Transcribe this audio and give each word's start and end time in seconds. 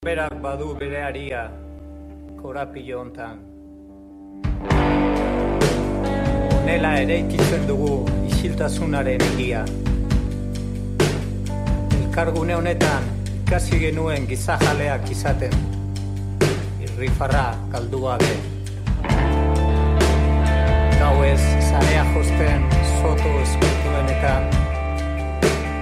Berak 0.00 0.40
badu 0.40 0.72
bere 0.80 1.00
aria, 1.04 1.40
korapilo 2.40 3.00
hontan. 3.00 3.34
Nela 6.64 6.92
ere 7.00 7.18
ikitzen 7.24 7.66
dugu 7.68 7.90
isiltasunaren 8.30 9.20
egia. 9.26 9.60
Elkargune 11.98 12.56
honetan 12.56 13.10
ikasi 13.42 13.82
genuen 13.84 14.24
gizajaleak 14.32 15.04
izaten. 15.12 15.52
Irrifarra 16.88 17.44
galdu 17.76 18.00
gabe. 18.06 18.32
Gauez 20.96 21.44
zarea 21.68 22.08
josten 22.16 22.68
soto 22.96 23.36
eskultuenetan. 23.44 24.48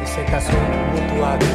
Ezetasun 0.09 0.81
mutuak 0.91 1.53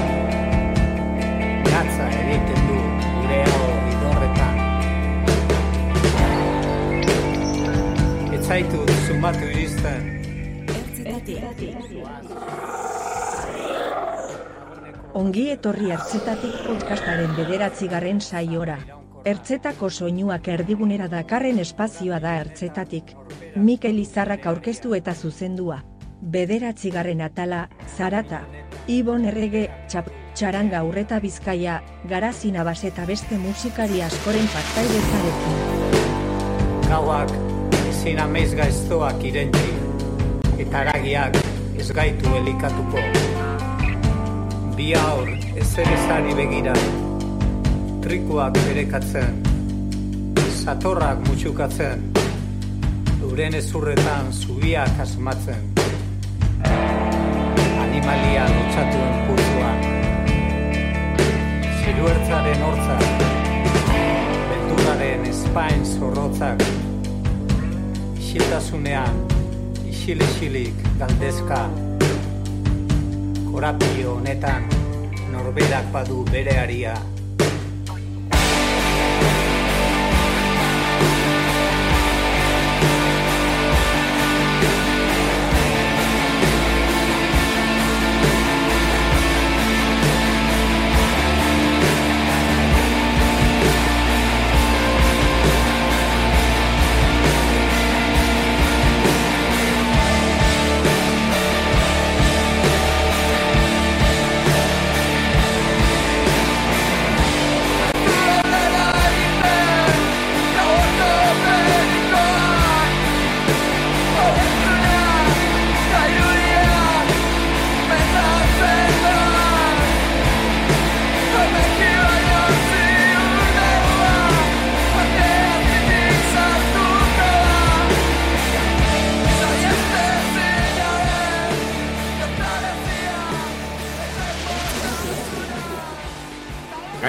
gatza 1.73 2.07
egiten 2.21 2.67
du 2.69 2.75
gure 3.03 3.37
hau 3.49 3.69
idorretan. 3.91 4.59
Ez 8.37 8.41
zaitu 8.45 8.83
sumatu 9.07 9.47
iristen. 9.47 10.11
Ongi 15.17 15.47
etorri 15.55 15.89
ertzetatik 15.97 16.61
podcastaren 16.67 17.33
bederatzigarren 17.39 18.21
saiora. 18.21 18.77
Ertzetako 19.33 19.89
soinuak 19.89 20.47
erdigunera 20.53 21.07
dakarren 21.09 21.61
espazioa 21.63 22.19
da 22.21 22.35
ertzetatik. 22.43 23.15
Mikel 23.55 23.97
Izarrak 24.03 24.45
aurkeztu 24.51 24.93
eta 24.99 25.13
zuzendua. 25.15 25.81
Bederatzigarren 26.21 27.21
atala, 27.25 27.69
zarata. 27.97 28.43
Ibon 28.87 29.25
errege, 29.31 29.69
txap, 29.87 30.09
txaranga 30.33 30.81
urreta 30.83 31.19
bizkaia, 31.21 31.77
garazina 32.09 32.63
bas 32.65 32.81
eta 32.83 33.05
beste 33.05 33.37
musikari 33.37 34.01
askoren 34.01 34.47
partaidezarekin. 34.49 35.59
Gauak 36.89 37.33
ezin 37.89 38.19
ameiz 38.19 38.49
gaiztoak 38.57 39.21
irentzi. 39.29 39.69
Eta 40.63 40.81
aragiak 40.81 41.37
ez 41.77 41.89
gaitu 41.93 42.33
elikatuko. 42.39 43.03
Bi 44.77 44.89
aur 44.97 45.29
ez 45.29 45.69
ere 45.85 45.97
zari 46.07 46.33
begira. 46.41 46.73
Trikuak 48.03 48.57
berekatzen. 48.57 49.41
Satorrak 50.63 51.21
mutxukatzen. 51.27 52.05
Euren 53.21 53.53
ezurretan 53.61 54.33
zubiak 54.33 54.99
asmatzen. 55.05 55.73
Animalia 57.85 58.47
lutxatuen 58.49 59.19
putuan. 59.27 59.92
Ziruertzaren 61.93 62.61
hortzak. 62.65 63.03
Beldurraren 64.49 65.27
espain 65.29 65.83
zorrotzak. 65.85 66.63
Isiltasunean, 68.17 69.21
isil-isilik 69.91 70.81
galdezka. 70.97 71.61
Korapio 73.45 74.17
honetan, 74.17 74.65
norberak 75.35 75.93
badu 75.93 76.23
bere 76.33 76.57
aria. 76.65 76.97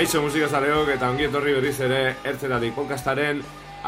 Kaixo 0.04 0.20
musika 0.20 0.50
zaleok 0.52 0.90
eta 0.92 1.08
ongi 1.08 1.24
etorri 1.24 1.54
berriz 1.56 1.78
ere 1.80 1.98
ertzetatik 2.28 2.74
podcastaren 2.76 3.38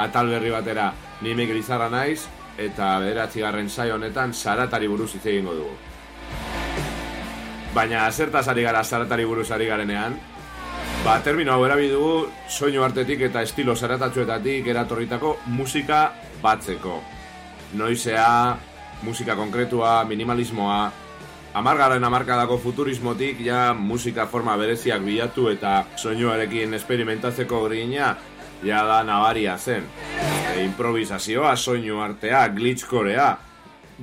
atal 0.00 0.30
berri 0.32 0.48
batera. 0.48 0.86
Ni 1.20 1.34
Mikel 1.36 1.58
Izarra 1.60 1.90
naiz 1.92 2.22
eta 2.56 2.94
bederatzigarren 3.02 3.68
saio 3.68 3.98
honetan 3.98 4.32
saratari 4.32 4.88
buruz 4.88 5.10
hitz 5.12 5.26
egingo 5.26 5.52
dugu. 5.58 5.74
Baina 7.74 8.06
zertaz 8.08 8.46
ari 8.48 8.64
gara 8.64 8.80
saratari 8.80 9.28
buruz 9.28 9.50
ari 9.52 9.68
garenean, 9.68 10.16
ba, 11.04 11.18
termino 11.20 11.52
hau 11.52 11.66
erabi 11.68 11.92
dugu 11.92 12.30
soinu 12.48 12.88
artetik 12.88 13.28
eta 13.28 13.44
estilo 13.44 13.76
zaratatxuetatik 13.76 14.72
eratorritako 14.72 15.36
musika 15.52 16.06
batzeko. 16.40 17.02
Noizea, 17.76 18.56
musika 19.04 19.36
konkretua, 19.36 19.98
minimalismoa, 20.08 20.80
Amargaren 21.56 22.04
amarkadako 22.04 22.58
futurismotik 22.60 23.38
ja 23.40 23.72
musika 23.74 24.26
forma 24.28 24.58
bereziak 24.60 25.00
bilatu 25.00 25.46
eta 25.48 25.86
soinuarekin 25.96 26.76
esperimentatzeko 26.76 27.62
grina 27.64 28.10
ja 28.64 28.82
da 28.84 28.98
nabaria 29.08 29.54
zen. 29.56 29.86
E, 30.52 30.64
improvisazioa, 30.64 31.54
soinu 31.56 32.02
artea, 32.04 32.42
glitchkorea. 32.58 33.30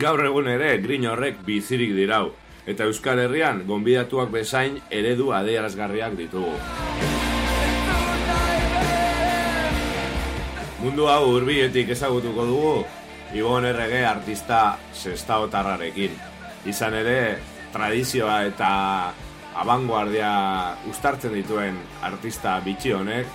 Gaur 0.01 0.25
egun 0.25 0.49
ere 0.49 0.71
grin 0.81 1.05
horrek 1.05 1.45
bizirik 1.45 1.93
dirau. 1.93 2.31
Eta 2.65 2.89
Euskal 2.89 3.21
Herrian 3.21 3.61
gonbidatuak 3.69 4.33
bezain 4.33 4.81
eredu 4.89 5.29
adierazgarriak 5.37 6.17
ditugu. 6.17 6.57
Mundu 10.81 11.05
hau 11.05 11.23
urbietik 11.37 11.93
ezagutuko 11.93 12.49
dugu, 12.49 12.75
Ibon 13.33 13.65
errege 13.65 14.05
artista 14.05 14.79
sestaotarrarekin. 14.93 16.32
Izan 16.65 16.95
ere, 16.95 17.37
tradizioa 17.73 18.43
eta 18.47 18.69
abanguardia 19.59 20.31
ustartzen 20.89 21.33
dituen 21.35 21.77
artista 22.01 22.55
bitxi 22.63 22.93
honek, 22.95 23.27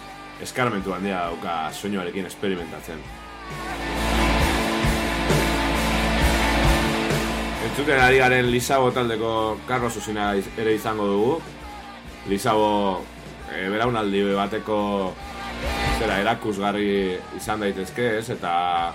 eskarmentu 0.43 0.95
handia 0.95 1.27
dauka 1.29 1.57
soinuarekin 1.73 2.27
experimentatzen. 2.27 3.03
Entzuten 7.69 8.01
ari 8.01 8.19
garen 8.19 8.51
Lisabo 8.51 8.91
taldeko 8.97 9.59
Carlos 9.69 9.97
Usina 10.01 10.33
ere 10.35 10.75
izango 10.75 11.07
dugu. 11.07 11.35
Lisabo 12.29 13.05
e, 13.53 13.69
beraunaldi 13.69 14.23
bateko 14.35 14.79
zera 15.99 16.21
erakusgarri 16.23 17.19
izan 17.37 17.61
daitezke 17.61 18.09
ez, 18.19 18.31
eta 18.31 18.95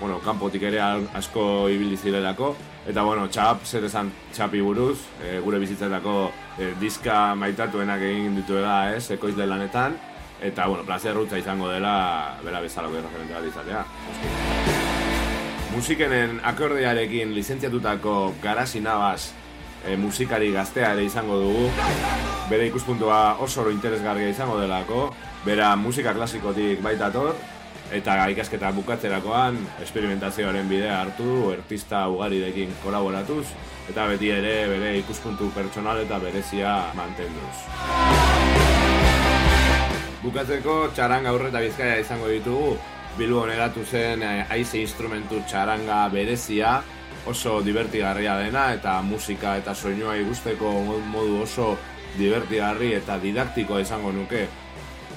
bueno, 0.00 0.18
kanpotik 0.24 0.68
ere 0.68 0.82
asko 1.16 1.68
ibili 1.72 1.96
zirelako. 1.96 2.54
Eta 2.88 3.02
bueno, 3.04 3.26
txap, 3.28 3.64
zer 3.68 3.84
esan 3.84 4.08
txapi 4.32 4.60
buruz, 4.64 4.98
e, 5.20 5.38
gure 5.44 5.58
bizitzetako 5.60 6.14
e, 6.56 6.70
diska 6.80 7.34
maitatuenak 7.36 8.00
egin 8.08 8.38
dituela, 8.40 8.94
ez, 8.94 9.10
ekoizle 9.12 9.46
lanetan. 9.46 9.98
Eta, 10.40 10.66
bueno, 10.66 10.86
placer 10.88 11.12
rutza 11.14 11.36
izango 11.38 11.68
dela, 11.68 12.38
bera 12.40 12.62
bezalako 12.64 12.96
erreferente 12.96 13.36
bat 13.36 13.50
izatea. 13.50 13.84
Musikenen 15.74 16.40
akordearekin 16.48 17.34
lizentziatutako 17.36 18.16
garasi 18.42 18.80
nabaz 18.80 19.30
e, 19.84 19.96
musikari 19.96 20.50
gaztea 20.52 20.94
ere 20.94 21.04
izango 21.04 21.36
dugu. 21.40 21.68
Bere 22.50 22.66
ikuspuntua 22.66 23.36
oso 23.44 23.68
interesgarria 23.70 24.32
izango 24.32 24.58
delako. 24.60 25.10
Bera 25.44 25.74
musika 25.76 26.14
klasikotik 26.16 26.80
baitator, 26.82 27.36
eta 27.90 28.14
ikasketa 28.30 28.70
bukatzerakoan 28.76 29.58
experimentazioaren 29.82 30.68
bidea 30.70 31.00
hartu, 31.00 31.50
artista 31.50 32.04
ugarirekin 32.08 32.72
kolaboratuz, 32.84 33.46
eta 33.90 34.06
beti 34.12 34.30
ere 34.30 34.54
bere 34.70 34.94
ikuspuntu 35.00 35.50
pertsonal 35.54 36.04
eta 36.04 36.20
berezia 36.22 36.76
mantenduz. 36.94 37.56
Bukatzeko 40.22 40.76
txaranga 40.94 41.32
aurreta 41.32 41.62
bizkaia 41.64 41.98
izango 42.04 42.30
ditugu, 42.30 42.76
Bilbon 43.18 43.50
eratu 43.50 43.82
zen 43.84 44.22
aize 44.22 44.78
instrumentu 44.78 45.40
txaranga 45.48 46.04
berezia, 46.12 46.78
oso 47.26 47.60
divertigarria 47.60 48.36
dena 48.38 48.70
eta 48.72 49.00
musika 49.02 49.56
eta 49.60 49.74
soinua 49.74 50.14
ikusteko 50.16 50.72
modu 51.12 51.42
oso 51.42 51.74
divertigarri 52.16 52.94
eta 52.96 53.18
didaktikoa 53.22 53.80
izango 53.84 54.12
nuke 54.12 54.46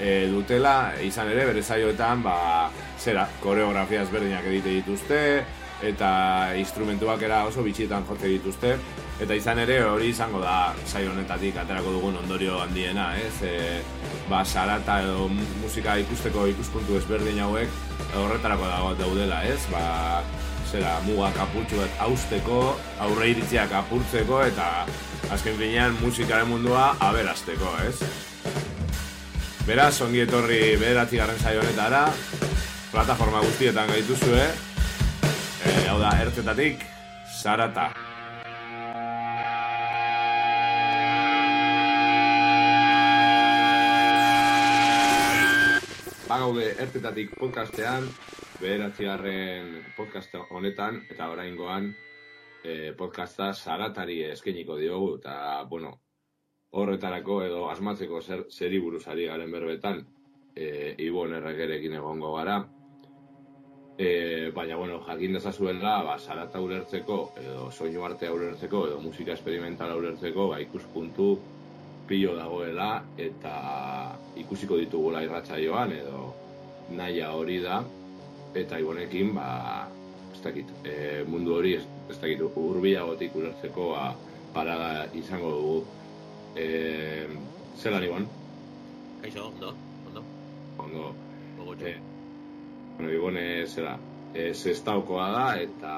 e, 0.00 0.26
dutela, 0.32 0.94
izan 1.02 1.30
ere, 1.32 1.46
bere 1.50 1.62
zaioetan, 1.62 2.22
ba, 2.24 2.70
zera, 2.98 3.26
koreografia 3.42 4.02
ezberdinak 4.02 4.46
edite 4.50 4.80
dituzte, 4.80 5.20
eta 5.84 6.10
instrumentuak 6.56 7.22
era 7.26 7.44
oso 7.48 7.62
bitxietan 7.66 8.06
jote 8.08 8.30
dituzte, 8.30 8.76
eta 9.22 9.36
izan 9.36 9.60
ere 9.62 9.80
hori 9.86 10.10
izango 10.10 10.40
da 10.42 10.74
saio 10.86 11.12
honetatik 11.12 11.56
aterako 11.60 11.92
dugun 11.98 12.16
ondorio 12.22 12.58
handiena, 12.62 13.12
ez? 13.20 13.34
E, 13.46 13.82
ba, 14.30 14.44
sarata 14.44 15.00
edo 15.04 15.28
musika 15.62 15.98
ikusteko 16.02 16.48
ikuspuntu 16.54 16.98
ezberdin 16.98 17.42
hauek 17.44 17.82
horretarako 18.18 18.70
dago 18.70 18.94
daudela, 18.98 19.42
ez? 19.46 19.60
Ba, 19.72 19.84
zera, 20.70 20.98
mugak 21.06 21.38
apurtxu 21.46 21.78
bat 21.78 21.98
hausteko, 22.02 22.60
aurre 23.06 23.30
iritziak 23.34 23.74
apurtzeko, 23.84 24.42
eta 24.48 24.70
azken 25.34 25.58
finean 25.60 25.98
musikaren 26.02 26.50
mundua 26.50 26.94
aberasteko, 27.04 27.76
ez? 27.86 28.33
Beraz, 29.64 30.02
ongi 30.04 30.20
etorri 30.20 30.74
bederatzi 30.76 31.16
garren 31.16 31.38
saio 31.40 31.62
honetara, 31.62 32.02
plataforma 32.92 33.38
guztietan 33.40 33.88
gaituzue, 33.88 34.42
e, 34.44 35.72
hau 35.88 35.94
da, 36.02 36.10
ertzetatik, 36.20 36.84
sarata. 37.32 37.86
Bagaude 46.28 46.68
ertzetatik 46.84 47.32
podcastean, 47.40 48.12
bederatzi 48.60 49.08
garren 49.08 49.78
podcast 49.96 50.36
honetan, 50.50 51.06
eta 51.08 51.32
oraingoan 51.32 51.94
e, 52.60 52.92
podcasta 53.00 53.54
saratari 53.56 54.26
eskeniko 54.28 54.76
diogu, 54.76 55.14
eta, 55.22 55.62
bueno, 55.72 56.02
horretarako 56.74 57.42
edo 57.46 57.66
asmatzeko 57.70 58.20
zer 58.22 58.44
zeri 58.50 58.80
buruz 58.82 59.06
ari 59.08 59.28
garen 59.30 59.52
berbetan 59.52 60.00
e, 60.56 60.94
Ibon 61.06 61.34
erregerekin 61.38 61.94
egongo 62.00 62.34
gara. 62.36 62.58
E, 63.94 64.50
baina 64.54 64.76
bueno, 64.76 64.98
jakin 65.06 65.36
dezazuela 65.38 66.00
ba, 66.02 66.18
sarata 66.18 66.60
ulertzeko 66.60 67.18
edo 67.38 67.70
soinu 67.70 68.02
arte 68.02 68.30
ulertzeko 68.30 68.86
edo 68.88 69.00
musika 69.00 69.36
experimental 69.36 69.94
ulertzeko 70.00 70.48
ba, 70.50 70.58
ikuspuntu 70.62 71.28
pilo 72.08 72.34
dagoela 72.36 73.04
eta 73.16 73.54
ikusiko 74.42 74.76
ditugula 74.82 75.22
irratsaioan 75.24 75.94
edo 76.00 76.32
naia 76.90 77.30
hori 77.32 77.60
da. 77.62 77.82
Eta 78.54 78.78
ibonekin 78.78 79.32
ba, 79.34 79.46
ez 80.34 80.42
dakit, 80.42 80.70
e, 80.86 81.22
mundu 81.30 81.54
hori 81.54 81.76
ez, 81.78 81.84
ez 82.10 82.18
dakit 82.18 82.42
urbiagotik 82.42 83.34
ulertzeko 83.38 83.92
ba, 83.94 84.08
parada 84.54 85.06
izango 85.14 85.54
dugu 85.54 86.02
Eh, 86.56 87.26
zelan 87.76 88.04
ibon? 88.04 88.26
Kaixo, 89.22 89.48
ondo, 89.48 89.74
ondo. 90.06 90.22
Ondo. 90.78 91.14
Gogotxo. 91.58 91.86
Eh, 91.86 91.96
bueno, 92.96 93.12
ibone, 93.12 93.66
zera, 93.66 93.98
eh, 94.34 94.52
zestaukoa 94.54 95.30
da, 95.34 95.46
eta 95.58 95.94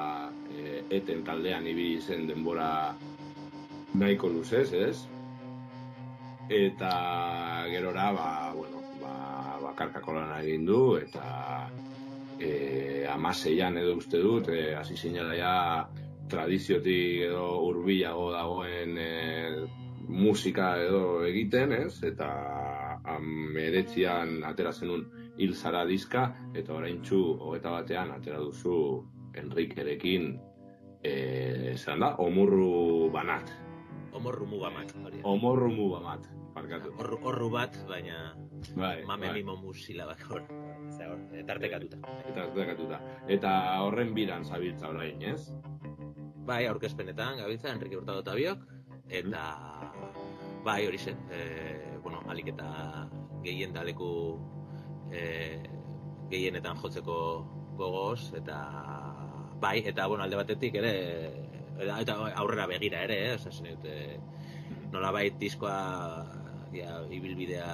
eh, 0.49 0.83
eten 0.89 1.23
taldean 1.23 1.67
ibili 1.67 2.01
zen 2.01 2.25
denbora 2.27 2.95
nahiko 3.93 4.29
luzez, 4.33 4.71
ez? 4.73 5.05
Eta 6.49 6.91
gerora, 7.69 8.11
ba, 8.15 8.29
bueno, 8.55 8.81
ba, 9.01 9.59
bakarkako 9.61 10.17
lan 10.17 10.33
egin 10.41 10.65
du, 10.65 10.81
eta 10.97 11.69
eh, 12.39 13.05
amaseian 13.13 13.77
edo 13.77 13.97
uste 13.97 14.21
dut, 14.23 14.49
eh, 14.49 14.73
hasi 14.77 14.97
zinela 14.97 15.35
ja 15.37 15.55
tradiziotik 16.31 17.27
edo 17.29 17.49
hurbilago 17.63 18.31
dagoen 18.33 18.97
eh, 18.97 19.67
musika 20.07 20.75
edo 20.81 21.23
egiten, 21.27 21.73
ez? 21.73 22.03
Eta 22.03 22.27
ameretzian 23.17 24.43
atera 24.47 24.73
zenun 24.73 25.05
hil 25.37 25.53
zara 25.55 25.85
diska, 25.85 26.27
eta 26.55 26.73
orain 26.73 27.01
txu, 27.03 27.21
hogeta 27.39 27.71
batean, 27.71 28.11
atera 28.15 28.39
duzu 28.41 29.05
Enrikerekin, 29.37 30.31
e, 31.03 31.75
zelan 31.77 31.99
da, 31.99 32.15
omurru 32.23 33.09
banat. 33.13 33.51
Omorru 34.17 34.47
mugamat. 34.49 34.93
hori. 35.03 35.19
Omorru 35.23 35.69
mu 35.69 35.89
banat, 35.91 36.25
parkatu. 36.55 36.93
Orru, 36.97 37.19
orru 37.29 37.49
bat, 37.53 37.75
baina 37.87 38.33
Bai, 38.75 39.03
mame 39.05 39.27
bai. 39.27 39.33
mimo 39.33 39.55
musila 39.61 40.07
bat 40.07 40.21
hor. 40.29 40.41
Hor, 40.97 41.19
eh, 41.33 41.43
tartekatuta. 41.45 41.97
Eta, 43.27 43.51
horren 43.83 44.13
biran 44.15 44.43
zabiltza 44.45 44.89
orain, 44.89 45.21
ez? 45.21 45.51
Bai, 46.47 46.65
aurkezpenetan, 46.65 47.37
gabiltza, 47.37 47.73
Enrique 47.73 47.97
Hurtado 47.97 48.23
eta 48.23 48.33
biok, 48.33 48.65
eta 49.09 49.86
bai, 50.67 50.81
hori 50.87 50.99
zen, 50.99 51.19
e, 51.31 51.97
bueno, 52.03 52.21
alik 52.31 52.51
eta 52.53 52.69
gehien 53.45 53.73
daleku 53.75 54.11
e, 55.11 55.21
gehienetan 56.31 56.79
jotzeko 56.81 57.19
gogoz, 57.79 58.33
eta 58.35 58.57
bai, 59.63 59.77
eta 59.91 60.07
bueno, 60.11 60.25
alde 60.25 60.39
batetik 60.41 60.75
ere, 60.81 60.95
eta, 61.79 62.17
aurrera 62.41 62.67
begira 62.67 63.05
ere, 63.07 63.21
eh? 63.29 63.37
Osa, 63.37 63.53
dut, 63.63 63.87
e, 63.87 64.19
nolabait 64.91 65.39
diskoa 65.39 65.77
ja, 66.73 66.99
ibilbidea 67.11 67.71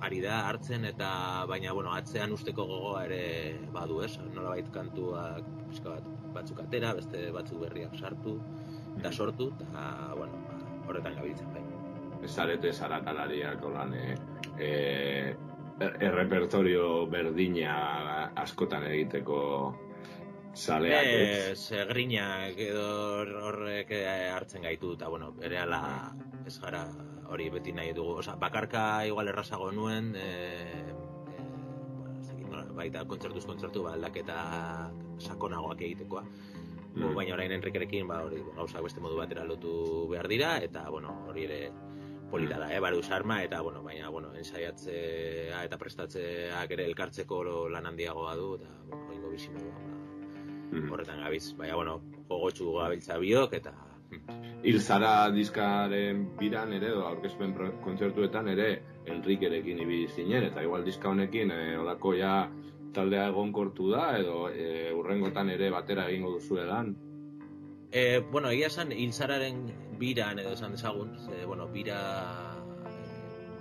ari 0.00 0.20
da 0.24 0.40
hartzen 0.48 0.86
eta 0.88 1.10
baina 1.48 1.74
bueno, 1.76 1.92
atzean 1.92 2.32
usteko 2.32 2.64
gogoa 2.70 3.04
ere 3.08 3.58
badu, 3.74 4.00
ez? 4.06 4.14
Nolabait 4.32 4.70
kantuak 4.72 5.44
pixka 5.68 5.98
bat 5.98 6.08
batzuk 6.34 6.62
atera, 6.62 6.94
beste 6.96 7.26
batzuk 7.34 7.66
berriak 7.66 7.98
sartu 7.98 8.38
eta 8.96 9.12
sortu 9.12 9.50
eta 9.58 9.84
bueno, 10.16 10.40
ba, 10.46 10.62
horretan 10.86 11.20
gabiltzen 11.20 11.52
bai. 11.52 11.79
Zarete 12.26 12.72
zaratalariak 12.72 13.64
olan 13.64 13.94
e, 13.94 14.14
e, 14.58 14.70
errepertorio 15.80 17.06
berdina 17.10 18.30
askotan 18.36 18.84
egiteko 18.90 19.40
zaleak, 20.54 21.06
Eh, 21.06 21.50
ez? 21.52 21.58
segrinak 21.58 22.58
edo 22.58 22.86
horrek 23.48 23.90
eh, 23.90 24.30
hartzen 24.34 24.62
gaitu 24.62 24.94
eta 24.94 25.08
bueno, 25.08 25.32
berehala 25.32 26.12
ez 26.46 26.58
gara 26.60 26.84
hori 27.30 27.48
beti 27.50 27.72
nahi 27.72 27.92
dugu, 27.94 28.18
osea, 28.18 28.34
bakarka 28.36 29.06
igual 29.06 29.28
errazago 29.28 29.70
nuen 29.72 30.14
eh, 30.16 30.90
eh, 30.90 32.44
bueno, 32.48 32.64
ez 32.66 32.74
baita 32.74 33.04
kontzertuz 33.06 33.46
kontzertu 33.46 33.84
ba, 33.84 33.94
aldaketa 33.94 34.90
sakonagoak 35.18 35.80
egitekoa. 35.80 36.24
Mm. 36.90 37.14
Baina 37.14 37.34
orain 37.36 37.52
Enrikerekin 37.54 38.08
ba 38.08 38.24
hori 38.24 38.42
gauzak 38.56 38.82
beste 38.82 39.00
modu 39.00 39.16
batera 39.16 39.44
lotu 39.46 40.08
behar 40.10 40.26
dira 40.26 40.56
eta 40.58 40.88
bueno, 40.90 41.14
hori 41.28 41.44
ere 41.46 41.60
polita 42.30 42.58
da, 42.58 42.72
eh, 42.72 42.80
baruz 42.80 43.10
arma 43.10 43.42
eta 43.42 43.60
bueno, 43.60 43.82
baina 43.82 44.08
bueno, 44.08 44.34
ensaiatzea 44.34 45.64
eta 45.64 45.78
prestatzeak 45.78 46.76
ere 46.76 46.86
elkartzeko 46.86 47.42
lan 47.68 47.86
handiagoa 47.86 48.36
du 48.36 48.54
eta 48.60 48.70
bueno, 48.86 49.08
oingo 49.10 49.30
bizi 49.30 49.50
moduan 49.50 49.86
ba, 49.86 50.00
Mm. 50.70 50.92
horretan 50.92 51.20
gabiz. 51.20 51.54
Baina, 51.58 51.74
bueno, 51.74 52.00
gogotxu 52.28 52.72
gabiltza 52.78 53.18
biok, 53.18 53.54
eta... 53.58 53.74
Hil 54.66 54.80
zara 54.80 55.30
diskaren 55.30 56.24
biran 56.38 56.72
ere, 56.76 56.90
edo 56.94 57.06
aurkezpen 57.08 57.54
kontzertuetan 57.84 58.48
ere, 58.54 58.70
Enrikerekin 59.10 59.78
ibili 59.82 60.08
zinen, 60.08 60.44
eta 60.50 60.62
igual 60.62 60.84
diska 60.84 61.08
honekin, 61.10 61.50
e, 61.50 61.76
olako 61.78 62.14
ja 62.18 62.34
taldea 62.94 63.28
egonkortu 63.30 63.88
da, 63.90 64.18
edo 64.18 64.48
e, 64.50 64.92
urrengotan 64.94 65.50
ere 65.50 65.70
batera 65.70 66.08
egingo 66.10 66.34
duzu 66.36 66.58
edan. 66.62 66.92
E, 67.92 68.20
bueno, 68.20 68.50
egia 68.50 68.68
esan, 68.70 68.92
hilzararen 68.92 69.64
biran 69.98 70.38
edo 70.38 70.52
esan 70.54 70.76
dezagun, 70.76 71.16
ze, 71.26 71.44
bueno, 71.44 71.68
bira... 71.68 72.00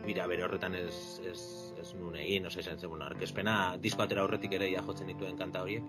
Bira 0.06 0.26
bere 0.30 0.46
horretan 0.46 0.76
ez, 0.78 1.20
ez, 1.28 1.42
ez 1.78 1.90
nun 2.00 2.16
egin, 2.18 2.46
oza, 2.48 2.62
esan 2.62 2.80
zen, 2.80 2.90
bueno, 2.90 3.06
arkezpena, 3.06 3.76
disko 3.82 4.06
atera 4.06 4.24
horretik 4.24 4.54
ere 4.58 4.70
ja 4.72 4.82
jotzen 4.86 5.10
dituen 5.12 5.38
kanta 5.38 5.62
horiek. 5.66 5.84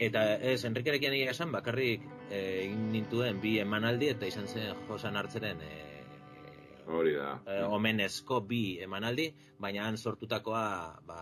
Eta 0.00 0.22
ez, 0.36 0.62
Enrikerekin 0.64 1.16
egia 1.16 1.32
esan, 1.34 1.52
bakarrik 1.52 2.04
eh, 2.30 2.64
egin 2.66 2.86
nintuen 2.92 3.40
bi 3.42 3.58
emanaldi, 3.62 4.12
eta 4.14 4.28
izan 4.30 4.48
zen 4.48 4.86
Josan 4.88 5.16
Hartzeren 5.16 5.60
e, 5.64 5.74
Hori 6.86 7.14
da. 7.16 7.34
eh, 7.48 7.62
omenezko 7.64 8.40
bi 8.48 8.78
emanaldi, 8.84 9.30
baina 9.58 9.86
han 9.88 9.98
sortutakoa, 9.98 10.64
ba, 11.06 11.20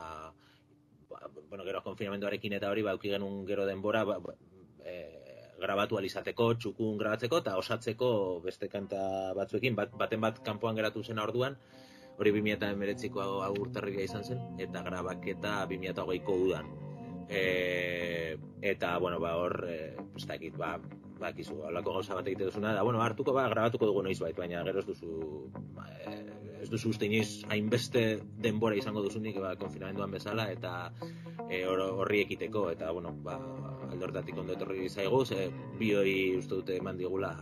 ba, 1.11 1.29
bueno, 1.49 1.65
gero 1.65 1.83
konfinamenduarekin 1.83 2.59
eta 2.59 2.71
hori, 2.71 2.83
ba, 2.83 2.97
genuen 3.03 3.45
gero 3.47 3.67
denbora, 3.67 4.05
ba, 4.05 4.19
ba, 4.19 4.35
grabatu 5.63 5.99
alizateko, 5.99 6.49
txukun 6.61 6.99
grabatzeko, 7.01 7.41
eta 7.45 7.57
osatzeko 7.61 8.11
beste 8.45 8.69
kanta 8.73 9.33
batzuekin, 9.39 9.77
bat, 9.79 9.95
baten 9.99 10.21
bat 10.21 10.43
kanpoan 10.45 10.77
geratu 10.79 11.03
zen 11.05 11.23
orduan, 11.23 11.57
hori 12.19 12.33
2019ko 12.35 13.43
agurtarria 13.47 14.05
izan 14.05 14.25
zen, 14.25 14.43
eta 14.61 14.83
grabaketa 14.87 15.63
2020ko 15.71 16.39
udan. 16.47 16.73
E, 17.33 18.37
eta, 18.61 18.99
bueno, 18.99 19.21
ba, 19.23 19.37
hor, 19.41 19.65
e, 19.71 19.95
ez 20.19 20.27
dakit, 20.29 20.59
ba, 20.59 20.75
bakizu, 21.23 21.57
holako 21.71 21.97
gauza 21.99 22.19
bat 22.19 22.27
egite 22.29 22.51
duzuna, 22.51 22.75
da, 22.77 22.83
bueno, 22.83 23.01
hartuko, 23.03 23.33
ba, 23.33 23.47
grabatuko 23.49 23.89
dugu 23.89 24.03
noiz 24.05 24.19
bait, 24.21 24.37
baina 24.37 24.65
gero 24.67 24.83
ez 24.83 24.89
duzu, 24.91 25.13
ba, 25.77 25.87
e, 26.03 26.19
ez 26.63 26.69
duzu 26.71 26.93
uste 26.93 27.09
inoiz 27.09 27.45
hainbeste 27.51 28.03
denbora 28.43 28.77
izango 28.77 29.03
duzunik, 29.07 29.39
ba, 29.41 29.55
konfinamenduan 29.57 30.19
bezala, 30.19 30.51
eta 30.53 30.93
e, 31.49 31.63
hor- 31.65 31.89
horri 32.03 32.25
ekiteko, 32.27 32.69
eta, 32.75 32.91
bueno, 32.93 33.15
ba, 33.25 33.39
alde 33.93 34.09
hortatik 34.09 34.39
ondo 34.39 34.57
etorri 34.57 34.89
zaigu, 34.89 35.25
ze 35.25 35.51
bi 35.79 35.93
hori 35.95 36.17
uste 36.39 36.57
dute 36.57 36.77
eman 36.81 36.99
digula 36.99 37.33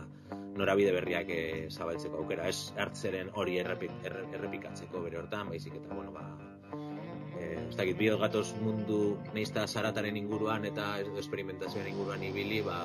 norabide 0.57 0.91
berriak 0.91 1.29
e, 1.31 1.41
zabaltzeko 1.71 2.21
aukera, 2.21 2.47
ez 2.51 2.73
hartzeren 2.77 3.31
hori 3.39 3.57
errepik, 3.61 3.93
erre, 4.07 4.25
errepikatzeko 4.35 5.01
bere 5.05 5.21
hortan, 5.21 5.49
baizik 5.53 5.77
eta, 5.79 5.95
bueno, 5.95 6.11
ba, 6.11 6.25
e, 7.39 7.45
ez 7.69 7.75
dakit, 7.77 7.97
bio 7.97 8.17
gatoz 8.21 8.49
mundu 8.59 8.99
neizta 9.35 9.65
zarataren 9.67 10.19
inguruan 10.19 10.67
eta 10.67 10.93
ez 11.01 11.07
esperimentazioan 11.23 11.87
inguruan 11.93 12.23
ibili, 12.27 12.59
ba, 12.67 12.79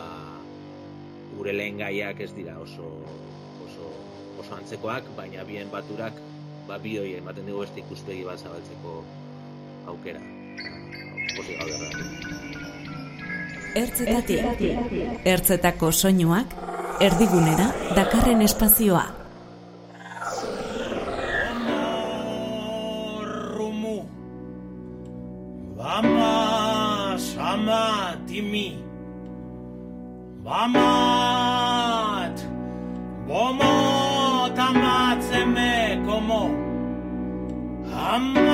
gure 1.32 1.52
lehen 1.56 1.82
gaiak 1.82 2.22
ez 2.22 2.32
dira 2.36 2.58
oso, 2.62 2.88
oso, 3.66 3.90
oso 4.38 4.54
antzekoak, 4.56 5.10
baina 5.18 5.44
bien 5.44 5.72
baturak, 5.74 6.22
ba, 6.70 6.78
bioi 6.82 7.16
ematen 7.18 7.50
dugu 7.50 7.66
beste 7.66 7.82
ikuspegi 7.82 8.22
bat 8.28 8.42
zabaltzeko 8.42 9.00
aukera. 9.90 10.22
Posi 11.36 11.58
gaude 11.58 12.55
Ertzetatik, 13.76 14.62
ertzetako 15.28 15.90
soinuak, 15.92 16.54
erdigunera, 17.04 17.68
dakarren 17.96 18.40
espazioa. 18.46 19.04
Rumu. 23.56 23.98
Vamos, 25.76 27.30
amat, 27.52 28.32
imi 28.32 28.66
Vamat. 30.46 32.38
Bomot, 33.26 34.58
amat, 34.68 35.18
zeme, 35.26 35.98
komo. 36.06 36.44
Ama, 37.90 38.45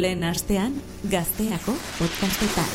lehen 0.00 0.24
astean, 0.24 0.72
gazteako 1.12 1.74
podcastetan. 1.98 2.70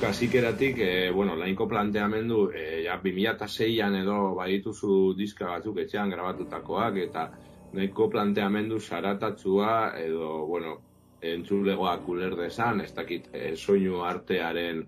Kasikeratik, 0.00 0.78
e, 0.78 1.10
bueno, 1.10 1.34
lainko 1.36 1.66
planteamendu, 1.68 2.50
e, 2.54 2.84
ja, 2.84 2.98
2006an 3.02 3.96
edo 4.02 4.18
badituzu 4.38 5.14
diska 5.18 5.48
batzuk 5.50 5.80
etxean 5.82 6.10
grabatutakoak, 6.14 6.98
eta 7.06 7.26
nahiko 7.72 8.08
planteamendu 8.10 8.78
zaratatzua, 8.80 9.72
edo, 9.98 10.28
bueno, 10.46 10.76
entzulegoak 11.22 12.08
uler 12.08 12.36
desan, 12.38 12.82
ez 12.82 12.92
dakit, 12.94 13.28
e, 13.32 13.54
soinu 13.56 14.02
artearen 14.06 14.84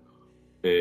e, 0.63 0.75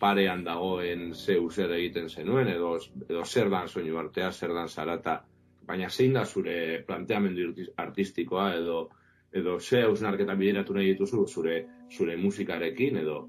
parean 0.00 0.44
dagoen 0.44 1.10
zeu 1.14 1.48
zer 1.50 1.72
egiten 1.78 2.08
zenuen, 2.08 2.52
edo, 2.52 2.76
edo 3.08 3.24
zer 3.24 3.50
dan 3.52 3.68
soinu 3.68 3.98
artea, 4.00 4.32
zer 4.32 4.52
dan 4.56 4.68
zarata, 4.68 5.20
baina 5.66 5.88
zein 5.90 6.12
da 6.14 6.24
zure 6.24 6.84
planteamendu 6.86 7.52
artistikoa, 7.76 8.52
edo, 8.60 8.86
edo 9.32 9.58
ze 9.60 9.82
hausnarketa 9.82 10.34
bideratu 10.34 10.74
nahi 10.74 10.92
dituzu 10.94 11.26
zure 11.26 11.66
zure 11.90 12.16
musikarekin 12.16 12.96
edo 12.96 13.28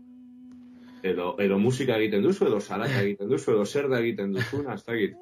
edo 1.03 1.35
edo 1.39 1.57
musika 1.59 1.97
egiten 1.97 2.23
duzu 2.23 2.47
edo 2.47 2.59
salaka 2.59 3.01
egiten 3.01 3.29
duzu 3.29 3.51
edo 3.51 3.65
zer 3.65 3.87
da 3.89 3.99
egiten 3.99 4.33
duzuna, 4.33 4.73
ez 4.73 4.83
dakit. 4.85 5.15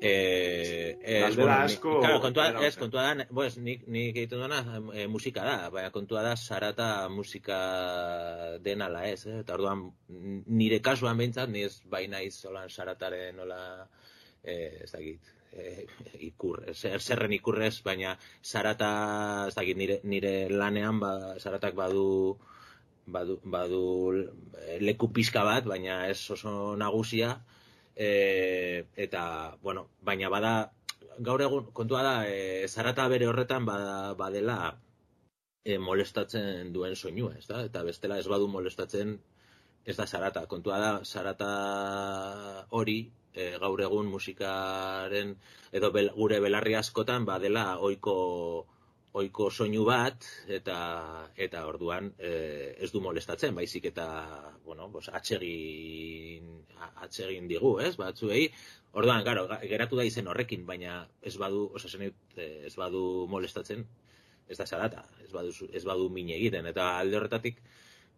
Eh, 0.00 0.98
eh, 1.00 1.28
ni- 1.36 1.44
asko- 1.48 2.00
claro, 2.00 2.20
kontua, 2.20 2.48
ez, 2.60 2.66
asko. 2.74 2.80
kontua 2.82 3.14
da, 3.14 3.26
pues, 3.32 3.56
nik, 3.58 3.86
nik 3.88 4.16
egiten 4.16 4.38
duena 4.42 4.58
eh, 4.92 5.06
musika 5.08 5.44
da, 5.46 5.70
baina 5.70 5.90
kontua 5.90 6.22
da 6.22 6.34
sarata 6.36 7.08
musika 7.08 8.58
den 8.60 8.82
ala 8.82 9.06
ez, 9.08 9.24
eh? 9.26 9.38
eta 9.40 9.54
orduan 9.54 9.86
nire 10.08 10.80
kasuan 10.82 11.16
behintzat, 11.16 11.48
ni 11.48 11.62
ez 11.62 11.80
bai 11.88 12.06
naiz 12.08 12.44
holan 12.44 12.68
sarataren 12.68 13.36
nola, 13.36 13.88
eh, 14.42 14.82
ez 14.84 14.90
dakit, 14.92 15.20
eh, 15.56 15.86
ikur, 16.28 16.62
zer, 16.74 17.00
zerren 17.00 17.32
ikurrez, 17.36 17.82
baina 17.86 18.16
sarata, 18.42 18.90
ez 19.48 19.54
dakit, 19.54 19.76
nire, 19.76 20.00
nire 20.04 20.34
lanean, 20.50 21.00
ba, 21.00 21.12
saratak 21.38 21.74
badu, 21.78 22.36
badu, 23.06 23.38
badu 23.44 23.84
leku 24.80 25.10
pixka 25.12 25.44
bat, 25.44 25.66
baina 25.68 26.04
ez 26.08 26.18
oso 26.30 26.74
nagusia, 26.76 27.38
e, 27.96 28.86
eta, 28.96 29.24
bueno, 29.62 29.88
baina 30.02 30.30
bada, 30.32 30.54
gaur 31.18 31.42
egun, 31.42 31.70
kontua 31.72 32.02
da, 32.02 32.16
e, 32.28 32.66
zarata 32.68 33.06
bere 33.08 33.28
horretan 33.30 33.66
bada, 33.66 34.14
badela 34.18 34.58
e, 35.64 35.78
molestatzen 35.78 36.72
duen 36.72 36.96
soinua, 36.96 37.34
ez 37.38 37.46
da? 37.48 37.64
Eta 37.68 37.84
bestela 37.86 38.18
ez 38.18 38.28
badu 38.28 38.48
molestatzen 38.50 39.18
ez 39.84 39.96
da 39.96 40.06
zarata. 40.06 40.46
Kontua 40.50 40.78
da, 40.80 40.92
zarata 41.04 41.50
hori, 42.70 42.98
e, 43.34 43.50
gaur 43.58 43.82
egun 43.82 44.06
musikaren, 44.12 45.34
edo 45.72 45.90
bel, 45.92 46.10
gure 46.14 46.40
belarri 46.40 46.74
askotan 46.78 47.26
badela 47.26 47.78
ohiko 47.78 48.14
ohiko 49.14 49.46
soinu 49.50 49.84
bat 49.86 50.24
eta 50.50 50.76
eta 51.36 51.66
orduan 51.70 52.12
e, 52.18 52.30
ez 52.82 52.90
du 52.92 53.00
molestatzen, 53.00 53.54
baizik 53.54 53.84
eta 53.92 54.06
bueno, 54.64 54.88
pues 54.90 55.08
atsegin 55.08 56.48
a- 56.78 56.92
atsegin 57.06 57.46
digu, 57.48 57.78
ez? 57.80 57.96
Batzuei 57.96 58.48
Orduan, 58.94 59.24
claro, 59.26 59.48
geratu 59.66 59.98
da 59.98 60.04
izen 60.06 60.28
horrekin, 60.30 60.62
baina 60.66 61.00
ez 61.28 61.34
badu, 61.42 61.64
osea, 61.74 62.10
eh, 62.36 62.66
ez 62.68 62.74
badu 62.78 63.26
molestatzen, 63.32 63.82
ez 64.46 64.58
da 64.60 64.66
zarata, 64.66 65.02
ez 65.24 65.32
badu, 65.32 65.50
ez 65.72 65.82
badu 65.88 66.06
min 66.14 66.30
egiten, 66.30 66.68
eta 66.70 66.84
alde 67.00 67.18
horretatik, 67.18 67.58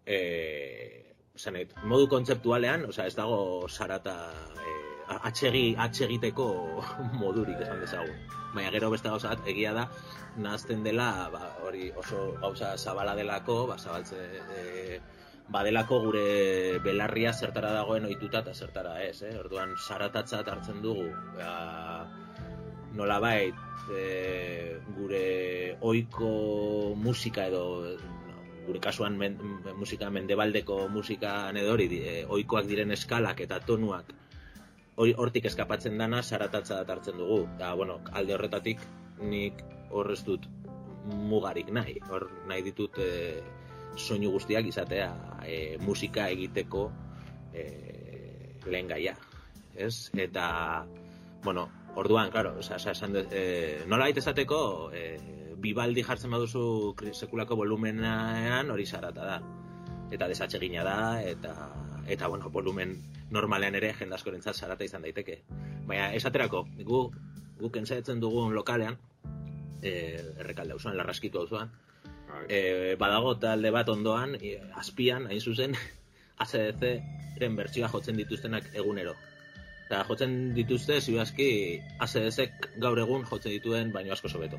eh, 0.05 1.15
esan 1.35 1.57
dut, 1.57 1.73
modu 1.93 2.11
kontzeptualean, 2.13 2.85
osea, 2.93 3.07
ez 3.09 3.17
dago 3.17 3.39
zarata 3.71 4.17
eh, 4.67 4.96
atsegi, 5.09 5.75
atsegiteko 5.79 6.47
modurik 7.21 7.61
esan 7.63 7.83
dezagun. 7.85 8.17
Baina 8.55 8.71
gero 8.75 8.91
beste 8.91 9.13
gauza 9.13 9.35
egia 9.47 9.75
da, 9.77 9.87
nahazten 10.41 10.83
dela, 10.87 11.29
ba, 11.33 11.43
hori 11.67 11.91
oso 11.97 12.33
gauza 12.41 12.77
zabala 12.77 13.15
delako, 13.19 13.67
ba, 13.71 13.77
zabaltze, 13.79 14.23
e, 14.57 15.01
badelako 15.53 16.01
gure 16.07 16.27
belarria 16.83 17.33
zertara 17.33 17.71
dagoen 17.77 18.09
ohituta 18.09 18.43
eta 18.43 18.55
zertara 18.55 18.97
ez, 19.05 19.21
eh? 19.23 19.35
Orduan 19.39 19.77
zaratatzat 19.77 20.49
hartzen 20.49 20.83
dugu, 20.83 21.07
ba, 21.37 22.09
nolabait 22.97 23.55
e, 23.93 24.81
gure 24.97 25.77
ohiko 25.81 26.31
musika 26.97 27.47
edo 27.53 27.65
gure 28.67 28.81
kasuan 28.83 29.19
men, 29.21 29.37
musika 29.79 30.09
mendebaldeko 30.11 30.87
musika 30.91 31.37
edo 31.53 31.75
hori 31.77 31.91
e, 32.01 32.15
ohikoak 32.25 32.67
diren 32.67 32.95
eskalak 32.97 33.45
eta 33.45 33.61
tonuak 33.61 34.15
hortik 34.97 35.45
eskapatzen 35.51 35.99
dana 35.99 36.23
zaratatza 36.23 36.83
hartzen 36.89 37.19
dugu. 37.19 37.45
Da, 37.59 37.75
bueno, 37.75 38.01
alde 38.13 38.35
horretatik 38.35 38.81
nik 39.21 39.63
hor 39.91 40.11
ez 40.13 40.23
dut 40.25 40.49
mugarik 41.07 41.71
nahi. 41.71 41.99
Hor 42.11 42.29
nahi 42.49 42.63
ditut 42.67 42.99
e, 42.99 43.11
soinu 43.97 44.33
guztiak 44.33 44.67
izatea 44.67 45.11
e, 45.45 45.79
musika 45.81 46.29
egiteko 46.33 46.91
e, 47.55 47.67
lehen 48.67 48.89
gaia. 48.89 49.17
Ez? 49.77 50.11
Eta, 50.17 50.87
bueno, 51.45 51.69
orduan, 51.97 52.31
claro, 52.31 52.57
oza, 52.59 52.77
oza, 52.77 52.93
esan 52.97 53.13
dut, 53.13 53.33
e, 53.33 53.85
nola 53.87 54.09
baita 54.09 54.25
esateko, 54.25 54.91
e, 54.97 55.07
bibaldi 55.61 56.03
jartzen 56.05 56.33
baduzu 56.33 56.95
sekulako 57.13 57.57
volumenean 57.57 58.71
hori 58.71 58.87
zarata 58.87 59.25
da. 59.25 59.39
Eta 60.13 60.29
desatsegina 60.31 60.85
da, 60.87 61.23
eta, 61.23 61.55
eta 62.07 62.29
bueno, 62.29 62.51
volumen 62.51 62.97
normalean 63.31 63.75
ere 63.75 63.93
jende 63.99 64.15
askorentzat 64.15 64.57
zarata 64.57 64.87
izan 64.87 65.03
daiteke. 65.03 65.41
Baina 65.87 66.13
esaterako, 66.15 66.67
gu, 66.87 67.01
guk 67.59 67.79
entzaitzen 67.81 68.21
dugun 68.23 68.55
lokalean, 68.55 68.99
e, 69.83 69.93
errekalde 70.39 70.77
auzoan, 70.77 70.97
larraskitu 70.97 71.43
auzoan, 71.43 71.73
Bai. 72.29 72.45
e, 72.49 72.61
badago 73.01 73.37
talde 73.43 73.73
bat 73.75 73.89
ondoan, 73.89 74.37
e, 74.41 74.57
azpian, 74.79 75.27
hain 75.31 75.41
zuzen, 75.41 75.77
ACDC-ren 76.45 77.57
bertsioa 77.59 77.91
jotzen 77.93 78.19
dituztenak 78.21 78.71
egunero. 78.75 79.17
Eta 79.87 80.03
jotzen 80.09 80.37
dituzte, 80.55 81.01
ziuazki, 81.01 81.49
ACDC 82.03 82.71
gaur 82.83 82.99
egun 82.99 83.27
jotzen 83.27 83.55
dituen 83.55 83.93
baino 83.95 84.15
asko 84.15 84.29
sobeto. 84.29 84.59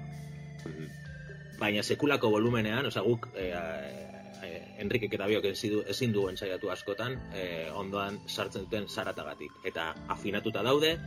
Baina 1.60 1.84
sekulako 1.84 2.30
volumenean, 2.32 2.86
osea 2.88 3.04
guk 3.04 3.28
e, 3.36 3.50
Enrikek 4.84 5.14
eta 5.18 5.28
biok 5.30 5.46
ezin 5.50 6.14
du- 6.14 6.28
ensaiatu 6.30 6.70
askotan, 6.70 7.18
e, 7.34 7.70
ondoan 7.74 8.20
sartzen 8.28 8.66
duten 8.66 8.88
zaratagatik. 8.88 9.52
Eta 9.66 9.94
afinatuta 10.08 10.64
daude, 10.64 10.98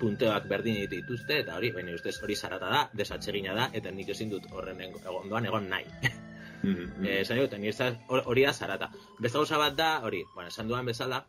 punteoak 0.00 0.48
berdin 0.48 0.80
dituzte, 0.90 1.40
eta 1.44 1.56
hori, 1.56 1.70
baina 1.76 1.94
ustez 1.94 2.16
hori 2.22 2.36
zarata 2.36 2.70
da, 2.72 2.80
desatsegina 2.96 3.54
da, 3.54 3.68
eta 3.72 3.90
nik 3.90 4.08
ezin 4.08 4.30
dut 4.32 4.48
horren 4.52 4.80
ondoan 5.06 5.46
egon 5.46 5.68
nahi. 5.68 5.86
Eh, 6.60 7.22
esan 7.22 7.38
dut, 7.40 7.54
ni 7.56 7.70
hori 8.12 8.42
da 8.44 8.52
zarata. 8.52 8.90
Beste 9.18 9.38
gauza 9.38 9.56
bat 9.56 9.76
da, 9.78 10.02
hori, 10.04 10.18
bueno, 10.34 10.50
esan 10.52 10.68
duan 10.68 10.84
bezala, 10.84 11.22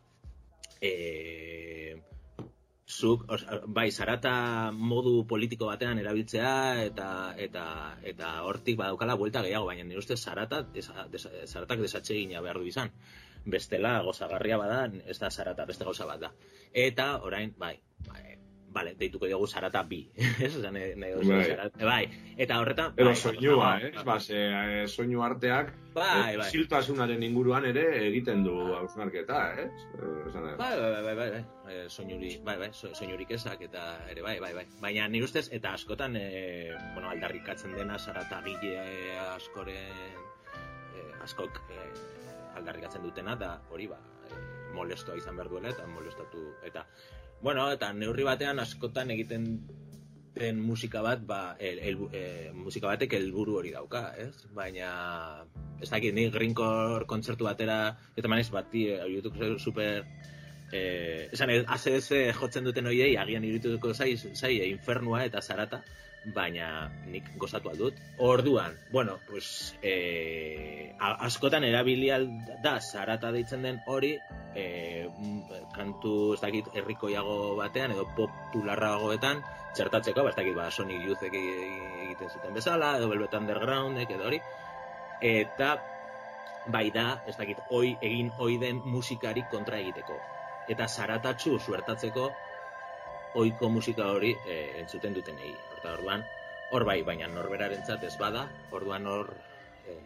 eh, 0.78 1.96
zuk, 2.92 3.24
os, 3.32 3.44
bai, 3.66 3.88
zarata 3.90 4.34
modu 4.92 5.14
politiko 5.28 5.68
batean 5.70 6.00
erabiltzea 6.02 6.52
eta 6.84 7.08
eta 7.46 7.64
eta 8.12 8.32
hortik 8.48 8.78
badaukala 8.80 9.16
buelta 9.22 9.42
gehiago, 9.46 9.70
baina 9.70 9.86
nire 9.88 10.02
ustez 10.02 10.20
zarata, 10.20 10.62
desa, 10.76 11.06
desa, 11.14 11.32
zaratak 11.46 11.84
desatsegina 11.86 12.44
behar 12.44 12.60
du 12.60 12.68
izan. 12.68 12.92
Bestela, 13.44 13.96
gozagarria 14.06 14.60
bada, 14.60 14.84
ez 15.06 15.18
da 15.18 15.30
zarata, 15.30 15.66
beste 15.66 15.88
gauza 15.88 16.06
bat 16.06 16.28
da. 16.28 16.32
Eta, 16.86 17.08
orain, 17.26 17.56
bai, 17.58 17.74
bai, 18.06 18.36
Vale, 18.72 18.94
deituko 18.96 19.26
diogu 19.28 19.46
zarata 19.46 19.82
bi. 19.84 19.98
Ez, 20.16 20.54
esan 20.56 20.72
nahi 20.74 21.10
duzu, 21.12 21.28
Bai. 21.28 21.44
zarata- 21.50 21.84
bai. 21.84 22.04
Eta 22.40 22.58
horretan... 22.62 22.94
Edo 22.96 23.10
bai, 23.10 23.16
soinua, 23.20 23.56
bai, 23.66 23.88
eh? 23.90 24.04
Ba, 24.06 24.14
ze, 24.20 24.38
eh, 24.38 24.86
soinu 24.88 25.20
arteak 25.22 25.74
Bai, 25.92 26.32
eh, 26.32 26.36
bai. 26.40 26.46
ziltasunaren 26.50 27.22
inguruan 27.22 27.66
ere 27.68 27.84
egiten 28.06 28.42
du 28.46 28.54
hausnarketa, 28.78 29.40
eh? 29.60 29.66
Eh, 29.98 30.28
Esan. 30.30 30.46
Bai, 30.56 30.70
bai, 30.80 30.90
bai, 30.94 31.02
bai, 31.04 31.14
bai, 31.20 31.30
bai. 31.36 31.44
Soinuri, 31.92 32.30
bai, 32.44 32.56
bai, 32.58 32.70
so- 32.72 32.94
soinurik 32.94 33.30
ezak 33.36 33.60
eta 33.68 33.84
ere 34.10 34.22
bai, 34.24 34.38
bai, 34.40 34.52
bai. 34.56 34.64
Baina 34.80 35.06
nire 35.08 35.24
ustez, 35.28 35.46
eta 35.52 35.74
askotan, 35.76 36.16
e, 36.16 36.72
bueno, 36.94 37.10
aldarrikatzen 37.12 37.76
dena 37.76 37.98
zaratagile 37.98 38.78
askoren, 39.36 40.24
e, 40.96 41.04
askok 41.24 41.60
e, 41.68 41.84
aldarrikatzen 42.56 43.02
dutena, 43.04 43.36
da 43.36 43.58
hori 43.70 43.86
ba, 43.92 44.00
e, 44.30 44.40
molestoa 44.74 45.16
izan 45.20 45.36
behar 45.36 45.48
duela 45.52 45.68
eta 45.72 45.86
molestatu, 45.86 46.46
eta, 46.64 46.86
bueno, 47.42 47.70
eta 47.74 47.92
neurri 47.92 48.24
batean 48.26 48.62
askotan 48.62 49.10
egiten 49.10 49.46
den 50.34 50.60
musika 50.64 51.02
bat, 51.04 51.24
ba, 51.26 51.56
el, 51.60 51.78
el, 51.78 51.98
e, 52.16 52.50
musika 52.56 52.88
batek 52.88 53.18
helburu 53.18 53.58
hori 53.60 53.72
dauka, 53.74 54.06
ez? 54.18 54.46
Baina, 54.56 55.44
ez 55.80 55.90
dakit, 55.90 56.14
ni 56.16 56.28
Greencore 56.32 57.04
kontzertu 57.10 57.44
batera, 57.44 57.96
eta 58.16 58.30
manez, 58.32 58.48
bati, 58.50 58.86
e, 58.94 59.00
YouTube 59.12 59.58
super, 59.58 60.06
eh, 60.72 61.28
esan, 61.32 61.52
ACDC 61.76 62.32
jotzen 62.38 62.64
duten 62.64 62.88
hoiei, 62.88 63.12
agian 63.20 63.44
irituko 63.44 63.92
zai, 63.92 64.14
zai, 64.16 64.54
infernua 64.70 65.26
eta 65.26 65.42
zarata, 65.42 65.82
baina 66.34 66.90
nik 67.10 67.32
gozatu 67.38 67.70
aldut. 67.72 67.98
Orduan, 68.18 68.76
bueno, 68.92 69.18
pues, 69.28 69.74
a- 70.98 71.16
askotan 71.26 71.64
erabili 71.64 72.10
da 72.62 72.80
zarata 72.80 73.32
deitzen 73.32 73.62
den 73.62 73.80
hori, 73.86 74.18
mm, 74.54 75.72
kantu, 75.74 76.34
ez 76.34 76.40
dakit, 76.40 76.68
herrikoiago 76.74 77.56
batean, 77.56 77.92
edo 77.92 78.06
popularragoetan, 78.16 79.42
txertatzeko, 79.74 80.22
ba, 80.22 80.30
ez 80.30 80.36
dakit, 80.36 80.54
ba, 80.54 80.70
Sonic 80.70 81.02
Youthek 81.06 81.34
e- 81.34 82.04
egiten 82.04 82.30
zuten 82.30 82.54
bezala, 82.54 82.96
edo 82.98 83.08
Velvet 83.08 83.34
Undergroundek, 83.34 84.10
edo 84.10 84.28
hori, 84.28 84.40
eta 85.20 85.76
bai 86.66 86.90
da, 86.94 87.22
ez 87.26 87.36
dakit, 87.36 87.58
oi, 87.70 87.96
egin 88.00 88.30
oi 88.38 88.56
den 88.62 88.80
musikari 88.84 89.44
kontra 89.50 89.80
egiteko. 89.82 90.20
Eta 90.70 90.86
zaratatxu 90.86 91.58
suertatzeko 91.58 92.30
oiko 93.34 93.68
musika 93.72 94.12
hori 94.12 94.36
e, 94.46 94.58
entzuten 94.82 95.14
dutenei. 95.16 95.54
Horta 95.82 95.98
orduan, 95.98 96.20
hor 96.70 96.84
bai, 96.86 97.00
baina 97.02 97.26
norberarentzat 97.26 98.04
ez 98.06 98.12
bada, 98.20 98.44
orduan 98.70 99.06
hor, 99.10 99.32
e, 99.82 99.96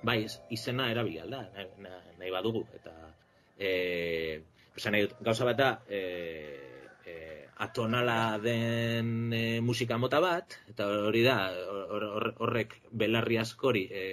bai, 0.00 0.22
izena 0.56 0.86
erabili 0.88 1.20
alda, 1.20 1.42
nahi, 1.52 1.66
nahi, 2.16 2.30
badugu. 2.32 2.62
Eta, 2.78 2.94
e, 3.60 3.72
esan 4.78 4.96
nahi 4.96 5.04
dut, 5.04 5.18
gauza 5.26 5.44
bat 5.44 5.58
da, 5.58 5.66
e, 5.84 6.00
e, 7.04 7.16
atonala 7.66 8.38
den 8.40 9.34
e, 9.36 9.42
musika 9.60 9.98
mota 10.00 10.22
bat, 10.24 10.56
eta 10.72 10.86
hori 11.10 11.20
da, 11.26 11.36
hor- 11.74 12.08
hor- 12.08 12.32
horrek 12.46 12.78
belarri 12.88 13.36
askori 13.44 13.84
e, 13.92 14.06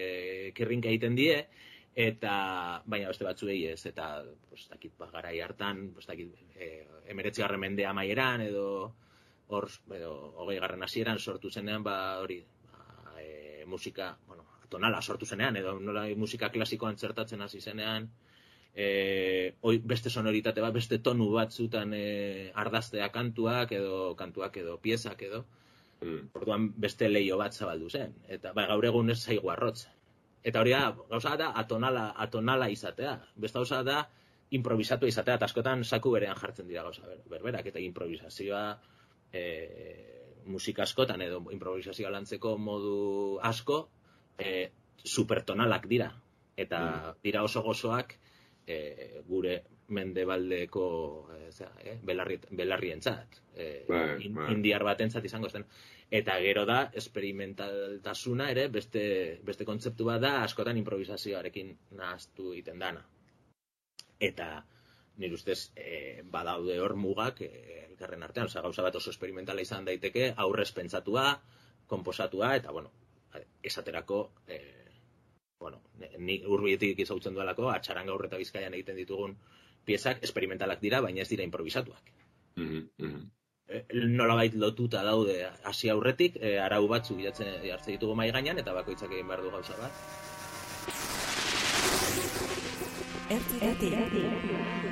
kirrinka 0.57 0.91
egiten 0.91 1.15
die, 1.15 1.39
eta 1.95 2.35
baina 2.91 3.07
beste 3.07 3.23
batzuei 3.23 3.61
ez 3.71 3.79
eta 3.87 4.09
pues 4.49 4.67
dakit 4.67 4.97
ba, 4.99 5.07
garai 5.13 5.37
hartan 5.39 5.93
pues 5.95 6.03
dakit 6.09 6.27
eh 6.59 6.83
19. 7.07 7.55
mende 7.57 7.85
amaieran 7.87 8.41
edo 8.41 8.65
hor 9.47 9.69
edo 9.95 10.13
20. 10.45 10.83
hasieran 10.83 11.19
sortu 11.19 11.49
zenean 11.49 11.83
ba 11.83 12.19
hori 12.19 12.45
ba, 12.71 13.21
e, 13.21 13.63
musika 13.65 14.17
bueno 14.27 14.45
tonala 14.69 15.01
sortu 15.01 15.25
zenean 15.25 15.55
edo 15.55 15.79
nola 15.79 16.07
musika 16.15 16.49
klasikoan 16.49 16.95
txertatzen 16.95 17.41
hasi 17.41 17.61
zenean 17.61 18.09
eh 18.75 19.55
oi, 19.61 19.77
beste 19.79 20.09
sonoritate 20.09 20.61
bat 20.61 20.73
beste 20.73 20.99
tonu 20.99 21.29
batzutan 21.31 21.93
e, 21.93 22.51
ardaztea 22.53 23.11
kantuak 23.11 23.71
edo 23.71 24.15
kantuak 24.15 24.57
edo 24.57 24.79
piezak 24.79 25.21
edo 25.21 25.45
Mm. 26.01 26.29
Orduan 26.35 26.67
beste 26.75 27.07
leio 27.09 27.37
bat 27.39 27.53
zabaldu 27.55 27.89
zen. 27.89 28.15
Eta 28.27 28.51
ba, 28.53 28.65
gaur 28.71 28.85
egun 28.85 29.09
ez 29.13 29.19
zaigu 29.23 29.49
arrotz. 29.51 29.85
Eta 30.45 30.61
hori 30.61 30.73
da, 30.75 30.91
gauza 31.09 31.35
da 31.39 31.51
atonala, 31.61 32.09
atonala 32.25 32.67
izatea. 32.69 33.15
Beste 33.35 33.61
gauza 33.61 33.81
da 33.87 34.01
improvisatu 34.51 35.07
izatea, 35.09 35.39
eta 35.39 35.47
askotan 35.49 35.83
saku 35.83 36.11
berean 36.13 36.37
jartzen 36.37 36.67
dira 36.67 36.83
gauza 36.85 37.07
ber- 37.07 37.23
berberak, 37.31 37.65
eta 37.71 37.81
improvisazioa 37.81 38.65
e, 39.35 40.41
musika 40.45 40.83
askotan 40.85 41.21
edo 41.25 41.41
improvisazioa 41.51 42.11
lantzeko 42.13 42.55
modu 42.61 43.39
asko 43.51 43.79
e, 44.39 44.69
supertonalak 45.03 45.87
dira. 45.91 46.11
Eta 46.57 46.79
dira 47.23 47.41
oso 47.43 47.61
gozoak 47.65 48.13
e, 48.67 48.77
gure 49.27 49.57
mendebaldeko 49.95 50.85
e, 51.35 51.39
zera, 51.51 51.73
e, 51.83 51.97
belarri, 52.03 52.39
belarrientzat. 52.51 53.41
E, 53.55 53.67
Bai, 53.89 54.05
in- 54.25 54.33
bai. 54.37 54.47
indiar 54.53 54.83
batentzat 54.87 55.25
izango 55.27 55.49
zen. 55.49 55.65
Eta 56.15 56.37
gero 56.39 56.63
da, 56.69 56.79
esperimentaltasuna 57.01 58.49
ere, 58.53 58.67
beste, 58.69 59.03
beste 59.45 59.65
kontzeptu 59.65 60.05
bat 60.07 60.21
da, 60.21 60.31
askotan 60.45 60.77
improvisazioarekin 60.77 61.73
nahaztu 61.97 62.51
egiten 62.53 62.79
dana. 62.79 63.01
Eta, 64.19 64.49
nire 65.17 65.35
ustez, 65.35 65.71
e, 65.75 66.21
badaude 66.31 66.79
hor 66.79 66.95
mugak 66.99 67.41
e, 67.41 67.49
elkarren 67.89 68.23
artean, 68.23 68.49
oza, 68.51 68.61
gauza 68.61 68.83
bat 68.83 68.95
oso 68.99 69.13
esperimentala 69.13 69.63
izan 69.63 69.85
daiteke, 69.87 70.33
aurrez 70.37 70.71
pentsatua, 70.75 71.27
komposatua, 71.87 72.55
eta, 72.59 72.71
bueno, 72.71 72.91
esaterako, 73.63 74.31
e, 74.47 74.59
bueno, 75.59 75.81
ni 76.19 76.41
urbietik 76.45 76.99
izautzen 76.99 77.33
duelako, 77.37 77.69
atxaran 77.71 78.11
gaur 78.11 78.25
eta 78.27 78.37
bizkaian 78.41 78.73
egiten 78.73 78.99
ditugun 78.99 79.37
piezak 79.85 80.21
esperimentalak 80.25 80.81
dira, 80.81 81.01
baina 81.01 81.23
ez 81.23 81.29
dira 81.29 81.45
improvisatuak. 81.47 82.11
Mhm, 82.55 82.83
mhm. 82.97 83.23
E, 83.65 83.81
nolabait 84.05 84.53
lotuta 84.53 85.01
daude 85.03 85.39
hasi 85.63 85.89
aurretik, 85.89 86.37
e, 86.37 86.57
arau 86.61 86.85
batzuk 86.87 87.21
jartzen 87.23 87.63
jartzen 87.65 87.95
ditugu 87.95 88.15
mai 88.15 88.29
gainean 88.31 88.61
eta 88.61 88.73
bakoitzak 88.77 89.11
egin 89.11 89.27
behar 89.27 89.41
du 89.41 89.51
gauza 89.51 89.77
bat. 89.81 89.93
RTT 93.25 93.89
Beno, 93.89 94.37
ba, 94.51 94.84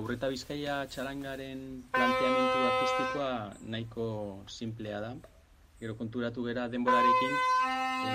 Urreta 0.00 0.28
Bizkaia 0.32 0.74
txarangaren 0.88 1.62
planteamendu 1.92 2.60
artistikoa 2.68 3.32
nahiko 3.74 4.04
simplea 4.48 5.00
da. 5.04 5.10
Gero 5.80 5.96
konturatu 5.98 6.44
gera 6.46 6.64
denborarekin, 6.72 7.34
e, 8.06 8.14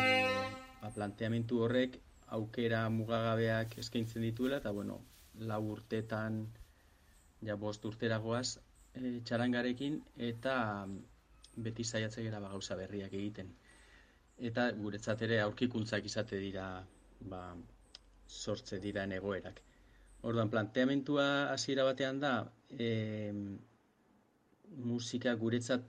ba, 0.82 0.90
planteamendu 0.96 1.60
horrek 1.66 2.00
aukera 2.38 2.82
mugagabeak 2.96 3.78
eskaintzen 3.84 4.26
dituela, 4.26 4.62
eta 4.64 4.72
bueno, 4.80 4.98
lau 5.52 5.62
urtetan, 5.76 6.42
ja 7.50 7.60
bost 7.66 7.86
urteragoaz, 7.92 8.58
e, 8.96 9.14
txarangarekin, 9.30 10.02
eta 10.32 10.58
beti 11.68 11.86
saiatze 11.86 12.26
gera 12.26 12.42
ba, 12.42 12.56
gauza 12.56 12.80
berriak 12.80 13.14
egiten. 13.14 13.54
Eta 14.50 14.72
guretzat 14.82 15.22
ere 15.30 15.42
aurkikuntzak 15.46 16.10
izate 16.10 16.42
dira, 16.42 16.68
ba, 17.34 17.46
sortze 18.28 18.82
dira 18.82 19.06
egoerak. 19.22 19.67
Orduan, 20.28 20.50
planteamentua 20.52 21.26
hasiera 21.54 21.84
batean 21.88 22.18
da, 22.20 22.32
e, 22.86 22.88
musika 24.88 25.34
guretzat 25.44 25.86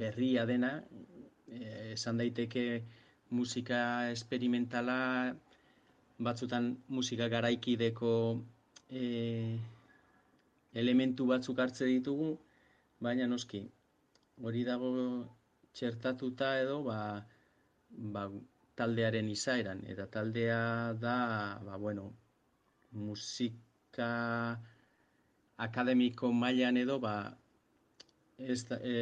berria 0.00 0.46
dena, 0.48 0.70
e, 1.46 1.60
esan 1.92 2.18
daiteke 2.18 2.64
musika 3.30 3.82
esperimentala, 4.10 4.96
batzutan 6.28 6.70
musika 6.96 7.28
garaikideko 7.34 8.14
e, 8.90 9.04
elementu 10.82 11.26
batzuk 11.30 11.62
hartze 11.62 11.86
ditugu, 11.90 12.32
baina 13.06 13.28
noski, 13.30 13.60
hori 14.42 14.64
dago 14.66 14.90
txertatuta 15.78 16.50
edo, 16.64 16.80
ba, 16.88 16.98
ba, 18.16 18.26
taldearen 18.82 19.30
izaeran, 19.36 19.84
eta 19.94 20.08
taldea 20.18 20.58
da, 21.06 21.14
ba, 21.68 21.78
bueno, 21.86 22.08
musika 22.92 24.58
akademiko 25.56 26.32
mailan 26.32 26.76
edo 26.76 26.98
ba 26.98 27.14
ez 28.38 28.64
da, 28.68 28.76
e, 28.82 28.94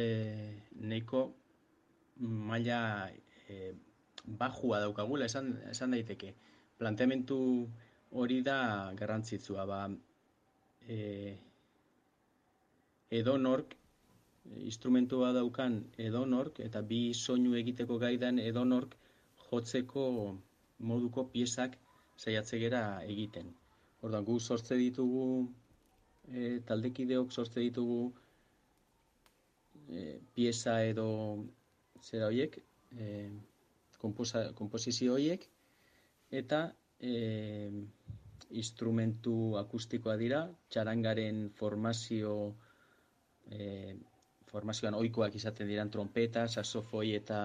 neiko 0.91 1.33
maila 2.19 3.09
e, 3.49 3.73
bajua 4.25 4.79
daukagula 4.83 5.25
esan, 5.25 5.53
esan 5.71 5.91
daiteke 5.95 6.33
planteamentu 6.77 7.37
hori 8.11 8.41
da 8.43 8.91
garrantzitsua 8.99 9.65
ba 9.65 9.81
e, 10.87 11.37
edonork 13.09 13.75
instrumentua 14.69 15.31
daukan 15.33 15.83
edonork 15.97 16.59
eta 16.67 16.81
bi 16.81 17.13
soinu 17.13 17.55
egiteko 17.61 17.97
gaidan 18.03 18.39
edonork 18.39 18.95
jotzeko 19.49 20.05
moduko 20.79 21.25
piezak 21.31 21.77
saiatze 22.17 22.59
gera 22.59 22.83
egiten. 23.13 23.53
Orduan, 24.01 24.23
gu 24.23 24.39
sortze 24.39 24.77
ditugu, 24.79 25.49
e, 26.31 26.59
taldekideok 26.67 27.31
sortze 27.35 27.59
ditugu 27.59 28.01
e, 29.89 30.19
pieza 30.35 30.77
edo 30.87 31.07
zera 32.03 32.29
horiek, 32.29 32.55
e, 32.95 33.29
komposa, 33.99 34.45
komposizio 34.55 35.17
horiek, 35.17 35.43
eta 36.31 36.61
e, 36.99 37.15
instrumentu 38.63 39.35
akustikoa 39.59 40.15
dira, 40.21 40.45
txarangaren 40.71 41.49
formazio 41.59 42.35
e, 43.51 43.97
formazioan 44.49 44.95
ohikoak 44.97 45.35
izaten 45.37 45.67
diran 45.69 45.91
trompeta, 45.93 46.47
saxofoi 46.47 47.13
eta 47.19 47.41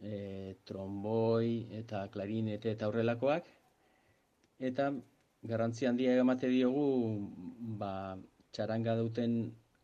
e, 0.00 0.56
tromboi 0.66 1.68
eta 1.82 2.06
klarinete 2.14 2.72
eta 2.74 2.88
horrelakoak. 2.88 3.46
Eta 4.62 4.90
garrantzi 5.50 5.86
handia 5.86 6.14
emate 6.22 6.48
diogu 6.48 6.86
ba, 7.80 7.92
txaranga 8.54 8.94
duten 9.00 9.34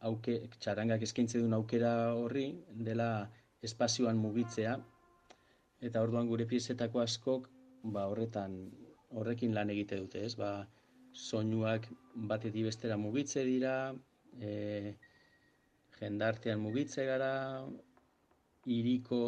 auke, 0.08 0.34
txarangak 0.62 1.02
eskaintze 1.06 1.40
duen 1.42 1.56
aukera 1.56 1.92
horri 2.14 2.46
dela 2.88 3.10
espazioan 3.68 4.20
mugitzea 4.22 4.76
eta 5.88 6.02
orduan 6.02 6.28
gure 6.30 6.46
piezetako 6.52 7.02
askok 7.02 7.48
ba, 7.82 8.06
horretan 8.10 8.58
horrekin 9.18 9.54
lan 9.56 9.70
egite 9.74 9.98
dute, 9.98 10.24
ez? 10.28 10.34
Ba, 10.38 10.50
soinuak 11.12 11.88
batetik 12.30 12.68
bestera 12.68 12.96
mugitze 13.00 13.44
dira, 13.46 13.74
e, 14.40 14.94
jendartean 15.98 16.60
mugitze 16.62 17.06
gara, 17.08 17.32
iriko 18.78 19.20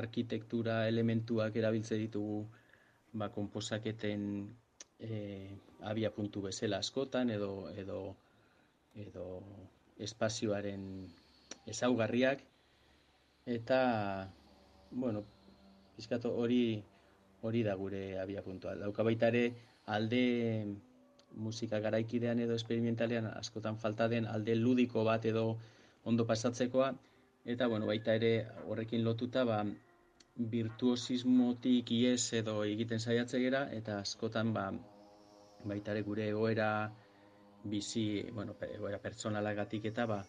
arkitektura 0.00 0.80
elementuak 0.90 1.56
erabiltze 1.56 1.96
ditugu 2.02 2.40
ba, 3.14 3.30
komposaketen 3.32 4.26
e, 4.98 5.56
abia 5.80 6.10
puntu 6.10 6.42
bezala 6.42 6.78
askotan 6.78 7.30
edo, 7.30 7.70
edo, 7.70 8.16
edo 8.94 9.42
espazioaren 9.98 11.08
ezaugarriak 11.66 12.42
eta 13.46 13.80
bueno, 14.90 15.24
pizkato 15.96 16.34
hori 16.36 16.82
hori 17.42 17.62
da 17.62 17.74
gure 17.74 18.18
abia 18.18 18.42
puntua. 18.42 18.74
Dauka 18.74 19.04
baita 19.06 19.28
ere 19.28 19.52
alde 19.86 20.66
musika 21.36 21.80
garaikidean 21.80 22.40
edo 22.40 22.54
esperimentalean 22.54 23.26
askotan 23.26 23.76
falta 23.78 24.08
den 24.08 24.26
alde 24.26 24.56
ludiko 24.56 25.04
bat 25.04 25.24
edo 25.24 25.58
ondo 26.04 26.26
pasatzekoa 26.26 26.94
eta 27.44 27.68
bueno, 27.68 27.86
baita 27.86 28.14
ere 28.14 28.48
horrekin 28.66 29.04
lotuta 29.04 29.44
ba, 29.44 29.64
virtuosismotik 30.36 31.90
ies 31.96 32.32
edo 32.36 32.58
egiten 32.64 33.00
saiatze 33.00 33.40
gera 33.40 33.62
eta 33.72 34.00
askotan 34.04 34.52
ba, 34.52 34.66
baita 35.64 35.94
ere 35.94 36.02
gure 36.02 36.28
egoera 36.28 36.70
bizi, 37.64 38.22
bueno, 38.32 38.54
egoera 38.68 38.98
pertsonalagatik 39.02 39.88
eta 39.92 40.06
ba, 40.06 40.20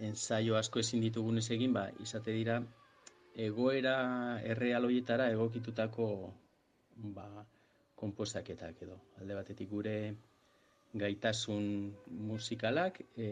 ensaio 0.00 0.56
asko 0.56 0.80
ezin 0.80 1.02
ditugunez 1.02 1.50
egin, 1.50 1.72
ba, 1.74 1.88
izate 2.00 2.32
dira 2.32 2.60
egoera 3.34 3.96
erreal 4.54 4.86
horietara 4.86 5.28
egokitutako 5.34 6.06
ba, 7.16 7.26
komposaketak 7.96 8.82
edo. 8.86 8.98
Alde 9.20 9.34
batetik 9.34 9.70
gure 9.70 9.96
gaitasun 10.94 11.66
musikalak 12.30 13.00
e, 13.16 13.28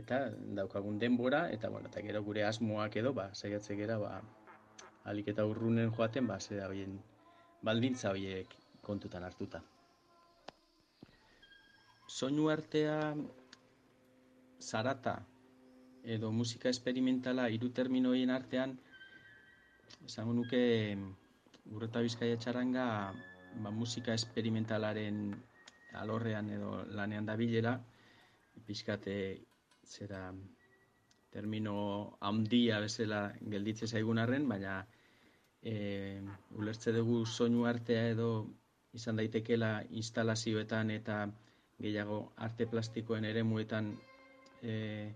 eta 0.00 0.28
daukagun 0.56 0.98
denbora 0.98 1.48
eta 1.54 1.68
bueno, 1.68 1.88
eta 1.92 2.02
gero 2.06 2.22
gure 2.22 2.44
asmoak 2.44 2.96
edo 2.96 3.12
ba 3.12 3.30
saiatze 3.34 3.76
gera 3.76 3.98
ba 3.98 4.20
alik 5.10 5.28
eta 5.32 5.46
urrunen 5.48 5.92
joaten 5.96 6.26
ba 6.26 6.38
zera 6.40 6.68
hoien 6.68 6.98
baldintza 7.64 8.12
hoiek 8.14 8.54
kontutan 8.88 9.24
hartuta. 9.24 9.62
Soinu 12.08 12.48
artea 12.48 13.14
zarata 14.60 15.16
edo 16.16 16.32
musika 16.32 16.68
esperimentala 16.68 17.48
hiru 17.54 17.70
terminoien 17.78 18.30
artean 18.30 18.76
esango 20.06 20.32
nuke 20.32 20.62
Urreta 21.68 22.00
Bizkaia 22.00 22.36
txaranga 22.40 22.84
ba, 23.62 23.70
musika 23.70 24.14
esperimentalaren 24.16 25.18
alorrean 26.00 26.48
edo 26.52 26.84
lanean 26.96 27.26
da 27.28 27.36
bilera, 27.36 27.74
pixkate 28.66 29.16
zera 29.84 30.22
termino 31.32 31.74
handia 32.20 32.80
bezala 32.84 33.20
gelditze 33.54 33.86
zaigun 33.86 34.20
arren, 34.22 34.48
baina 34.48 34.78
e, 35.62 36.20
ulertze 36.56 36.92
dugu 36.92 37.24
soinu 37.26 37.64
artea 37.66 38.08
edo 38.14 38.28
izan 38.94 39.16
daitekela 39.20 39.82
instalazioetan 40.02 40.90
eta 40.90 41.18
gehiago 41.80 42.20
arte 42.36 42.66
plastikoen 42.66 43.24
ere 43.24 43.42
muetan 43.42 43.92
e, 44.62 45.12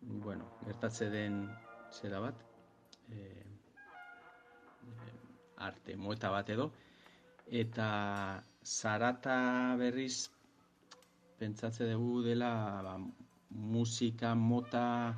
bueno, 0.00 0.46
gertatze 0.64 1.08
den 1.10 1.38
zera 1.92 2.20
bat, 2.20 2.42
e, 3.10 3.46
arte 5.56 5.96
moeta 5.96 6.30
bat 6.30 6.50
edo 6.52 6.70
eta 7.62 7.88
zarata 8.64 9.36
berriz 9.78 10.28
pentsatze 11.38 11.86
dugu 11.92 12.22
dela 12.26 12.50
ba, 12.82 12.96
musika 13.50 14.34
mota 14.34 15.14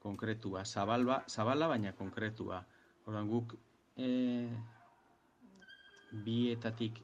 konkretua, 0.00 0.64
zabalba, 0.64 1.24
zabala 1.28 1.66
baina 1.68 1.92
konkretua. 1.92 2.60
Ordan 3.06 3.28
guk 3.30 3.54
e, 3.96 4.08
bietatik 6.26 6.98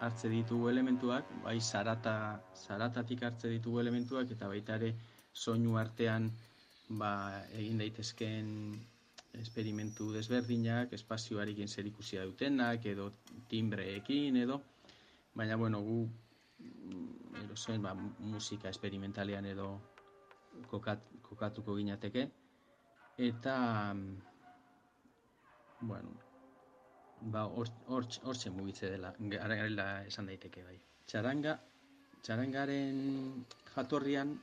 hartze 0.00 0.28
ditugu 0.30 0.68
elementuak, 0.70 1.30
bai 1.44 1.58
zarata, 1.60 2.14
zaratatik 2.54 3.24
hartze 3.26 3.50
ditugu 3.50 3.80
elementuak 3.80 4.30
eta 4.36 4.50
baita 4.50 4.76
ere 4.78 4.92
soinu 5.32 5.76
artean 5.80 6.30
ba, 6.88 7.10
egin 7.52 7.80
daitezkeen 7.82 8.48
esperimentu 9.38 10.08
desberdinak, 10.14 10.92
espazioarekin 10.96 11.68
zer 11.68 11.86
ikusia 11.86 12.24
dutenak, 12.26 12.86
edo 12.86 13.10
timbreekin, 13.50 14.36
edo, 14.36 14.60
baina, 15.34 15.56
bueno, 15.56 15.82
gu, 15.84 15.98
mm, 16.58 17.44
erosoen, 17.44 17.82
ba, 17.82 17.94
musika 17.94 18.72
esperimentalean 18.72 19.46
edo 19.46 19.68
kokat, 20.70 21.04
kokatuko 21.28 21.76
ginateke, 21.76 22.28
eta, 23.30 23.58
bueno, 25.80 26.10
ba, 27.20 27.46
hor, 27.46 27.68
mugitze 28.52 28.90
dela, 28.90 29.14
garela 29.18 30.04
esan 30.06 30.26
daiteke, 30.26 30.64
bai. 30.64 30.78
Txaranga, 31.06 31.58
txarangaren 32.22 33.44
jatorrian, 33.74 34.38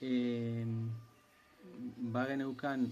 eh, 0.00 0.64
bageneukan 2.16 2.88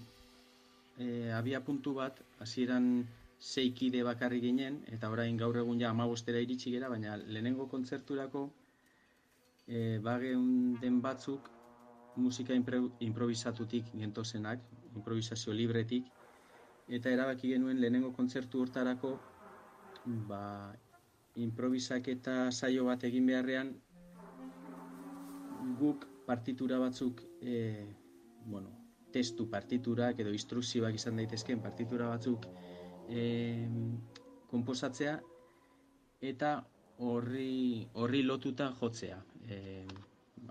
e, 0.99 1.33
abia 1.33 1.61
puntu 1.65 1.95
bat, 1.95 2.21
hasieran 2.41 3.07
zeikide 3.41 4.03
bakarri 4.03 4.41
ginen, 4.43 4.83
eta 4.91 5.11
orain 5.11 5.37
gaur 5.39 5.57
egun 5.57 5.81
ja 5.81 5.91
amabostera 5.91 6.41
iritsi 6.43 6.73
gera, 6.75 6.89
baina 6.89 7.17
lehenengo 7.17 7.69
kontzerturako 7.71 8.49
e, 9.67 9.99
bageun 10.03 10.79
den 10.83 11.01
batzuk 11.01 11.51
musika 12.17 12.55
improvisatutik 12.55 13.93
gentozenak, 13.95 14.65
improvisazio 14.97 15.55
libretik, 15.55 16.09
eta 16.89 17.11
erabaki 17.13 17.53
genuen 17.53 17.81
lehenengo 17.81 18.13
kontzertu 18.17 18.63
hortarako 18.63 19.13
ba, 20.29 20.73
improvisak 21.37 22.09
eta 22.09 22.51
saio 22.51 22.87
bat 22.89 23.05
egin 23.05 23.27
beharrean 23.29 23.75
guk 25.79 26.07
partitura 26.27 26.79
batzuk 26.81 27.21
e, 27.43 27.87
bueno, 28.45 28.73
testu 29.13 29.49
partiturak 29.51 30.19
edo 30.25 30.33
instrukzioak 30.33 30.97
izan 30.97 31.21
daitezkeen 31.21 31.61
partitura 31.65 32.09
batzuk 32.15 32.49
e, 33.09 33.69
komposatzea 34.51 35.19
eta 36.33 36.55
horri, 37.05 37.87
horri 37.95 38.23
lotuta 38.25 38.73
jotzea 38.81 39.21
e, 39.47 39.61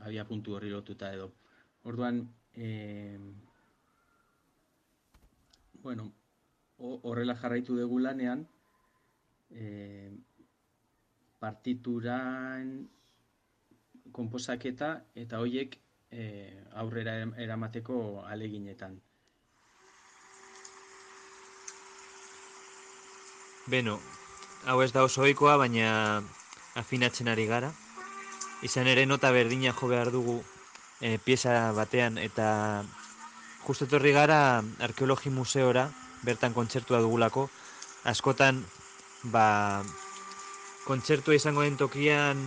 abia 0.06 0.26
puntu 0.26 0.56
horri 0.56 0.70
lotuta 0.70 1.12
edo. 1.14 1.32
Orduan 1.90 2.22
e, 2.54 3.18
bueno 5.82 6.12
horrela 6.78 7.36
jarraitu 7.36 7.76
dugu 7.78 8.00
lanean 8.00 8.46
e, 9.52 10.12
partituran 11.40 12.88
komposaketa 14.12 14.92
eta 15.16 15.42
hoiek 15.42 15.78
e, 16.12 16.24
aurrera 16.74 17.18
eramateko 17.38 18.24
aleginetan. 18.26 18.98
Beno, 23.68 23.98
hau 24.66 24.80
ez 24.82 24.94
da 24.96 25.04
oso 25.04 25.26
ohikoa, 25.26 25.58
baina 25.60 26.24
afinatzen 26.80 27.28
ari 27.28 27.46
gara. 27.50 27.74
Izan 28.64 28.88
ere 28.88 29.06
nota 29.06 29.32
berdina 29.36 29.74
jo 29.76 29.90
behar 29.92 30.12
dugu 30.12 30.40
e, 31.02 31.18
pieza 31.18 31.74
batean 31.76 32.18
eta 32.18 32.84
justu 33.66 33.86
etorri 33.86 34.14
gara 34.16 34.64
arkeologi 34.88 35.30
museora 35.30 35.90
bertan 36.24 36.54
kontzertua 36.54 37.02
dugulako. 37.04 37.50
Askotan, 38.08 38.64
ba, 39.34 39.84
kontzertua 40.88 41.36
izango 41.36 41.66
den 41.66 41.78
tokian 41.78 42.40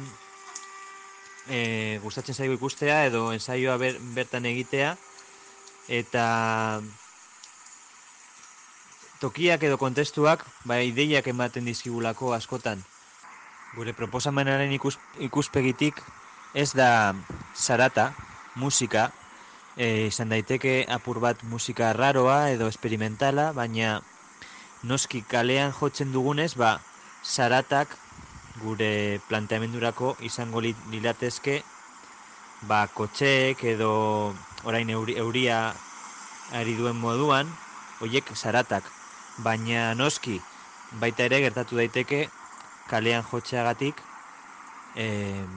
e, 1.48 1.98
gustatzen 2.02 2.34
zaigu 2.34 2.56
ikustea 2.56 3.04
edo 3.10 3.28
ensaioa 3.34 3.76
ber, 3.80 3.98
bertan 4.16 4.46
egitea 4.48 4.94
eta 5.90 6.24
tokiak 9.20 9.66
edo 9.68 9.76
kontestuak 9.76 10.46
bai 10.64 10.86
ideiak 10.88 11.28
ematen 11.28 11.68
dizkigulako 11.68 12.32
askotan. 12.32 12.80
Gure 13.76 13.92
proposamenaren 13.94 14.72
ikus, 14.72 14.96
ikuspegitik 15.22 16.00
ez 16.54 16.72
da 16.74 17.14
zarata, 17.54 18.10
musika, 18.56 19.10
e, 19.76 20.06
izan 20.06 20.28
daiteke 20.30 20.84
apur 20.88 21.20
bat 21.20 21.42
musika 21.42 21.92
raroa 21.92 22.50
edo 22.54 22.68
experimentala, 22.68 23.52
baina 23.52 24.00
noski 24.82 25.22
kalean 25.22 25.72
jotzen 25.72 26.12
dugunez, 26.12 26.54
ba, 26.56 26.72
zaratak 27.22 27.96
gure 28.60 29.20
planteamendurako 29.28 30.16
izango 30.20 30.60
li- 30.60 30.76
liratezke 30.92 31.60
ba, 32.60 32.86
kotxeek 32.94 33.64
edo 33.74 33.90
orain 34.64 34.90
euri, 34.90 35.16
euria 35.16 35.60
ari 36.60 36.76
duen 36.76 36.96
moduan, 36.96 37.46
hoiek 38.00 38.32
zaratak. 38.36 38.90
Baina 39.36 39.94
noski, 39.94 40.36
baita 40.90 41.24
ere 41.28 41.40
gertatu 41.40 41.76
daiteke 41.80 42.26
kalean 42.90 43.24
jotxeagatik 43.30 44.02
e, 44.94 45.06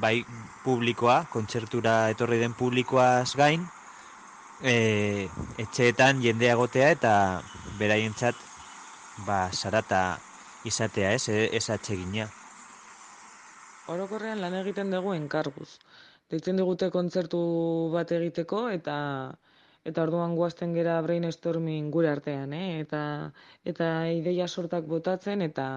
bai 0.03 0.23
publikoa, 0.63 1.25
kontzertura 1.33 2.09
etorri 2.13 2.39
den 2.39 2.53
publikoaz 2.53 3.35
gain, 3.35 3.65
e, 4.61 5.27
etxeetan 5.63 6.21
jendea 6.21 6.53
egotea 6.57 6.91
eta 6.95 7.13
beraientzat 7.79 8.35
ba, 9.25 9.49
zarata 9.51 10.19
izatea, 10.65 11.13
ez, 11.13 11.27
e- 11.29 11.49
ez 11.55 11.69
atsegina. 11.69 12.29
Orokorrean 13.93 14.41
lan 14.41 14.55
egiten 14.61 14.91
dugu 14.93 15.13
enkarguz. 15.13 15.69
Deitzen 16.31 16.59
digute 16.59 16.89
kontzertu 16.89 17.39
bat 17.93 18.11
egiteko 18.11 18.67
eta 18.69 18.97
eta 19.89 20.03
orduan 20.07 20.35
guazten 20.39 20.73
gera 20.77 20.95
brainstorming 21.03 21.89
gure 21.91 22.09
artean, 22.09 22.53
eh? 22.55 22.79
Eta 22.85 23.01
eta 23.71 23.89
ideia 24.19 24.47
sortak 24.47 24.87
botatzen 24.87 25.41
eta 25.41 25.67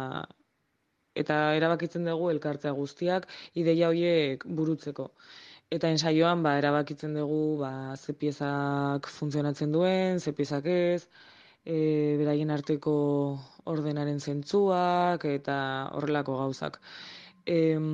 eta 1.23 1.37
erabakitzen 1.59 2.07
dugu 2.07 2.31
elkartzea 2.31 2.73
guztiak 2.77 3.27
ideia 3.63 3.89
horiek 3.91 4.47
burutzeko. 4.61 5.11
Eta 5.75 5.89
ensaioan 5.91 6.43
ba 6.45 6.51
erabakitzen 6.61 7.15
dugu 7.19 7.39
ba 7.61 7.71
ze 7.97 8.13
piezak 8.21 9.09
funtzionatzen 9.17 9.73
duen, 9.75 10.21
ze 10.21 10.33
piezak 10.33 10.67
ez, 10.73 11.09
e, 11.65 11.77
beraien 12.21 12.51
arteko 12.57 12.95
ordenaren 13.75 14.21
zentzuak 14.21 15.25
eta 15.33 15.57
horrelako 15.99 16.37
gauzak. 16.43 16.79
Em, 17.57 17.89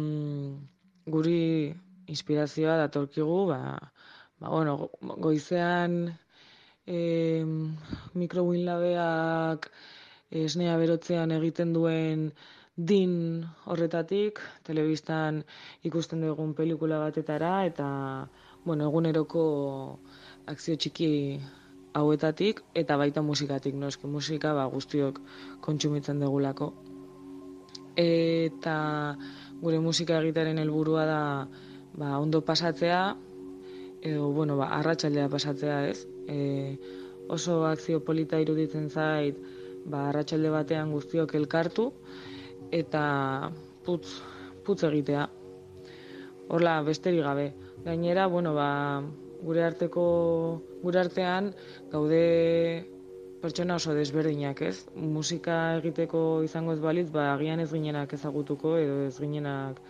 guri 1.17 1.73
inspirazioa 2.15 2.77
datorkigu, 2.83 3.39
ba, 3.53 3.61
ba 4.41 4.49
bueno, 4.57 4.77
go- 4.83 5.17
goizean 5.29 5.97
em, 6.87 7.77
mikrowinlabeak 8.15 9.71
esnea 10.45 10.77
berotzean 10.85 11.31
egiten 11.41 11.73
duen 11.73 12.33
din 12.77 13.45
horretatik, 13.69 14.41
telebistan 14.65 15.45
ikusten 15.85 16.25
dugun 16.25 16.55
pelikula 16.57 16.99
batetara, 16.99 17.65
eta, 17.69 18.29
bueno, 18.65 18.89
eguneroko 18.89 19.99
akzio 20.49 20.77
txiki 20.77 21.41
hauetatik, 21.93 22.63
eta 22.75 22.97
baita 22.97 23.23
musikatik, 23.23 23.77
noski 23.77 24.09
musika 24.09 24.55
ba, 24.57 24.65
guztiok 24.73 25.21
kontsumitzen 25.61 26.21
dugulako. 26.21 26.73
Eta 27.97 28.77
gure 29.61 29.79
musika 29.79 30.17
egitearen 30.23 30.59
helburua 30.59 31.05
da 31.05 31.23
ba, 31.93 32.17
ondo 32.19 32.41
pasatzea, 32.41 33.17
edo, 34.01 34.31
bueno, 34.33 34.57
ba, 34.57 34.71
arratsaldea 34.81 35.29
pasatzea, 35.29 35.79
ez? 35.93 36.07
E, 36.27 36.79
oso 37.29 37.67
akzio 37.69 38.01
polita 38.01 38.41
iruditzen 38.41 38.89
zait, 38.89 39.37
ba, 39.85 40.09
arratsalde 40.09 40.49
batean 40.51 40.97
guztiok 40.97 41.35
elkartu, 41.37 41.91
eta 42.73 43.05
putz, 43.85 44.09
putz 44.65 44.83
egitea. 44.89 45.27
Horla, 46.53 46.81
besterik 46.87 47.23
gabe. 47.25 47.53
Gainera, 47.85 48.27
bueno, 48.27 48.55
ba, 48.55 49.03
gure 49.43 49.65
arteko, 49.67 50.07
gure 50.83 51.01
artean 51.03 51.53
gaude 51.93 52.23
pertsona 53.43 53.77
oso 53.81 53.95
desberdinak, 53.95 54.61
ez? 54.63 54.87
Musika 54.95 55.77
egiteko 55.81 56.43
izango 56.47 56.77
ez 56.77 56.83
balitz, 56.83 57.09
ba, 57.15 57.33
agian 57.35 57.61
ez 57.61 57.71
ginenak 57.73 58.13
ezagutuko 58.19 58.77
edo 58.79 59.01
ez 59.07 59.17
ginenak 59.19 59.81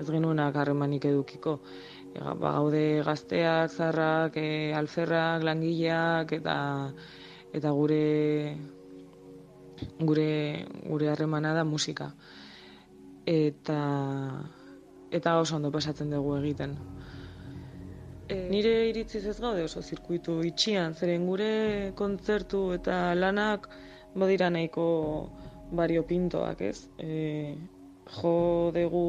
ez 0.00 0.06
genuenak 0.10 0.56
harremanik 0.56 1.04
edukiko. 1.10 1.58
Ega, 2.14 2.32
ba, 2.38 2.54
gaude 2.56 3.02
gazteak, 3.06 3.70
zarrak, 3.70 4.38
e, 4.40 4.72
alferrak, 4.74 5.44
langileak 5.46 6.32
eta 6.38 6.56
eta 7.54 7.70
gure 7.70 8.00
gure 9.98 10.66
gure 10.88 11.08
harremana 11.12 11.54
da 11.54 11.64
musika. 11.64 12.10
Eta 13.26 13.80
eta 15.14 15.38
oso 15.38 15.56
ondo 15.56 15.70
pasatzen 15.70 16.10
dugu 16.10 16.36
egiten. 16.40 16.76
E, 18.28 18.48
nire 18.50 18.72
iritziz 18.88 19.24
ez 19.28 19.38
gaude 19.40 19.64
oso 19.68 19.82
zirkuitu 19.82 20.38
itxian, 20.48 20.94
zeren 20.94 21.26
gure 21.28 21.92
kontzertu 21.98 22.66
eta 22.72 23.14
lanak 23.14 23.68
badira 24.16 24.48
nahiko 24.50 24.86
variopintoak, 25.76 26.62
ez? 26.64 26.88
E, 26.98 27.54
jo 28.16 28.34
dugu 28.74 29.04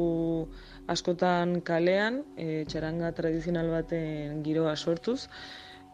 askotan 0.92 1.60
kalean, 1.66 2.22
e, 2.36 2.64
txaranga 2.68 3.12
tradizional 3.16 3.70
baten 3.72 4.42
giroa 4.46 4.76
sortuz, 4.76 5.26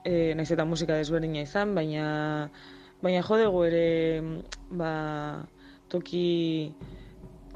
e, 0.05 0.35
naiz 0.39 0.51
eta 0.51 0.67
musika 0.69 0.99
desberdina 0.99 1.47
izan, 1.47 1.75
baina 1.79 2.07
baina 3.03 3.23
jo 3.27 3.39
dugu 3.45 3.65
ere 3.69 3.87
ba, 4.71 4.93
toki 5.89 6.75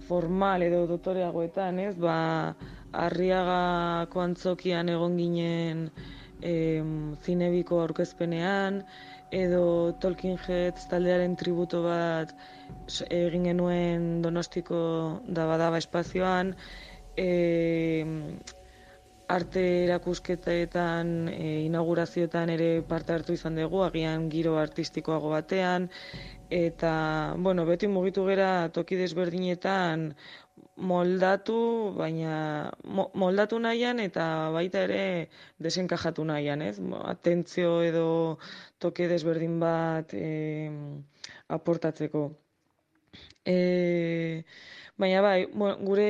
formal 0.09 0.63
edo 0.63 0.87
dotoreagoetan, 0.91 1.79
ez? 1.89 1.95
Ba, 1.99 2.55
Arriagako 2.97 4.23
antzokian 4.23 4.89
egon 4.89 5.17
ginen 5.21 5.81
em, 6.41 7.17
zinebiko 7.25 7.81
aurkezpenean, 7.83 8.83
edo 9.35 9.93
Tolkien 10.01 10.39
Heads 10.39 10.87
taldearen 10.91 11.37
tributo 11.37 11.83
bat 11.85 12.33
egin 13.11 13.49
genuen 13.51 14.07
Donostiko 14.23 14.79
Dabadaba 15.39 15.83
espazioan, 15.83 16.55
em, 17.17 18.39
arte 19.29 19.63
erakusketetan, 19.85 21.29
e, 21.33 21.65
inaugurazioetan 21.67 22.51
ere 22.55 22.71
parte 22.89 23.13
hartu 23.13 23.35
izan 23.35 23.57
dugu, 23.59 23.83
agian 23.85 24.29
giro 24.31 24.57
artistikoago 24.61 25.31
batean, 25.35 25.91
eta, 26.51 27.35
bueno, 27.39 27.65
beti 27.67 27.89
mugitu 27.91 28.27
gera 28.29 28.69
toki 28.73 28.97
desberdinetan 29.01 30.13
moldatu, 30.77 31.57
baina 31.97 32.71
mo- 32.85 33.11
moldatu 33.15 33.59
nahian 33.59 34.01
eta 34.01 34.51
baita 34.53 34.83
ere 34.85 35.29
desenkajatu 35.59 36.25
nahian, 36.25 36.63
ez? 36.63 36.79
Atentzio 37.05 37.83
edo 37.83 38.39
toke 38.79 39.09
desberdin 39.09 39.59
bat 39.61 40.13
e, 40.15 40.71
aportatzeko. 41.49 42.29
E, 43.47 44.45
baina 44.99 45.21
bai, 45.25 45.47
gure, 45.85 46.07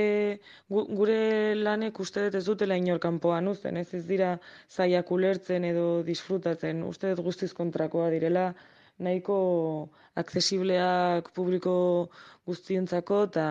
gu- 0.70 0.86
gure 0.98 1.18
lanek 1.58 1.98
uste 2.04 2.22
dut 2.26 2.34
ez 2.40 2.44
dutela 2.46 2.76
inor 2.78 3.00
kanpoan 3.02 3.48
uzten, 3.52 3.76
ez 3.82 3.88
ez 3.98 4.04
dira 4.06 4.30
zaiak 4.76 5.10
ulertzen 5.16 5.64
edo 5.70 5.86
disfrutatzen, 6.06 6.82
uste 6.92 7.10
dut 7.14 7.24
guztiz 7.26 7.52
kontrakoa 7.60 8.10
direla, 8.14 8.46
nahiko 8.98 9.36
aksesibleak 10.22 11.30
publiko 11.36 11.74
guztientzako 12.46 13.22
eta 13.28 13.46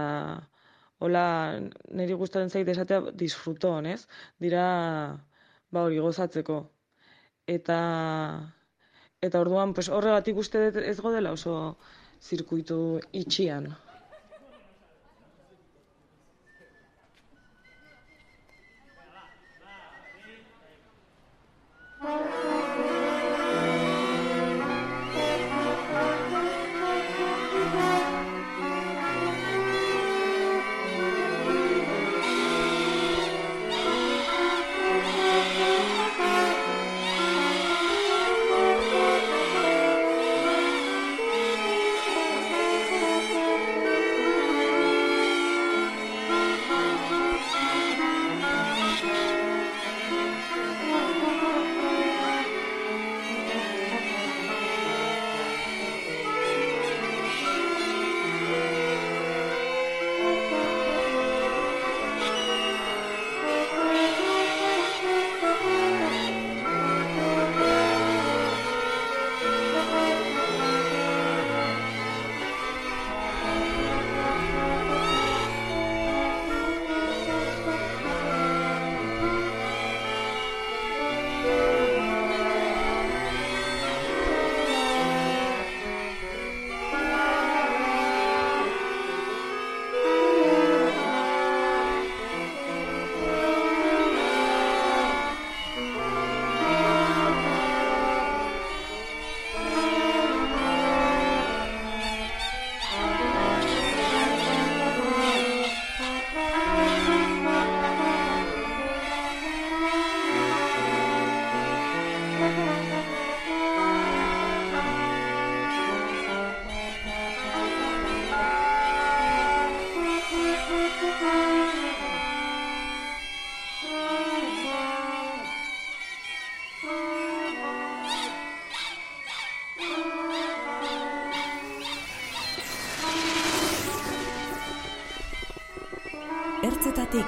hola 1.05 1.25
niri 1.99 2.15
gustatzen 2.21 2.49
zait 2.49 2.69
esatea 2.73 3.11
disfruton, 3.23 3.85
ez? 3.85 3.99
Dira 4.41 4.65
ba 5.71 5.83
hori 5.85 5.99
gozatzeko. 5.99 6.57
Eta 7.57 7.79
eta 9.25 9.39
orduan 9.41 9.73
pues 9.73 9.89
horregatik 9.89 10.37
uste 10.43 10.63
dut 10.71 10.81
ez 10.83 10.97
godela 11.01 11.31
oso 11.37 11.55
zirkuitu 12.29 12.79
itxian. 13.23 13.69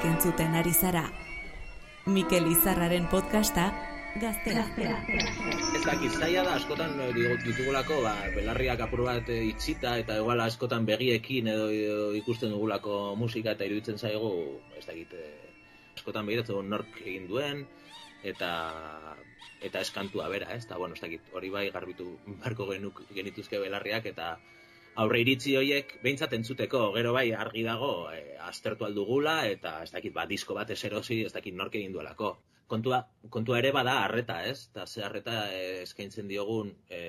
Entzuten 0.07 0.55
ari 0.55 0.73
zara. 0.73 1.05
Mikel 2.07 2.47
Izarraren 2.47 3.07
podcasta 3.11 3.67
gaztea. 4.21 4.63
Ez 5.75 5.83
dakit, 5.85 6.11
zaila 6.15 6.43
da, 6.47 6.55
askotan 6.57 6.95
eh, 7.03 7.09
digo- 7.13 7.37
ditugulako, 7.43 7.99
ba, 8.05 8.15
belarriak 8.35 8.79
apur 8.87 9.03
bat 9.05 9.27
eh, 9.29 9.43
itxita, 9.51 9.97
eta 10.01 10.15
igual 10.17 10.39
askotan 10.41 10.85
begiekin 10.87 11.47
edo, 11.51 11.67
ikusten 12.17 12.49
dugulako 12.55 13.15
musika, 13.19 13.53
eta 13.53 13.67
iruditzen 13.67 13.99
zaigu, 13.99 14.31
ez 14.79 14.85
dakit, 14.87 15.13
eh, 15.13 15.51
askotan 15.99 16.25
begiratzen 16.25 16.69
nork 16.69 17.01
egin 17.05 17.27
duen, 17.27 17.65
eta 18.23 18.51
eta 19.61 19.81
eskantua 19.81 20.27
bera, 20.29 20.51
ez? 20.53 20.63
Eta, 20.65 20.77
bueno, 20.77 20.95
ez 20.95 21.01
dakit, 21.01 21.21
hori 21.33 21.49
bai 21.49 21.67
garbitu 21.73 22.17
barko 22.43 22.67
genuk, 22.71 23.03
genituzke 23.13 23.59
belarriak, 23.59 24.05
eta 24.05 24.37
aurre 25.01 25.21
iritzi 25.21 25.55
hoiek 25.59 25.97
behintzat 26.03 26.33
entzuteko, 26.37 26.81
gero 26.95 27.13
bai 27.15 27.29
argi 27.45 27.63
dago 27.67 27.91
e, 28.11 28.21
aztertu 28.49 28.87
aldugula, 28.87 29.39
eta 29.49 29.77
ez 29.85 29.91
dakit, 29.93 30.13
ba, 30.15 30.25
disko 30.29 30.57
bat 30.57 30.71
eserosi, 30.73 31.21
ez 31.27 31.33
dakit 31.35 31.57
nork 31.57 31.75
egin 31.77 31.93
duelako. 31.93 32.33
Kontua, 32.67 32.99
kontua 33.31 33.61
ere 33.61 33.71
bada 33.75 33.99
arreta, 34.03 34.41
ez? 34.49 34.67
Eta 34.71 34.85
ze 34.87 35.03
arreta 35.05 35.45
eh, 35.55 35.83
eskaintzen 35.85 36.27
diogun 36.27 36.73
e, 36.89 37.01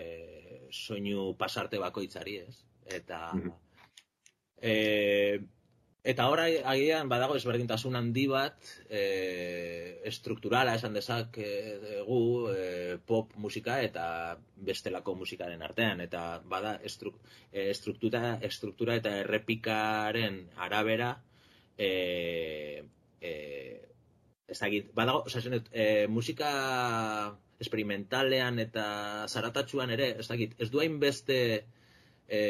soinu 0.70 1.32
pasarte 1.40 1.80
bakoitzari, 1.82 2.36
ez? 2.44 2.60
Eta... 3.00 3.22
E, 4.58 4.74
eta 6.08 6.24
ora 6.32 6.46
agian 6.72 7.10
badago 7.12 7.34
ezberdintasun 7.36 7.96
handi 7.98 8.24
bat 8.30 8.68
e, 8.88 9.00
estrukturala 10.08 10.72
esan 10.78 10.94
dezakegu 10.96 12.20
e, 12.48 12.62
pop 13.04 13.34
musika 13.36 13.76
eta 13.84 14.04
bestelako 14.68 15.18
musikaren 15.20 15.64
artean. 15.66 16.00
Eta 16.00 16.22
bada 16.48 16.78
estru, 16.88 17.12
e, 17.52 17.68
estruktura, 17.74 18.38
estruktura 18.48 18.96
eta 18.96 19.12
errepikaren 19.20 20.46
arabera 20.56 21.10
e, 21.76 21.90
e, 23.20 23.32
ez 24.48 24.58
dakit, 24.62 24.88
badago, 24.96 25.26
dut, 25.28 25.68
e, 25.72 26.06
musika 26.08 26.52
experimentalean 27.60 28.62
eta 28.64 28.86
zaratatsuan 29.28 29.92
ere, 29.92 30.14
ez 30.22 30.28
dakit, 30.30 30.56
ez 30.56 30.70
du 30.72 30.80
hainbeste 30.80 31.38
e, 32.24 32.40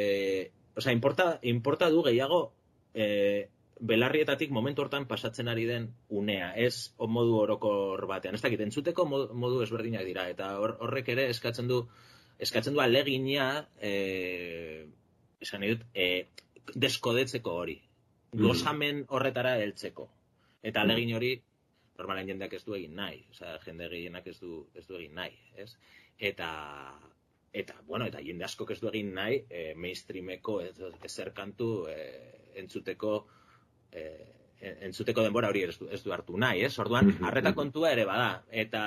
Osa, 0.78 0.92
importa, 0.94 1.40
importa 1.42 1.88
du 1.90 2.04
gehiago 2.06 2.52
e, 2.98 3.48
belarrietatik 3.78 4.50
momentu 4.50 4.82
hortan 4.82 5.06
pasatzen 5.06 5.48
ari 5.48 5.64
den 5.68 5.88
unea, 6.08 6.50
ez 6.58 6.90
modu 6.98 7.36
orokor 7.38 8.06
batean. 8.10 8.34
Ez 8.34 8.42
dakit, 8.42 8.60
entzuteko 8.66 9.06
modu, 9.06 9.62
ezberdinak 9.62 10.06
dira, 10.08 10.26
eta 10.32 10.56
hor, 10.58 10.76
horrek 10.82 11.12
ere 11.14 11.28
eskatzen 11.30 11.70
du 11.70 11.84
eskatzen 12.38 12.74
du 12.74 12.82
alegina 12.82 13.66
e, 13.82 14.86
esan 15.42 15.66
dut, 15.66 15.84
e, 15.94 16.26
deskodetzeko 16.74 17.54
hori. 17.62 17.76
Gozamen 18.38 19.04
horretara 19.14 19.56
heltzeko. 19.62 20.08
Eta 20.62 20.82
alegin 20.82 21.14
hori, 21.16 21.32
normalen 21.98 22.28
jendeak 22.30 22.54
ez 22.58 22.64
du 22.66 22.76
egin 22.76 22.94
nahi. 22.98 23.22
Osea, 23.32 23.56
jende 23.64 23.88
gehienak 23.90 24.26
ez 24.30 24.36
du, 24.40 24.64
ez 24.74 24.86
du 24.86 24.98
egin 24.98 25.14
nahi, 25.18 25.34
ez? 25.56 25.70
Eta, 26.30 26.50
eta 27.54 27.78
bueno, 27.86 28.06
eta 28.10 28.22
jende 28.22 28.46
askok 28.46 28.74
ez 28.74 28.80
du 28.82 28.90
egin 28.92 29.14
nahi 29.16 29.42
e, 29.48 29.72
mainstreameko 29.74 30.60
ez, 30.66 30.74
ezer 31.08 31.32
kantu 31.34 31.70
e, 31.90 31.98
entzuteko 32.62 33.14
e, 33.92 34.04
entzuteko 34.60 35.22
denbora 35.22 35.50
hori 35.52 35.62
ez 35.62 35.76
du, 35.78 35.88
ez 35.94 36.00
du 36.02 36.12
hartu 36.12 36.38
nahi, 36.40 36.64
ez? 36.66 36.72
Orduan, 36.82 37.12
arreta 37.28 37.52
kontua 37.54 37.92
ere 37.94 38.04
bada, 38.08 38.42
eta 38.50 38.82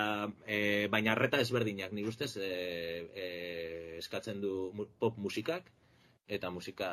e, 0.46 0.88
baina 0.92 1.14
arreta 1.14 1.40
ezberdinak, 1.40 1.94
nire 1.96 2.12
ustez 2.12 2.34
e, 2.38 2.50
e, 3.16 3.28
eskatzen 4.02 4.42
du 4.44 4.56
pop 5.00 5.18
musikak, 5.18 5.72
eta 6.28 6.52
musika 6.52 6.92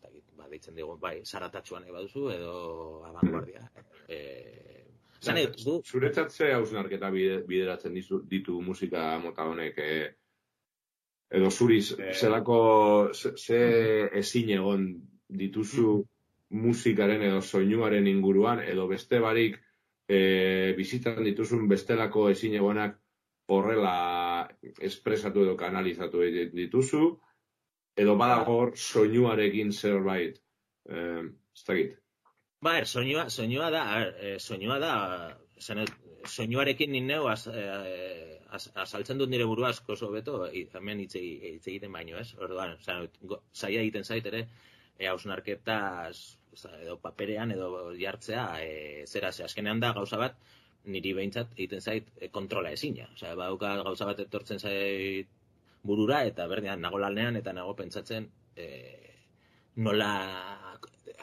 dakit, 0.00 0.24
ba, 0.38 0.48
deitzen 0.48 0.78
digu, 0.78 0.96
bai, 1.00 1.18
zaratatxuan 1.24 1.84
nahi 1.84 1.92
baduzu, 1.92 2.30
edo 2.32 2.54
abanguardia. 3.10 3.68
E, 4.08 4.22
Zan, 5.22 5.38
gu, 5.62 5.76
Zuretzat 5.86 6.32
ze 6.34 6.48
hausnarketa 6.50 7.08
bide, 7.14 7.36
bideratzen 7.46 7.94
dizu, 7.94 8.24
ditu 8.26 8.56
musika 8.60 9.04
mota 9.22 9.44
honek, 9.46 9.76
eh, 9.78 10.08
edo 11.30 11.50
zuri, 11.50 11.78
zelako, 11.82 12.56
ze, 13.14 13.30
ze 13.38 13.60
ezin 14.18 14.50
egon 14.56 14.88
dituzu 15.38 16.02
musikaren 16.52 17.22
edo 17.22 17.40
soinuaren 17.40 18.06
inguruan, 18.06 18.60
edo 18.60 18.86
beste 18.88 19.20
barik 19.20 19.58
e, 20.08 20.74
bizitan 20.76 21.22
dituzun 21.24 21.68
bestelako 21.68 22.28
ezin 22.30 22.54
egonak 22.60 22.98
horrela 23.52 24.48
espresatu 24.80 25.42
edo 25.44 25.56
kanalizatu 25.56 26.22
dituzu, 26.54 27.02
edo 27.96 28.16
badago 28.16 28.58
hor 28.60 28.72
soinuarekin 28.76 29.72
zerbait, 29.72 30.38
eh, 30.88 31.24
ez 31.56 31.64
dakit. 31.68 31.98
Ba, 32.62 32.76
er, 32.78 32.86
soinua, 32.86 33.26
soinua 33.30 33.70
da, 33.74 33.82
er, 34.00 34.38
soinua 34.40 34.78
da, 34.80 34.92
dut, 35.58 35.84
soinuarekin 36.30 36.92
ni 36.94 37.00
neu 37.04 37.26
az, 37.28 37.46
eh, 37.48 38.38
az, 38.48 38.70
azaltzen 38.74 39.18
dut 39.18 39.28
nire 39.32 39.46
burua 39.50 39.72
asko 39.74 39.96
oso 39.96 40.10
beto, 40.12 40.44
hemen 40.78 41.02
hitz 41.02 41.16
egi- 41.18 41.54
hitz 41.56 41.66
egiten 41.66 41.92
baino, 41.92 42.16
ez? 42.18 42.34
Orduan, 42.38 42.76
zaila 42.86 43.80
egiten 43.82 44.04
zait 44.04 44.26
ere, 44.30 44.46
e, 44.98 45.06
hausnarketaz, 45.08 46.38
oza, 46.52 46.72
edo 46.80 46.98
paperean 47.02 47.52
edo 47.54 47.92
jartzea, 47.98 48.46
e, 48.62 49.04
zera, 49.06 49.32
ze 49.32 49.44
azkenean 49.44 49.80
da 49.80 49.92
gauza 49.96 50.18
bat, 50.20 50.36
niri 50.84 51.12
behintzat 51.14 51.54
egiten 51.56 51.80
zait 51.80 52.08
e, 52.18 52.28
kontrola 52.28 52.72
ezina. 52.74 53.08
Osea, 53.14 53.34
badauka 53.38 53.76
gauza 53.82 54.08
bat 54.08 54.20
etortzen 54.24 54.58
zait 54.58 55.30
burura, 55.82 56.22
eta 56.26 56.46
berdean, 56.50 56.80
nago 56.80 56.98
lanean, 57.02 57.36
eta 57.36 57.54
nago 57.56 57.74
pentsatzen, 57.78 58.28
e, 58.56 58.68
nola 59.76 60.12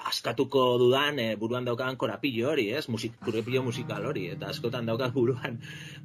askatuko 0.07 0.77
dudan 0.79 1.19
e, 1.19 1.35
buruan 1.35 1.65
daukan 1.67 1.97
korapillo 1.99 2.49
hori, 2.51 2.69
ez? 2.75 2.87
Musik, 2.89 3.17
korapillo 3.23 3.63
musikal 3.65 4.05
hori, 4.05 4.27
eta 4.35 4.49
askotan 4.53 4.87
daukat 4.89 5.13
buruan 5.13 5.59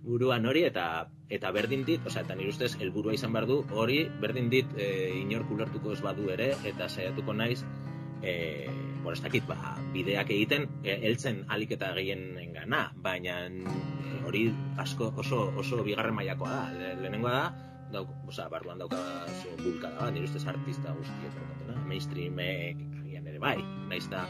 buruan 0.05 0.47
hori, 0.47 0.65
eta 0.69 1.09
eta 1.31 1.51
berdin 1.55 1.85
dit, 1.87 2.03
osea, 2.07 2.25
eta 2.27 2.37
nire 2.39 2.53
ustez, 2.53 2.75
helburua 2.81 3.15
izan 3.15 3.33
behar 3.35 3.47
du, 3.51 3.61
hori 3.73 4.05
berdin 4.21 4.51
dit 4.53 4.77
e, 4.77 4.89
inork 5.21 5.51
ulertuko 5.55 5.95
ez 5.95 6.01
badu 6.05 6.29
ere, 6.35 6.53
eta 6.67 6.89
saiatuko 6.89 7.35
naiz, 7.37 7.63
e, 8.23 8.67
bueno, 9.03 9.15
ez 9.15 9.23
dakit, 9.23 9.47
ba, 9.49 9.77
bideak 9.95 10.31
egiten, 10.35 10.69
e, 10.83 10.99
heltzen 11.09 11.45
alik 11.53 11.77
eta 11.79 11.93
gehienen 11.97 12.55
gana, 12.57 12.87
baina 13.05 13.45
e, 13.47 14.19
hori 14.25 14.49
asko 14.81 15.13
oso, 15.21 15.47
oso 15.61 15.85
bigarren 15.87 16.17
mailakoa 16.17 16.51
da. 16.51 16.65
Le, 16.79 16.95
lehenengoa 17.03 17.37
da, 17.37 17.47
dauk, 17.95 18.11
osea, 18.29 18.49
barruan 18.53 18.81
dauka 18.83 18.99
zo 19.43 19.55
bulkada 19.63 20.01
bat, 20.01 20.15
nire 20.15 20.29
ustez 20.29 20.45
artista 20.51 20.95
guztiek 20.97 21.37
daukatena, 21.39 21.81
mainstreamek 21.89 22.94
bai, 23.45 23.59
naiz 23.91 24.07
da 24.13 24.25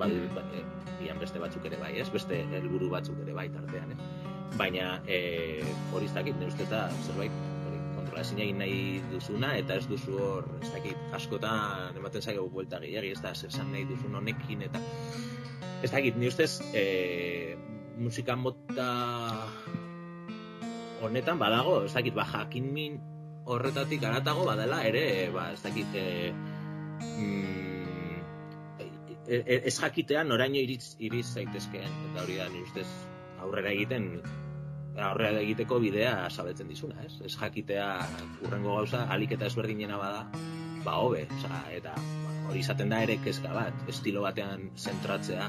ba, 0.00 0.08
e, 0.08 0.64
ian 1.04 1.20
beste 1.20 1.40
batzuk 1.42 1.66
ere 1.68 1.78
bai, 1.80 1.94
ez? 2.00 2.08
Beste 2.12 2.42
helburu 2.58 2.90
batzuk 2.92 3.20
ere 3.24 3.36
bai 3.36 3.48
tartean, 3.52 3.94
ez? 3.94 4.28
Baina 4.58 4.98
e, 5.06 5.62
hori 5.94 6.08
ez 6.08 6.14
dakit, 6.16 6.36
nire 6.40 6.50
ustez 6.52 6.68
da, 6.70 6.86
zerbait 7.06 7.34
kontrola 7.96 8.24
ezin 8.24 8.40
egin 8.42 8.60
nahi 8.62 8.80
duzuna, 9.12 9.52
eta 9.60 9.76
ez 9.78 9.86
duzu 9.90 10.16
hor, 10.18 10.48
ez 10.60 10.72
dakit, 10.72 11.04
askotan 11.16 11.98
ematen 12.00 12.24
zaio 12.24 12.48
buelta 12.52 12.80
gehiagi, 12.82 13.12
ez 13.16 13.22
da, 13.22 13.34
zer 13.34 13.52
esan 13.52 13.70
nahi 13.74 13.86
duzun 13.88 14.16
honekin, 14.20 14.64
eta 14.66 14.82
ez 15.84 15.92
dakit, 15.92 16.18
nire 16.18 16.32
ustez, 16.32 16.50
e, 16.74 16.84
musika 18.00 18.36
mota 18.36 18.90
honetan 21.04 21.40
badago, 21.40 21.84
ez 21.86 21.94
dakit, 21.94 22.16
ba, 22.16 22.26
jakin 22.34 22.72
min 22.74 23.00
horretatik 23.50 24.04
aratago 24.04 24.44
badela 24.48 24.82
ere, 24.88 25.04
ba, 25.34 25.50
ez 25.54 25.62
dakit, 25.64 25.96
e, 25.96 26.32
mm, 27.14 27.59
ez 29.30 29.76
jakitea 29.78 30.24
noraino 30.26 30.58
iriz, 30.58 30.96
iriz 30.98 31.26
zaitezkeen, 31.32 31.90
eta 32.10 32.24
hori 32.24 32.38
da, 32.40 32.48
nire 32.50 32.66
ustez, 32.66 32.86
aurrera 33.40 33.70
egiten, 33.70 34.08
aurrera 34.98 35.38
egiteko 35.40 35.78
bidea 35.82 36.14
sabetzen 36.30 36.68
dizuna, 36.68 36.98
ez? 37.06 37.14
Ez 37.24 37.36
jakitea 37.36 37.86
urrengo 38.46 38.74
gauza, 38.80 39.04
alik 39.14 39.36
eta 39.38 39.46
ezberdinena 39.46 40.00
bada, 40.00 40.26
ba, 40.84 40.96
hobe, 40.98 41.26
osea, 41.38 41.62
eta 41.76 41.94
hori 42.50 42.64
izaten 42.64 42.90
da 42.90 43.02
ere 43.06 43.20
kezka 43.24 43.54
bat, 43.54 43.86
estilo 43.88 44.24
batean 44.26 44.70
zentratzea, 44.76 45.46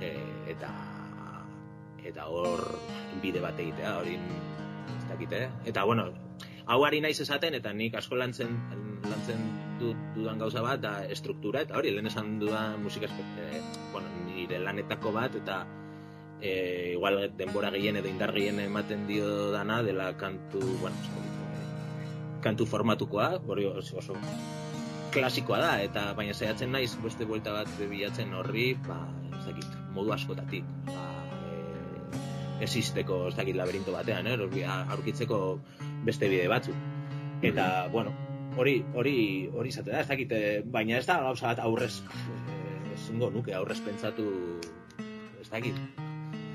e, 0.00 0.14
eta 0.54 0.72
eta 2.04 2.26
hor 2.28 2.64
bide 3.22 3.40
bat 3.44 3.60
egitea, 3.60 3.94
hori 4.00 4.16
ez 4.16 5.04
dakite, 5.08 5.46
eta 5.68 5.84
bueno, 5.84 6.08
hau 6.66 6.80
ari 6.84 7.00
naiz 7.04 7.18
esaten, 7.20 7.56
eta 7.60 7.72
nik 7.76 7.96
asko 8.00 8.16
lantzen, 8.20 8.56
lantzen 9.04 9.44
dut 9.80 9.98
dudan 10.14 10.38
gauza 10.38 10.62
bat, 10.64 10.80
da 10.82 10.94
estruktura, 11.10 11.64
eta 11.64 11.78
hori, 11.78 11.92
lehen 11.94 12.10
esan 12.10 12.38
dudan 12.40 12.82
musika, 12.82 13.08
e, 13.08 13.62
bueno, 13.92 14.10
nire 14.26 14.58
lanetako 14.62 15.12
bat, 15.14 15.36
eta 15.40 15.64
e, 16.40 16.92
igual 16.94 17.20
denbora 17.36 17.70
gehien 17.74 17.96
edo 18.00 18.10
indar 18.10 18.32
gehien 18.34 18.60
ematen 18.60 19.06
dio 19.08 19.50
dana, 19.52 19.82
dela 19.82 20.12
kantu, 20.20 20.60
bueno, 20.82 20.96
dakit, 21.08 21.40
e, 21.40 22.42
kantu 22.44 22.66
formatukoa, 22.66 23.30
hori 23.46 23.66
oso, 23.70 23.98
oso 24.02 24.18
klasikoa 25.14 25.60
da, 25.62 25.72
eta 25.82 26.08
baina 26.18 26.34
saiatzen 26.34 26.72
naiz 26.74 26.92
beste 27.02 27.26
buelta 27.28 27.54
bat 27.54 27.70
bilatzen 27.78 28.34
horri, 28.34 28.72
ba, 28.86 28.98
ez 29.38 29.44
dakit, 29.46 29.78
modu 29.94 30.14
askotatik. 30.16 30.66
Ba, 30.90 31.06
e, 31.50 32.64
existeko, 32.66 33.28
ez 33.30 33.38
dakit, 33.38 33.56
laberinto 33.56 33.94
batean, 33.94 34.26
eh? 34.26 34.66
aurkitzeko 34.96 35.40
beste 36.04 36.28
bide 36.28 36.48
batzuk. 36.50 36.76
Eta, 37.44 37.88
bueno, 37.92 38.12
hori, 38.56 38.84
hori, 38.94 39.16
hori 39.54 39.68
izate 39.68 39.90
da, 39.90 40.00
ez 40.00 40.08
dakit, 40.08 40.32
eh, 40.32 40.62
baina 40.64 40.98
ez 40.98 41.06
da 41.06 41.20
gauza 41.22 41.46
bat 41.52 41.58
aurrez, 41.64 42.00
eh, 42.00 42.92
ez 42.94 43.00
entzungo 43.14 43.30
nuke 43.30 43.54
aurrez 43.54 43.80
pentsatu 43.80 44.24
ez 45.40 45.48
dakit 45.50 45.74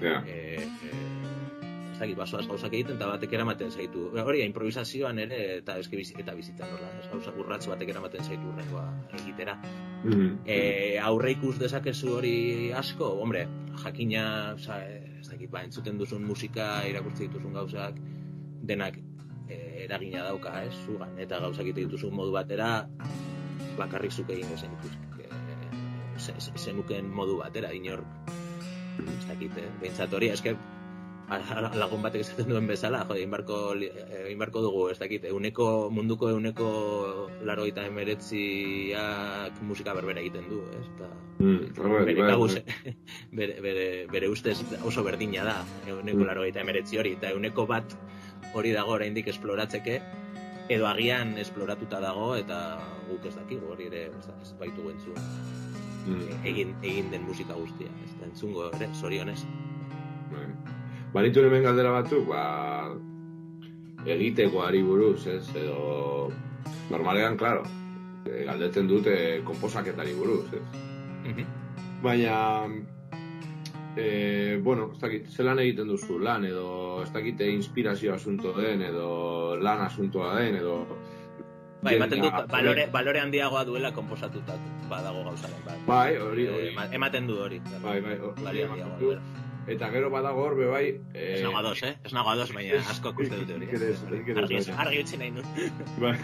Ja. 0.02 0.24
e, 0.26 0.56
e, 0.56 0.90
ez 1.92 2.00
dakit 2.00 2.16
basoaz 2.16 2.46
gauzak 2.48 2.72
egiten 2.74 2.96
eta 2.96 3.08
batek 3.12 3.34
eramaten 3.36 3.72
zaitu 3.72 4.06
hori 4.24 4.42
improvisazioan 4.46 5.20
ere 5.20 5.58
eta 5.58 5.76
eske 5.82 5.98
bizi, 6.00 6.14
eta 6.18 6.34
bizitzan 6.38 6.70
nola 6.72 6.88
ez 7.02 7.10
gauza 7.12 7.34
urratz 7.36 7.66
batek 7.68 7.90
eramaten 7.90 8.24
zaitu 8.24 8.48
urrengoa 8.54 8.86
egitera 9.20 9.58
Mhm. 10.06 10.38
e, 10.46 10.98
aurre 11.04 11.32
ikus 11.32 11.58
dezakezu 11.60 12.14
hori 12.16 12.72
asko, 12.72 13.06
hombre, 13.20 13.48
jakina, 13.84 14.54
oza, 14.56 14.78
ez 14.88 15.28
dakit, 15.28 15.50
ba, 15.52 15.64
entzuten 15.64 15.98
duzun 15.98 16.24
musika, 16.24 16.86
irakurtzen 16.88 17.28
dituzun 17.28 17.54
gauzak, 17.54 18.00
denak 18.64 18.96
e, 19.50 19.84
eragina 19.86 20.24
dauka, 20.24 20.64
ez, 20.64 20.74
zugan, 20.86 21.18
eta 21.20 21.40
gauzak 21.40 21.66
egiten 21.66 21.90
dituzun 21.90 22.14
modu 22.16 22.32
batera, 22.32 22.88
bakarrik 23.78 24.12
zuk 24.12 24.30
egingo 24.30 24.58
zen 24.58 24.72
zenuken 26.60 27.08
modu 27.16 27.38
batera, 27.40 27.72
inor, 27.74 28.04
ez 29.00 29.26
dakit, 29.30 29.56
eh, 29.58 29.70
behintzat 29.82 30.14
hori, 30.14 30.30
eske, 30.34 30.56
a- 31.30 31.72
lagun 31.78 32.02
batek 32.02 32.22
esaten 32.26 32.50
duen 32.50 32.68
bezala, 32.68 33.06
jo, 33.08 33.16
egin 33.16 33.32
barko, 33.32 33.74
li- 33.76 33.88
eh, 33.88 34.26
egin 34.26 34.40
barko 34.40 34.62
dugu, 34.62 34.90
ez 34.90 34.98
dakit, 35.00 35.24
euneko, 35.30 35.90
munduko 35.94 36.30
euneko 36.30 37.30
laroita 37.46 37.86
emeretziak 37.86 39.62
musika 39.62 39.94
berbera 39.94 40.20
egiten 40.20 40.50
du, 40.50 40.64
ez? 40.80 40.86
Ta, 40.98 41.10
Mm, 41.40 41.72
bere, 42.04 42.16
bai, 42.20 42.28
kabuz, 42.28 42.54
bai. 42.56 42.64
bere, 43.32 43.62
bere, 43.62 44.08
bere 44.12 44.28
ustez 44.28 44.58
oso 44.84 45.04
berdina 45.06 45.46
da, 45.46 45.64
euneko 45.88 46.18
Mm. 46.20 46.26
laroita 46.28 46.60
emeretzi 46.60 46.98
hori, 47.00 47.14
eta 47.14 47.30
euneko 47.32 47.66
bat 47.66 47.96
hori 48.54 48.72
dago 48.72 48.96
oraindik 48.98 49.28
esploratzeke, 49.28 50.02
edo 50.70 50.88
agian 50.88 51.38
esploratuta 51.38 52.00
dago, 52.00 52.36
eta 52.36 52.80
guk 53.10 53.26
ez 53.26 53.36
dakigu 53.36 53.74
hori 53.74 53.90
ere 53.90 54.08
ez, 54.10 54.54
baitugu 54.60 54.92
entzun 54.96 55.16
Mm. 56.10 56.46
egin, 56.48 56.70
egin 56.82 57.12
den 57.12 57.26
musika 57.28 57.54
guztia, 57.54 57.90
ez 58.06 58.14
da 58.20 58.26
entzungo 58.26 58.70
ere, 58.74 58.88
zorionez. 58.96 59.44
Bai. 60.32 60.46
Banitu 61.14 61.44
hemen 61.44 61.64
galdera 61.64 61.92
batzuk, 61.92 62.28
ba, 62.30 62.96
egitekoari 64.06 64.82
buruz, 64.86 65.28
ez, 65.28 65.44
edo, 65.60 66.32
normalean, 66.90 67.38
claro, 67.38 67.64
eh, 68.26 68.46
galdetzen 68.48 68.88
dute 68.88 69.42
komposaketari 69.46 70.16
buruz, 70.18 70.46
ez. 70.54 71.46
Baina, 72.02 72.38
e, 73.96 74.60
bueno, 74.64 74.92
ez 74.94 75.00
dakit, 75.00 75.28
zelan 75.30 75.60
egiten 75.60 75.88
duzu 75.88 76.20
lan, 76.20 76.46
edo 76.46 77.04
ez 77.04 77.12
dakite 77.14 77.48
inspirazio 77.52 78.14
asunto 78.14 78.54
den, 78.54 78.82
edo 78.82 79.56
lan 79.58 79.82
asuntoa 79.82 80.36
den, 80.40 80.56
edo... 80.56 80.86
Bai, 81.82 81.96
ematen 81.96 82.20
Jendea- 82.20 82.46
balore, 82.52 82.88
balore 82.92 83.20
handiagoa 83.22 83.64
duela 83.66 83.94
komposatuta 83.96 84.58
badago 84.90 85.24
gauzaren 85.24 85.62
bat. 85.66 85.78
Bai, 85.88 86.18
hori, 86.18 86.46
Eh, 86.46 86.50
hori. 86.54 86.68
ema- 86.74 86.90
ematen 86.94 87.28
du 87.28 87.38
hori. 87.40 87.62
Bai, 87.82 88.02
bai, 88.02 88.18
hori 88.20 88.44
Balore 88.44 88.64
ematen 88.66 88.84
handiagoa 88.84 89.00
du. 89.00 89.06
duela. 89.06 89.22
Eta 89.68 89.90
gero 89.94 90.10
badago 90.10 90.46
hor, 90.46 90.56
be 90.58 90.66
bai... 90.66 90.86
Eh, 91.14 91.36
Ez 91.40 91.44
nago 91.44 91.58
ados, 91.60 91.82
eh? 91.84 91.96
Ez 92.04 92.14
nago 92.14 92.30
ados, 92.30 92.52
baina 92.54 92.80
asko 92.90 93.14
uste 93.20 93.42
dute 93.42 93.58
hori. 93.58 93.68
Ez, 94.58 94.70
Argi, 94.78 95.02
utzi 95.04 95.18
nahi 95.18 95.32
dut. 95.36 95.60
Bai, 96.04 96.16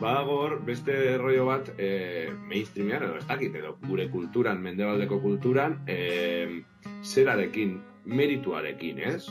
badago 0.00 0.38
hor 0.44 0.58
beste 0.64 0.94
rollo 1.18 1.46
bat 1.48 1.72
e, 1.78 2.30
mainstreamean 2.48 3.08
edo 3.08 3.16
ez 3.20 3.26
dakit 3.26 3.54
edo 3.56 3.76
gure 3.86 4.08
kulturan, 4.12 4.60
mendebaldeko 4.62 5.20
kulturan 5.20 5.80
e, 5.88 6.62
zerarekin, 7.02 7.80
merituarekin, 8.06 9.00
ez? 9.00 9.26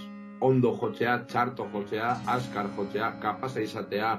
Ondo 0.46 0.74
jotzea, 0.78 1.20
txarto 1.32 1.70
jotzea, 1.74 2.12
askar 2.28 2.70
jotzea, 2.76 3.14
kapasa 3.22 3.62
izatea, 3.64 4.18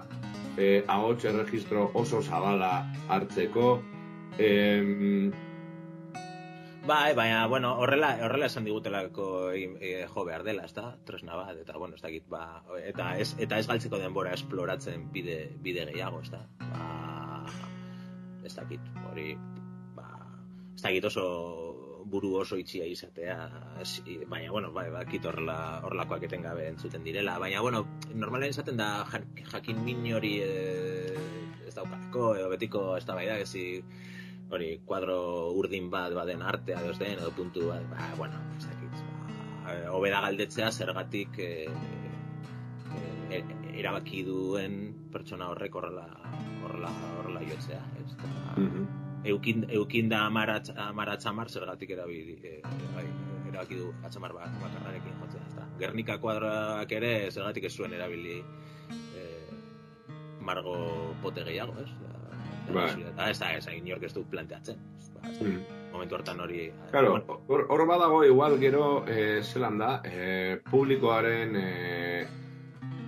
e, 0.57 0.82
ahots 0.89 1.24
erregistro 1.28 1.91
oso 1.95 2.22
zabala 2.22 2.87
hartzeko, 3.09 3.82
e, 4.39 4.49
Bai, 6.87 7.14
baina, 7.14 7.47
bueno, 7.49 7.72
horrela, 7.80 8.12
horrela 8.22 8.47
esan 8.47 8.64
digutelako 8.64 9.51
egin- 9.51 9.76
e, 9.80 10.07
jo 10.07 10.24
behar 10.24 10.45
dela, 10.47 10.64
ezta? 10.68 10.97
Tresna 11.05 11.34
bat, 11.34 11.57
eta, 11.59 11.76
bueno, 11.78 11.97
ez 11.97 12.03
dakit, 12.03 12.28
ba, 12.30 12.62
eta 12.84 13.16
ez, 13.18 13.32
eta 13.43 13.59
ez 13.59 13.66
galtzeko 13.66 13.99
denbora 13.99 14.34
esploratzen 14.37 15.09
bide, 15.11 15.39
bide 15.64 15.87
gehiago, 15.89 16.20
ezta? 16.22 16.45
Ba, 16.61 17.47
ez 18.45 18.55
dakit, 18.55 18.80
hori, 19.11 19.32
ba, 19.97 20.07
ez 20.76 20.82
dakit 20.84 21.05
oso 21.11 21.24
buru 22.07 22.37
oso 22.39 22.55
itxia 22.57 22.87
izatea, 22.87 23.49
baina, 24.30 24.53
bueno, 24.53 24.70
bai, 24.72 24.87
bakit 24.95 25.26
horrela, 25.26 25.80
horrelakoak 25.82 26.22
etengabe 26.28 26.68
entzuten 26.68 27.03
direla, 27.03 27.39
baina, 27.43 27.61
bueno, 27.66 27.82
normalen 28.14 28.51
esaten 28.55 28.76
da 28.78 29.05
ja- 29.11 29.24
jakin 29.51 29.82
min 29.84 30.07
hori 30.14 30.37
e, 30.45 31.16
ez 31.66 31.74
daukalako, 31.74 32.37
edo 32.37 32.49
betiko 32.55 32.93
ez 32.97 33.05
da 33.05 33.14
bai 33.18 33.26
da, 33.26 33.41
hori, 34.51 34.68
kuadro 34.86 35.18
urdin 35.59 35.90
bat 35.90 36.14
baden 36.14 36.42
artea 36.42 36.80
edo 36.82 36.92
ez 36.94 36.99
den, 37.01 37.18
edo 37.18 37.32
puntu 37.34 37.68
bat, 37.70 37.86
ba, 37.90 38.09
bueno, 38.18 38.40
ez 38.57 38.64
dakit, 38.66 39.01
ba, 39.64 39.74
eh, 39.74 40.11
galdetzea 40.14 40.70
zergatik 40.70 41.38
e, 41.38 41.51
e, 43.30 43.42
erabaki 43.80 44.22
duen 44.26 44.76
pertsona 45.12 45.51
horrek 45.53 45.74
horrela 45.74 46.07
horrela 46.64 46.92
horrela 47.18 47.42
jotzea, 47.49 47.82
ez 48.01 48.12
da, 48.22 48.66
eukin, 49.26 49.66
eukin 49.70 50.09
da 50.09 50.24
amara, 50.26 50.61
amara 50.86 51.18
zergatik 51.18 51.90
erabili, 51.90 52.38
e, 52.42 52.61
bai, 52.94 53.07
erabaki 53.49 53.74
du 53.74 53.92
atxamar 54.05 54.32
ba, 54.32 54.47
bakarrarekin 54.62 55.18
jotzea, 55.24 55.42
ez 55.47 55.55
da. 55.57 55.66
Gernika 55.80 56.18
kuadroak 56.18 56.92
ere 56.92 57.30
zergatik 57.32 57.64
ez 57.64 57.74
zuen 57.74 57.92
erabili 57.92 58.38
e, 59.16 59.26
margo 60.40 61.14
pote 61.22 61.42
gehiago, 61.42 61.74
ez? 61.82 61.90
Da, 62.01 62.15
Bai. 62.74 62.90
Eta 63.12 63.30
ez 63.30 63.38
da, 63.38 63.52
ez 63.56 63.64
da, 63.66 63.72
inork 63.72 64.02
ez 64.08 64.12
du 64.14 64.24
planteatzen. 64.30 64.76
Ba, 65.14 65.28
ez 65.30 65.40
Mm. 65.40 65.60
momentu 65.92 66.14
hortan 66.14 66.40
hori... 66.40 66.72
Claro, 66.90 67.10
bueno, 67.10 67.40
hor, 67.48 67.66
hor 67.70 67.86
badago 67.88 68.24
igual 68.24 68.58
gero 68.60 69.04
eh, 69.08 69.40
zelan 69.42 69.78
da, 69.78 70.02
eh, 70.04 70.60
publikoaren 70.70 71.56
eh, 71.56 72.26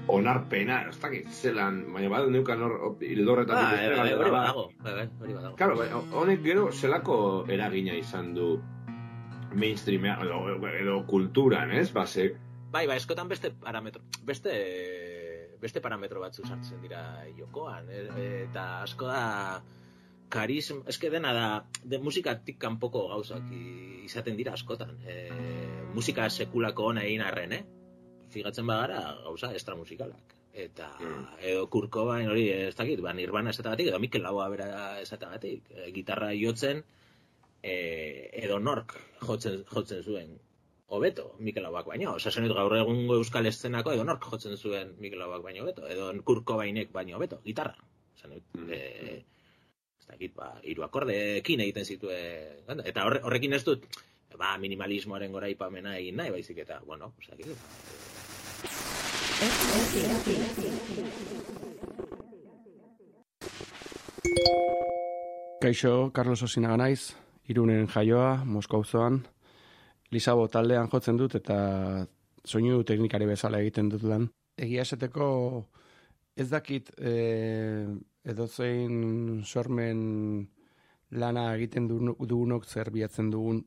onarpena, 0.09 0.89
ez 0.89 0.97
dakit 1.03 1.29
zelan, 1.29 1.83
baina 1.93 2.09
bat 2.09 2.29
neukan 2.33 2.63
hor 2.65 2.97
hildorretatik 3.05 3.65
Bai, 3.67 3.77
beste 3.77 4.01
bai, 4.01 4.09
bai, 4.09 4.15
hori 4.19 4.31
badago, 4.31 4.65
bai, 4.81 4.93
bai, 4.95 5.09
hori 5.21 5.35
badago. 5.35 5.57
Claro, 5.57 5.77
bai, 5.77 5.89
honek 6.23 6.43
gero 6.43 6.71
zelako 6.73 7.19
eragina 7.53 7.95
izan 7.95 8.33
du 8.35 8.59
mainstreamean 9.55 10.25
edo, 10.25 10.69
edo 10.81 11.07
kulturan, 11.07 11.71
ez? 11.73 11.93
Base, 11.93 12.31
Bai, 12.71 12.87
bai, 12.87 12.97
eskotan 13.01 13.29
beste 13.29 13.51
parametro, 13.51 14.03
beste 14.25 14.51
beste 15.61 15.83
parametro 15.85 16.21
batzu 16.23 16.45
sartzen 16.47 16.81
dira 16.83 17.03
jokoan, 17.37 17.91
e, 17.91 18.29
eta 18.45 18.69
asko 18.85 19.09
da 19.11 19.63
karisma, 20.29 20.85
eske 20.93 21.11
dena 21.11 21.33
da, 21.33 21.47
de 21.85 21.99
musikatik 22.03 22.59
kanpoko 22.61 23.07
gauzak 23.13 23.51
izaten 24.05 24.37
dira 24.37 24.55
askotan. 24.57 24.97
E, 25.05 25.19
musika 25.95 26.29
sekulako 26.29 26.91
ona 26.93 27.05
egin 27.09 27.25
arren, 27.25 27.55
eh? 27.57 27.63
Figatzen 28.33 28.67
bagara, 28.69 29.01
gauza 29.25 29.53
extramusikalak. 29.57 30.35
Eta, 30.59 30.89
edo 31.39 31.69
Kurt 31.71 31.91
Cobain 31.95 32.29
hori, 32.29 32.49
ez 32.51 32.75
dakit, 32.77 33.01
ba, 33.05 33.13
Nirvana 33.15 33.55
esatagatik, 33.55 33.93
edo 33.93 34.01
Mikel 34.03 34.25
Laboa 34.27 34.49
bera 34.53 34.69
esatagatik, 35.01 35.71
e, 35.71 35.91
gitarra 35.95 36.33
jotzen, 36.37 36.83
e, 37.63 37.75
edo 38.43 38.59
nork 38.59 38.97
jotzen, 39.23 39.63
jotzen 39.71 40.03
zuen 40.03 40.37
hobeto 40.89 41.37
Mikel 41.39 41.63
Laboak 41.63 41.87
baino. 41.87 42.15
Osa 42.17 42.31
gaur 42.31 42.77
egungo 42.77 43.15
euskal 43.21 43.47
eszenako 43.47 43.93
edo 43.93 44.05
nork 44.05 44.25
jotzen 44.25 44.57
zuen 44.57 44.95
Mikel 44.99 45.19
Laboak 45.19 45.43
baino 45.45 45.63
hobeto, 45.63 45.87
edo 45.87 46.11
Kurt 46.25 46.45
Cobainek 46.45 46.93
baino 46.93 47.17
hobeto, 47.17 47.41
gitarra. 47.45 47.77
Zenut, 48.21 48.43
e, 48.69 49.25
ez 50.01 50.07
dakit, 50.09 50.35
ba, 50.35 50.55
hiru 50.65 50.83
akordeekin 50.83 51.61
egiten 51.61 51.85
zituen, 51.85 52.65
ganda. 52.67 52.85
eta 52.89 53.05
horre, 53.07 53.21
horrekin 53.23 53.53
ez 53.53 53.65
dut, 53.65 53.87
ba, 54.37 54.57
minimalismoaren 54.59 55.33
goraipamena 55.33 55.97
egin 55.99 56.17
nahi, 56.17 56.35
baizik 56.35 56.65
eta, 56.65 56.81
bueno, 56.87 57.13
ez 57.21 57.29
dakit, 57.31 57.55
Kaixo, 65.63 66.11
Carlos 66.15 66.43
Osinaga 66.43 66.77
naiz, 66.77 67.15
irunen 67.47 67.87
jaioa, 67.87 68.45
Moskau 68.45 68.85
zoan. 68.85 69.27
Lisabo 70.11 70.49
taldean 70.49 70.89
jotzen 70.89 71.19
dut 71.21 71.35
eta 71.37 71.57
soinu 72.45 72.83
teknikari 72.85 73.27
bezala 73.29 73.61
egiten 73.61 73.91
dut 73.93 74.05
lan. 74.09 74.29
Egia 74.57 74.83
esateko 74.83 75.27
ez 76.39 76.49
dakit 76.51 76.91
e, 76.97 77.13
edozein 78.25 79.43
sormen 79.45 80.01
lana 81.11 81.55
egiten 81.57 81.89
du- 81.89 82.17
dugunok 82.19 82.65
zer 82.67 82.91
bilatzen 82.95 83.31
dugun 83.31 83.61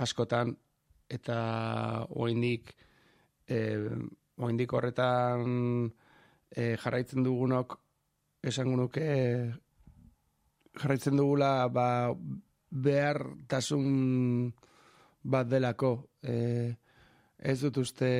askotan 0.00 0.54
eta 1.10 1.38
oraindik 2.10 2.74
e, 3.48 3.58
oraindik 4.38 4.72
horretan 4.72 5.90
e, 6.50 6.76
jarraitzen 6.76 7.24
dugunok 7.24 7.78
esango 8.42 8.76
nuke 8.76 9.08
jarraitzen 10.80 11.16
dugula 11.16 11.68
ba, 11.68 11.86
behartasun 12.70 13.88
bat 15.22 15.48
delako. 15.48 15.92
E, 16.22 16.36
ez 17.38 17.58
dut 17.62 17.80
uste 17.80 18.10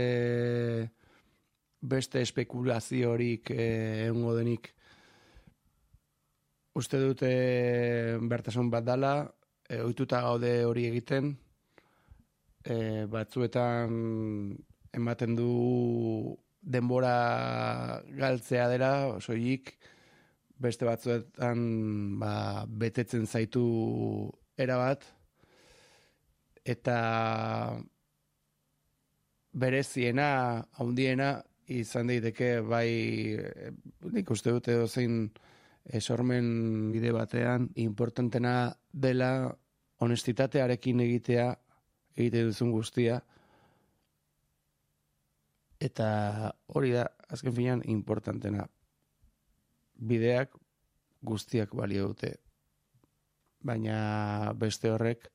beste 1.81 2.21
espekulaziorik 2.21 3.51
e, 3.51 4.11
denik. 4.11 4.73
Uste 6.77 7.01
dute 7.03 7.31
behartasun 8.21 8.71
bat 8.71 8.85
dala 8.85 9.15
e, 9.69 9.81
ohituta 9.81 10.21
gaude 10.25 10.53
hori 10.65 10.87
egiten, 10.91 11.33
e, 12.65 13.07
batzuetan 13.11 13.97
ematen 14.93 15.37
du 15.39 16.37
denbora 16.61 18.03
galtzea 18.19 18.69
dela, 18.69 18.93
soilik 19.21 19.73
beste 20.61 20.85
batzuetan 20.85 21.63
ba, 22.21 22.67
betetzen 22.69 23.27
zaitu 23.27 23.65
erabat, 24.61 25.07
eta 26.65 26.97
bereziena, 29.53 30.67
haundiena, 30.79 31.41
izan 31.71 32.11
daiteke 32.11 32.61
bai, 32.67 32.91
eh, 33.39 33.73
nik 34.11 34.31
uste 34.31 34.53
dute 34.55 34.77
zein 34.89 35.31
esormen 35.85 36.91
bide 36.93 37.13
batean, 37.13 37.71
importantena 37.75 38.73
dela 38.93 39.57
honestitatearekin 40.01 41.01
egitea, 41.07 41.47
egite 42.17 42.45
duzun 42.49 42.71
guztia, 42.75 43.21
eta 45.81 46.53
hori 46.75 46.93
da, 46.93 47.07
azken 47.33 47.55
finean, 47.57 47.83
importantena 47.89 48.67
bideak 50.01 50.55
guztiak 51.23 51.75
balio 51.77 52.11
dute. 52.13 52.35
Baina 53.65 54.53
beste 54.57 54.91
horrek 54.91 55.29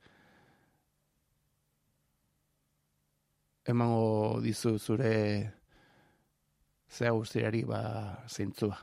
emango 3.65 4.41
dizu 4.41 4.77
zure 4.77 5.13
zea 6.89 7.11
guztiari 7.11 7.63
ba 7.65 7.81
zintzua. 8.29 8.77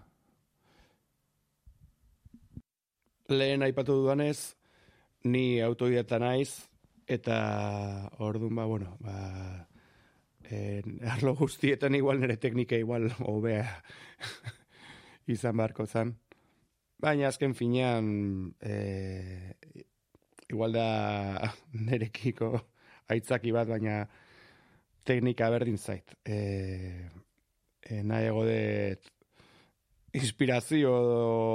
Lehen 3.29 3.63
aipatu 3.63 3.95
dudanez, 4.03 4.55
ni 5.25 5.61
autodidata 5.63 6.19
naiz, 6.19 6.69
eta 7.07 7.37
orduan 8.19 8.55
ba, 8.59 8.67
bueno, 8.67 8.97
ba, 9.01 9.69
en, 10.51 10.99
arlo 11.15 11.35
guztietan 11.39 11.95
igual 11.95 12.21
nire 12.21 12.37
teknika 12.37 12.77
igual 12.77 13.09
hobea 13.21 13.83
izan 15.35 15.57
beharko 15.57 15.87
zan. 15.87 16.17
Baina 17.03 17.29
azken 17.29 17.55
finean, 17.55 18.55
e, 18.61 19.55
igual 20.51 20.77
da 20.77 21.53
nerekiko 21.89 22.53
aitzaki 23.09 23.55
bat, 23.55 23.71
baina 23.71 24.05
teknika 25.05 25.51
berdin 25.51 25.79
zait. 25.79 26.15
E, 26.25 26.39
e, 27.83 28.03
nahi 28.03 28.31
egodet 28.31 29.11
inspirazio 30.13 30.93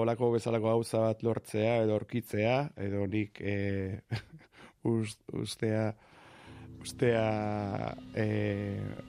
lako 0.10 0.32
bezalako 0.34 0.74
gauza 0.74 1.04
bat 1.06 1.24
lortzea 1.24 1.82
edo 1.84 1.96
orkitzea, 1.96 2.58
edo 2.88 3.06
nik 3.08 3.42
e, 3.42 3.58
ustea 5.44 5.92
ustea 6.82 7.28
e, 8.16 8.26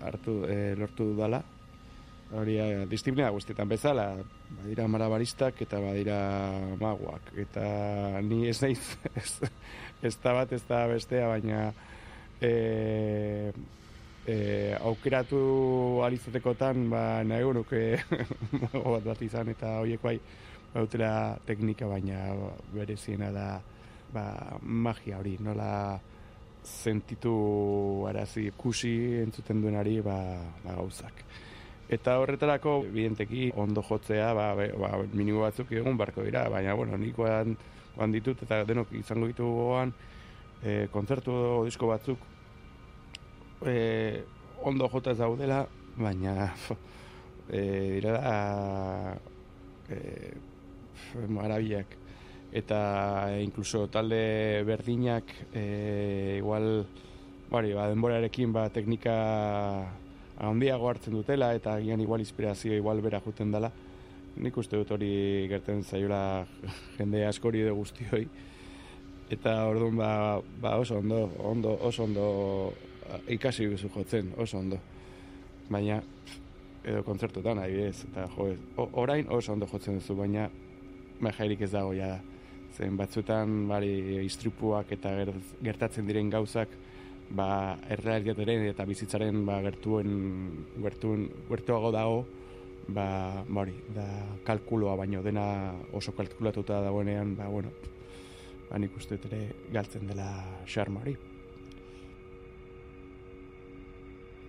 hartu, 0.01 0.43
e, 0.49 0.75
lortu 0.77 1.13
dudala 1.13 1.43
hori 2.37 2.59
disiplina 2.91 3.31
guztietan 3.33 3.69
bezala, 3.71 4.11
badira 4.59 4.87
marabaristak 4.91 5.63
eta 5.65 5.81
badira 5.81 6.19
maguak. 6.81 7.33
Eta 7.41 8.21
ni 8.25 8.43
ez 8.51 8.59
naiz, 8.63 8.83
ez, 9.21 9.33
ez 10.03 10.15
da 10.23 10.35
bat, 10.37 10.53
ez 10.53 10.63
da 10.69 10.85
bestea, 10.91 11.29
baina 11.31 11.71
e, 12.41 13.53
e, 14.29 14.77
aukeratu 14.77 15.41
alizatekotan, 16.05 16.91
ba, 16.93 17.25
nahi 17.25 17.49
nuke 17.57 17.97
mago 18.61 18.99
bat 18.99 19.05
bat 19.09 19.23
izan, 19.25 19.49
eta 19.55 19.79
horiek 19.81 20.03
bai, 20.05 20.19
bautela 20.75 21.39
teknika, 21.47 21.89
baina 21.89 22.29
bereziena 22.75 23.33
da 23.33 23.49
ba, 24.13 24.59
magia 24.63 25.19
hori, 25.19 25.39
nola 25.41 25.99
sentitu 26.63 28.05
arazi 28.09 28.51
kusi 28.57 28.93
entzuten 29.23 29.63
duenari 29.63 30.01
ba, 30.05 30.19
ba 30.65 30.77
gauzak. 30.77 31.25
Eta 31.89 32.19
horretarako, 32.21 32.83
evidenteki, 32.91 33.53
ondo 33.57 33.81
jotzea, 33.81 34.35
ba, 34.37 34.53
ba, 34.55 34.91
minigo 35.15 35.41
batzuk 35.47 35.73
egun 35.73 35.97
barko 35.97 36.27
dira, 36.27 36.45
baina, 36.53 36.75
bueno, 36.77 37.01
nik 37.01 37.17
oan, 37.19 37.57
ditut, 38.13 38.43
eta 38.45 38.61
denok 38.69 38.93
izango 39.01 39.27
ditu 39.27 39.47
goan, 39.49 39.95
e, 40.61 40.85
kontzertu 40.93 41.33
disko 41.65 41.89
batzuk, 41.89 42.21
e, 43.67 44.25
ondo 44.63 44.89
jota 44.89 45.13
ez 45.13 45.19
daudela, 45.19 45.67
baina, 45.97 46.53
e, 47.51 47.63
dira 47.97 48.13
da, 48.19 49.17
e, 49.91 50.35
marabiak. 51.29 51.97
Eta, 52.53 52.81
inkluso, 53.45 53.87
talde 53.93 54.65
berdinak, 54.65 55.35
e, 55.53 56.37
igual, 56.39 56.87
bari, 57.51 57.75
ba, 57.77 57.89
denborarekin, 57.93 58.53
ba, 58.53 58.69
teknika, 58.73 59.17
handiago 60.39 60.89
hartzen 60.89 61.17
dutela 61.19 61.51
eta 61.55 61.75
agian 61.75 62.01
igual 62.01 62.21
inspirazio 62.21 62.75
igual 62.75 63.01
bera 63.03 63.21
juten 63.21 63.51
dela. 63.53 63.71
Nik 64.39 64.57
uste 64.57 64.79
dut 64.79 64.91
hori 64.95 65.49
gerten 65.51 65.83
zaiola 65.83 66.47
jende 66.99 67.25
askori 67.27 67.65
edo 67.65 67.75
guztioi. 67.75 68.29
Eta 69.35 69.55
orduan 69.69 69.99
ba, 69.99 70.11
ba 70.63 70.77
oso 70.79 71.01
ondo, 71.03 71.27
ondo, 71.39 71.75
oso 71.83 72.05
ondo 72.05 72.29
ikasi 73.29 73.69
guzu 73.73 73.91
jotzen, 73.95 74.33
oso 74.37 74.59
ondo. 74.59 74.79
Baina 75.69 76.01
edo 76.85 77.03
kontzertutan 77.05 77.59
adibidez 77.61 78.05
eta 78.09 78.27
jo, 78.35 78.49
orain 78.93 79.29
oso 79.35 79.53
ondo 79.53 79.67
jotzen 79.67 79.99
duzu, 79.99 80.17
baina 80.17 80.49
majairik 81.21 81.63
ez 81.67 81.73
dago 81.73 81.95
ja 81.97 82.15
da. 82.17 82.19
Zen 82.79 82.97
batzutan 82.97 83.67
bari 83.69 84.21
istripuak 84.25 84.93
eta 84.95 85.11
gertatzen 85.65 86.07
diren 86.07 86.31
gauzak 86.31 86.69
ba, 87.31 87.77
errealitatearen 87.91 88.69
eta 88.71 88.87
bizitzaren 88.89 89.45
ba, 89.47 89.59
gertuen, 89.65 90.13
gertuen, 90.85 91.27
gertuago 91.49 91.91
dago, 91.93 92.21
ba, 92.89 93.09
bari, 93.49 93.75
da 93.95 94.07
kalkuloa 94.47 94.97
baino 94.97 95.23
dena 95.23 95.75
oso 95.93 96.15
kalkulatuta 96.17 96.81
dagoenean, 96.85 97.35
ba, 97.37 97.49
bueno, 97.53 97.73
ba, 98.71 98.79
nik 98.79 98.97
uste 98.97 99.19
ere 99.29 99.43
galtzen 99.73 100.07
dela 100.09 100.31
xarmari. 100.67 101.17
Ha, 101.17 101.38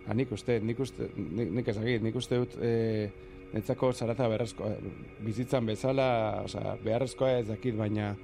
ba, 0.10 0.18
nik 0.18 0.34
uste, 0.34 0.58
nik 0.66 0.82
uste, 0.82 1.12
nik, 1.16 1.54
nik 1.62 1.70
ezagit, 1.70 2.02
nik 2.02 2.18
uste 2.18 2.42
dut, 2.42 2.58
e, 2.58 2.74
netzako 3.54 3.94
zarata 3.94 4.28
beharrezkoa, 4.30 4.74
bizitzan 5.22 5.70
bezala, 5.70 6.10
oza, 6.50 6.74
beharrezkoa 6.84 7.38
ez 7.44 7.48
dakit, 7.54 7.78
baina, 7.78 8.16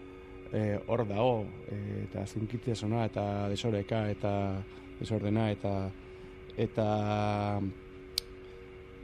e, 0.52 0.80
hor 0.88 1.06
dago 1.08 1.46
e, 1.70 1.78
eta 2.06 2.26
zinkitzea 2.26 2.76
zona 2.76 3.06
eta 3.10 3.26
desoreka 3.52 4.06
eta 4.12 4.34
desordena 5.00 5.50
eta 5.52 5.74
eta 6.58 6.88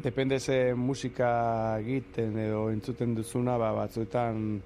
depende 0.01 0.39
ze 0.39 0.73
musika 0.75 1.77
egiten 1.81 2.37
edo 2.39 2.69
entzuten 2.71 3.15
duzuna 3.15 3.57
ba, 3.57 3.71
batzuetan 3.75 4.61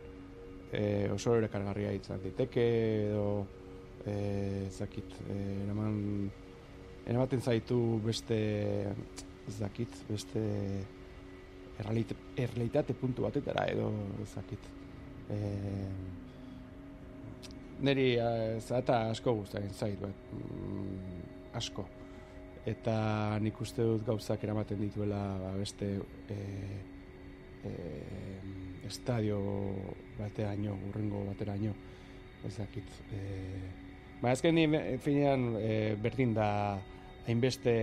e, 0.71 1.09
oso 1.11 1.35
ere 1.35 1.49
kargarria 1.49 1.91
izan 1.91 2.21
diteke 2.23 2.65
edo 3.09 3.45
e, 4.05 4.69
zakit 4.69 5.17
e, 5.29 5.39
eraman 5.65 6.31
eramaten 7.05 7.41
zaitu 7.41 7.79
beste 8.05 8.37
ez 9.47 9.57
dakit 9.59 9.97
beste 10.09 10.41
errealitate 11.77 12.95
puntu 12.97 13.27
batetara 13.27 13.65
edo 13.69 13.91
zakit 14.25 14.69
e, 15.29 15.39
niri 17.83 18.15
uh, 18.19 18.57
zata 18.61 19.09
asko 19.11 19.35
guztain 19.41 19.69
zait, 19.73 19.99
bat, 19.99 20.33
mm, 20.33 21.55
asko. 21.59 21.85
Eta 22.65 23.37
nik 23.43 23.59
uste 23.61 23.83
dut 23.85 24.05
gauzak 24.07 24.43
eramaten 24.43 24.79
dituela 24.81 25.19
ba, 25.37 25.51
beste 25.59 25.91
e, 26.33 26.37
e, 27.61 27.73
estadio 28.87 29.37
bateraino, 30.17 30.73
urrengo 30.89 31.21
bateraino, 31.27 31.75
ezakit. 32.47 32.89
E, 33.13 33.19
ba, 34.23 34.31
ezken 34.31 34.57
ni 34.57 34.65
finean 35.03 35.51
e, 35.59 35.75
berdin 36.01 36.33
da 36.33 36.49
hainbeste 37.27 37.75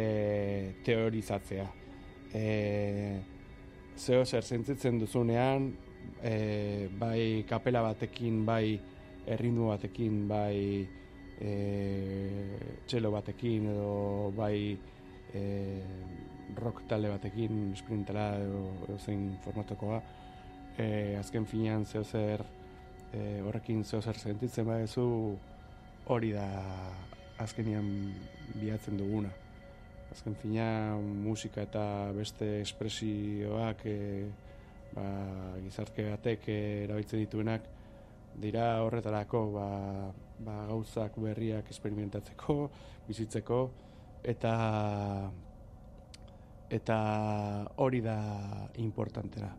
teorizatzea. 0.85 1.67
E, 2.33 2.47
zeo 3.99 4.25
zer 4.25 4.45
zentzitzen 4.45 4.99
duzunean, 5.01 5.73
e, 6.23 6.89
bai 6.99 7.45
kapela 7.49 7.83
batekin, 7.83 8.45
bai 8.47 8.79
erritmo 9.27 9.69
batekin, 9.73 10.25
bai 10.29 10.57
e, 11.41 11.53
txelo 12.87 13.13
batekin 13.15 13.69
edo 13.75 14.33
bai 14.37 14.57
e, 15.35 15.45
rock 16.57 16.87
talde 16.89 17.13
batekin, 17.13 17.73
sprintela 17.79 18.33
edo, 18.41 18.65
edo 18.87 18.99
zein 18.99 19.31
formatokoa, 19.45 20.03
e, 20.79 21.17
azken 21.21 21.47
finean 21.49 21.87
zeo 21.87 22.05
zer 22.05 22.45
e, 23.13 23.41
horrekin 23.45 23.85
zeo 23.85 24.03
zer 24.03 24.19
sentitzen 24.19 24.69
badezu 24.69 25.07
hori 26.13 26.33
da 26.35 26.47
azkenian 27.43 27.89
bilatzen 28.55 28.99
duguna. 29.01 29.31
Azken 30.13 30.35
fina 30.37 30.97
musika 31.01 31.63
eta 31.65 31.85
beste 32.13 32.61
espresioak 32.61 33.87
e, 33.89 33.99
ba, 34.93 35.07
gizartke 35.65 36.11
batek 36.11 36.49
erabiltzen 36.53 37.25
dituenak 37.25 37.71
dira 38.41 38.83
horretarako 38.85 39.41
ba, 39.53 39.69
ba 40.45 40.59
gauzak 40.69 41.17
berriak 41.21 41.69
experimentatzeko, 41.69 42.59
bizitzeko 43.09 43.63
eta 44.23 44.53
eta 46.73 46.99
hori 47.85 48.01
da 48.01 48.19
importantera. 48.81 49.51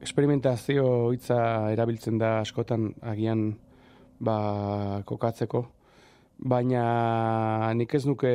Experimentazio 0.00 1.10
hitza 1.14 1.72
erabiltzen 1.72 2.18
da 2.20 2.38
askotan 2.42 2.92
agian 3.02 3.48
ba, 4.20 5.02
kokatzeko, 5.08 5.64
baina 6.38 7.72
nik 7.74 7.94
ez 7.94 8.04
nuke 8.06 8.32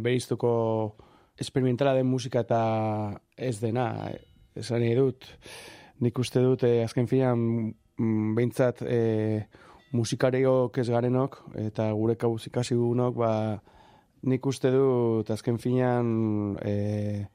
beriztuko 0.00 0.96
experimentala 1.38 1.94
den 1.94 2.06
musika 2.06 2.42
eta 2.42 2.60
ez 3.36 3.58
dena, 3.60 4.10
esan 4.58 4.82
nahi 4.82 4.94
dut, 4.98 5.26
nik 6.02 6.18
uste 6.18 6.42
dut 6.42 6.64
eh, 6.66 6.82
azken 6.84 7.06
finan 7.06 7.38
mm, 7.98 8.34
behintzat 8.34 8.82
eh, 8.86 9.46
musikariok 9.92 10.78
ez 10.78 10.88
garenok 10.90 11.40
eta 11.56 11.90
gure 11.96 12.16
kabuz 12.18 12.46
ikasi 12.50 12.76
dugunok, 12.76 13.16
ba, 13.22 13.32
nik 14.28 14.46
uste 14.46 14.70
dut 14.74 15.30
azken 15.30 15.58
finan 15.62 16.56
eh, 16.62 17.26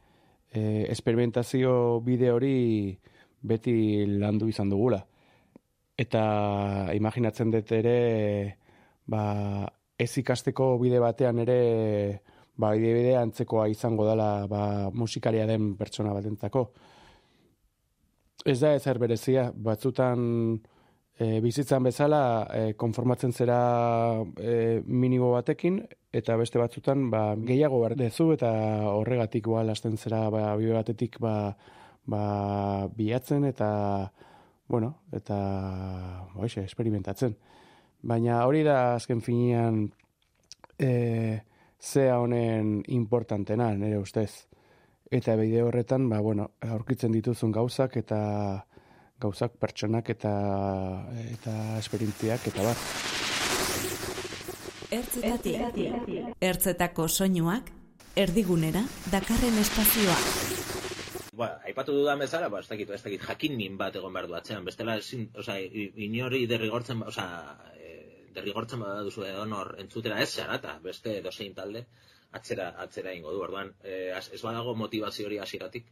eh, 0.52 0.84
experimentazio 0.90 2.02
bide 2.06 2.32
hori 2.32 2.98
beti 3.42 4.06
landu 4.20 4.48
izan 4.52 4.70
dugula. 4.70 5.02
Eta 5.98 6.90
imaginatzen 6.96 7.52
dut 7.54 7.72
ere, 7.72 7.98
ba, 9.06 9.68
ez 9.98 10.12
ikasteko 10.18 10.78
bide 10.82 11.00
batean 11.04 11.40
ere, 11.44 11.60
ba, 12.58 12.74
bide 12.78 13.16
antzekoa 13.20 13.68
izango 13.72 14.08
dela 14.08 14.48
ba, 14.48 14.90
musikaria 14.94 15.46
den 15.50 15.74
pertsona 15.80 16.14
batentzako. 16.14 16.68
Ez 18.46 18.60
da 18.60 18.74
ezer 18.76 19.00
berezia, 19.00 19.48
batzutan 19.56 20.24
e, 21.18 21.40
bizitzan 21.44 21.84
bezala 21.88 22.24
e, 22.52 22.64
konformatzen 22.80 23.32
zera 23.32 23.60
e, 24.38 24.82
minimo 24.86 25.32
batekin, 25.32 25.80
eta 26.14 26.36
beste 26.38 26.60
batzutan 26.60 27.08
ba, 27.14 27.24
gehiago 27.38 27.80
behar 27.82 27.96
dezu, 28.00 28.32
eta 28.36 28.52
horregatik 28.92 29.48
ba, 29.48 29.64
lasten 29.64 29.98
zera 29.98 30.28
ba, 30.34 30.50
bide 30.60 30.76
batetik 30.76 31.20
ba, 31.24 31.56
ba, 32.06 32.24
bilatzen, 32.98 33.48
eta 33.48 33.70
bueno, 34.68 34.96
eta 35.14 35.38
hoxe, 36.36 36.64
experimentatzen. 36.64 37.36
Baina 38.04 38.44
hori 38.46 38.64
da 38.68 38.96
azken 38.96 39.22
finean 39.24 39.86
e, 40.78 41.40
zea 41.80 42.20
honen 42.20 42.82
importantena, 42.88 43.72
nire 43.80 43.98
ustez. 44.02 44.46
Eta 45.14 45.36
bide 45.40 45.62
horretan, 45.64 46.10
ba, 46.10 46.20
bueno, 46.26 46.50
aurkitzen 46.68 47.14
dituzun 47.14 47.52
gauzak 47.56 47.98
eta 48.02 48.20
gauzak 49.24 49.56
pertsonak 49.62 50.10
eta 50.10 50.34
eta 51.24 51.54
esperientziak 51.80 52.48
eta 52.52 52.66
bat. 52.66 52.88
Ertzetatik. 54.94 56.36
Ertzetako 56.42 57.08
soinuak 57.08 57.72
erdigunera 58.20 58.84
dakarren 59.12 59.58
espazioa. 59.62 60.18
Ba, 61.34 61.48
aipatu 61.66 61.96
dudan 61.98 62.20
bezala, 62.22 62.50
ba, 62.54 62.60
ez 62.62 62.70
dakit, 62.70 62.92
ez 62.94 63.02
dakit, 63.02 63.24
jakin 63.26 63.56
min 63.58 63.78
bat 63.78 63.96
egon 63.98 64.14
behar 64.14 64.28
du 64.30 64.36
atzean. 64.38 64.66
Bestela, 64.68 65.00
ezin, 65.02 65.26
oza, 65.40 65.56
inori 65.58 66.44
derrigortzen, 66.50 67.02
oza, 67.10 67.26
e, 67.74 67.83
derrigortzen 68.36 68.82
bada 68.84 69.04
duzu 69.06 69.26
edonor 69.28 69.76
entzutera 69.84 70.20
ez 70.22 70.30
zarata, 70.34 70.78
beste 70.84 71.22
dozein 71.26 71.54
talde, 71.58 71.86
atzera, 72.34 72.70
atzera 72.86 73.14
ingo 73.14 73.32
du, 73.34 73.42
orduan, 73.46 73.74
e, 73.84 74.12
ez 74.20 74.42
badago 74.42 74.76
motivazio 74.76 75.28
hori 75.30 75.40
hasieratik, 75.44 75.90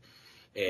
e, 0.53 0.67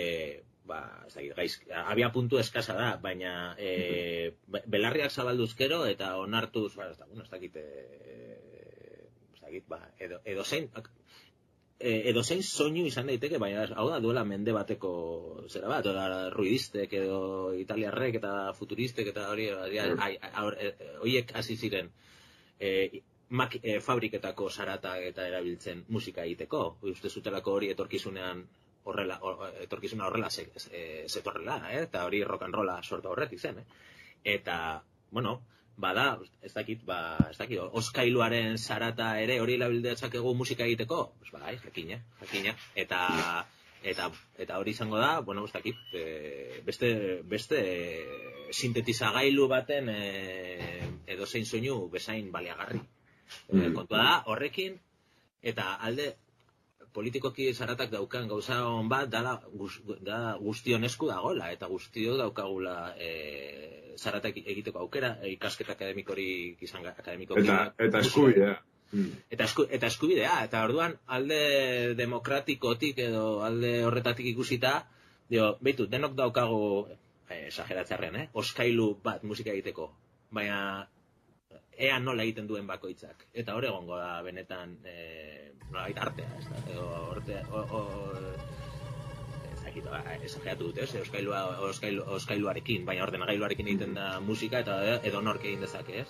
ba, 0.67 0.81
ez 1.07 1.13
dakit, 1.15 1.35
gaiz, 1.37 1.53
abia 1.85 2.11
puntu 2.13 2.39
eskasa 2.41 2.75
da, 2.77 2.89
baina 3.01 3.33
e, 3.57 4.33
be- 4.47 4.63
belarriak 4.75 5.11
zabalduzkero 5.11 5.85
eta 5.89 6.15
onartuz, 6.21 6.73
ba, 6.75 6.91
ez 6.91 6.97
da, 6.99 7.07
bueno, 7.07 7.23
ez 7.23 7.31
dakit, 7.31 7.55
e, 7.55 8.37
ez 9.33 9.41
dakit, 9.41 9.67
ba, 9.71 9.81
edo, 9.99 10.21
edo 10.25 10.45
zein, 10.45 10.69
e, 11.81 12.09
edo 12.11 12.23
zein 12.23 12.43
soinu 12.43 12.85
izan 12.85 13.09
daiteke, 13.11 13.39
baina 13.41 13.65
hau 13.75 13.87
da 13.89 13.99
duela 13.99 14.23
mende 14.23 14.53
bateko 14.55 14.91
zera 15.49 15.67
bat, 15.67 15.85
da 15.85 16.29
ruidistek 16.29 16.93
edo 17.01 17.53
italiarrek 17.57 18.19
eta 18.21 18.53
futuristek 18.57 19.11
eta 19.13 19.29
hori 19.31 19.49
hori- 19.51 19.79
ai- 19.79 20.17
ai- 20.21 20.33
aur- 20.43 20.57
e, 20.57 20.73
e, 20.77 20.91
horiek 21.01 21.35
hasi 21.35 21.57
ziren 21.57 21.91
e, 22.59 23.01
mak, 23.29 23.57
e, 23.63 23.79
fabriketako 23.79 24.49
sarata 24.49 24.97
eta 24.99 25.27
erabiltzen 25.27 25.85
musika 25.89 26.25
egiteko. 26.27 26.77
Uste 26.93 27.09
zutelako 27.09 27.53
hori 27.59 27.71
etorkizunean 27.73 28.45
horrela, 28.83 29.17
or, 29.21 29.47
etorkizuna 29.61 30.07
horrela 30.07 30.29
ze, 30.29 30.47
ze, 30.57 31.05
zetorrela, 31.07 31.57
eh? 31.71 31.83
eta 31.83 32.05
hori 32.05 32.23
rock 32.23 32.43
and 32.47 32.55
rolla 32.55 32.81
sortu 32.83 33.09
horretik 33.09 33.39
zen. 33.39 33.59
Eh? 33.59 33.65
Eta, 34.35 34.83
bueno, 35.11 35.41
bada, 35.81 36.05
ez 36.45 36.53
dakit, 36.53 36.83
ba, 36.87 36.99
ez 37.29 37.37
dakit, 37.39 37.59
oskailuaren 37.81 38.57
sarata 38.57 39.15
ere 39.21 39.39
hori 39.41 39.57
erabildetzakegu 39.59 40.33
musika 40.37 40.67
egiteko, 40.67 41.01
pues 41.19 41.33
bai, 41.33 41.57
jakina, 41.63 41.99
jakina, 42.21 42.55
eta 42.75 43.01
eta 43.83 44.11
eta 44.37 44.59
hori 44.61 44.75
izango 44.75 44.99
da, 45.01 45.19
bueno, 45.25 45.45
ez 45.45 45.53
dakit, 45.55 45.77
e, 45.97 46.61
beste 46.65 46.91
beste 47.25 47.61
sintetizagailu 48.53 49.47
baten 49.49 49.89
e, 49.89 50.01
edozein 51.15 51.45
soinu 51.45 51.87
bezain 51.93 52.31
baliagarri. 52.31 52.81
E, 53.49 53.71
kontua 53.73 53.97
da, 53.97 54.17
horrekin 54.31 54.77
eta 55.41 55.73
alde 55.87 56.11
politikoki 56.93 57.53
zaratak 57.53 57.91
daukan 57.91 58.27
gauza 58.27 58.61
on 58.67 58.89
bat 58.91 59.09
dala, 59.09 59.37
guz, 59.53 59.79
da 60.03 60.37
guztion 60.39 60.83
esku 60.83 61.07
dagola 61.07 61.51
eta 61.51 61.69
guztio 61.71 62.17
daukagula 62.19 62.93
e, 62.99 63.11
zaratak 63.97 64.41
egiteko 64.43 64.83
aukera 64.83 65.15
ikasketa 65.29 65.75
akademikorik 65.77 66.61
izan 66.61 66.85
akademikoki 66.87 67.45
Eta, 67.45 67.73
eta 67.77 68.03
eskubidea. 68.03 68.57
Mm. 68.91 69.11
eta, 69.31 69.45
esku, 69.47 69.65
eta 69.71 69.87
eskubidea, 69.87 70.33
eta 70.43 70.65
orduan 70.67 70.97
alde 71.07 71.93
demokratikotik 71.95 72.97
edo 72.99 73.39
alde 73.45 73.77
horretatik 73.87 74.27
ikusita, 74.33 74.73
dio, 75.31 75.53
beitu, 75.63 75.87
denok 75.87 76.17
daukagu, 76.17 76.65
eh, 77.31 77.45
esageratzearren, 77.47 78.17
eh, 78.19 78.25
oskailu 78.33 78.89
bat 79.03 79.23
musika 79.23 79.53
egiteko, 79.53 79.87
baina 80.35 80.89
ea 81.77 81.99
nola 81.99 82.23
egiten 82.23 82.47
duen 82.47 82.67
bakoitzak. 82.67 83.27
Eta 83.33 83.55
hor 83.55 83.65
egongo 83.65 83.97
da 83.97 84.21
benetan, 84.25 84.77
eh, 84.85 85.51
nolabait 85.69 85.97
artea, 85.97 86.29
ez 86.39 86.47
da, 86.49 86.63
edo 86.71 86.87
orte, 87.11 87.37
o, 87.51 87.61
o, 87.79 87.81
ez 89.53 89.61
dakit, 89.63 89.85
ba, 89.85 90.01
esageratu 90.23 90.67
dute, 90.71 90.83
ez, 90.83 90.95
oskailua, 91.01 91.45
oskailu, 91.69 92.03
oskailuarekin, 92.17 92.85
baina 92.85 93.05
ordenagailuarekin 93.07 93.71
egiten 93.71 93.95
da 93.95 94.19
musika, 94.19 94.59
eta 94.59 94.99
edo 95.07 95.21
nork 95.21 95.45
egin 95.45 95.63
dezake, 95.63 96.01
ez? 96.03 96.07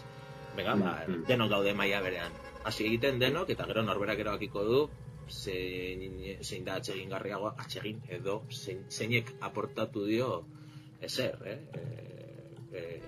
Venga, 0.55 0.75
ba, 0.75 0.95
Mm. 1.07 1.23
denok 1.27 1.49
daude 1.49 1.73
maila 1.73 2.01
berean. 2.01 2.33
Hasi 2.63 2.85
egiten 2.85 3.19
denok, 3.19 3.49
eta 3.49 3.65
gero 3.69 3.83
norberak 3.83 4.19
erabakiko 4.19 4.63
du, 4.65 4.81
zein, 5.29 6.19
zein 6.41 6.65
da 6.65 6.75
atsegin 6.75 7.09
garriago, 7.09 7.53
atsegin, 7.57 8.01
edo 8.09 8.43
zein, 8.51 8.83
zeinek 8.89 9.31
aportatu 9.39 10.05
dio 10.05 10.43
ezer, 11.01 11.37
eh? 11.45 11.59
E, 12.73 12.77
e, 12.77 13.01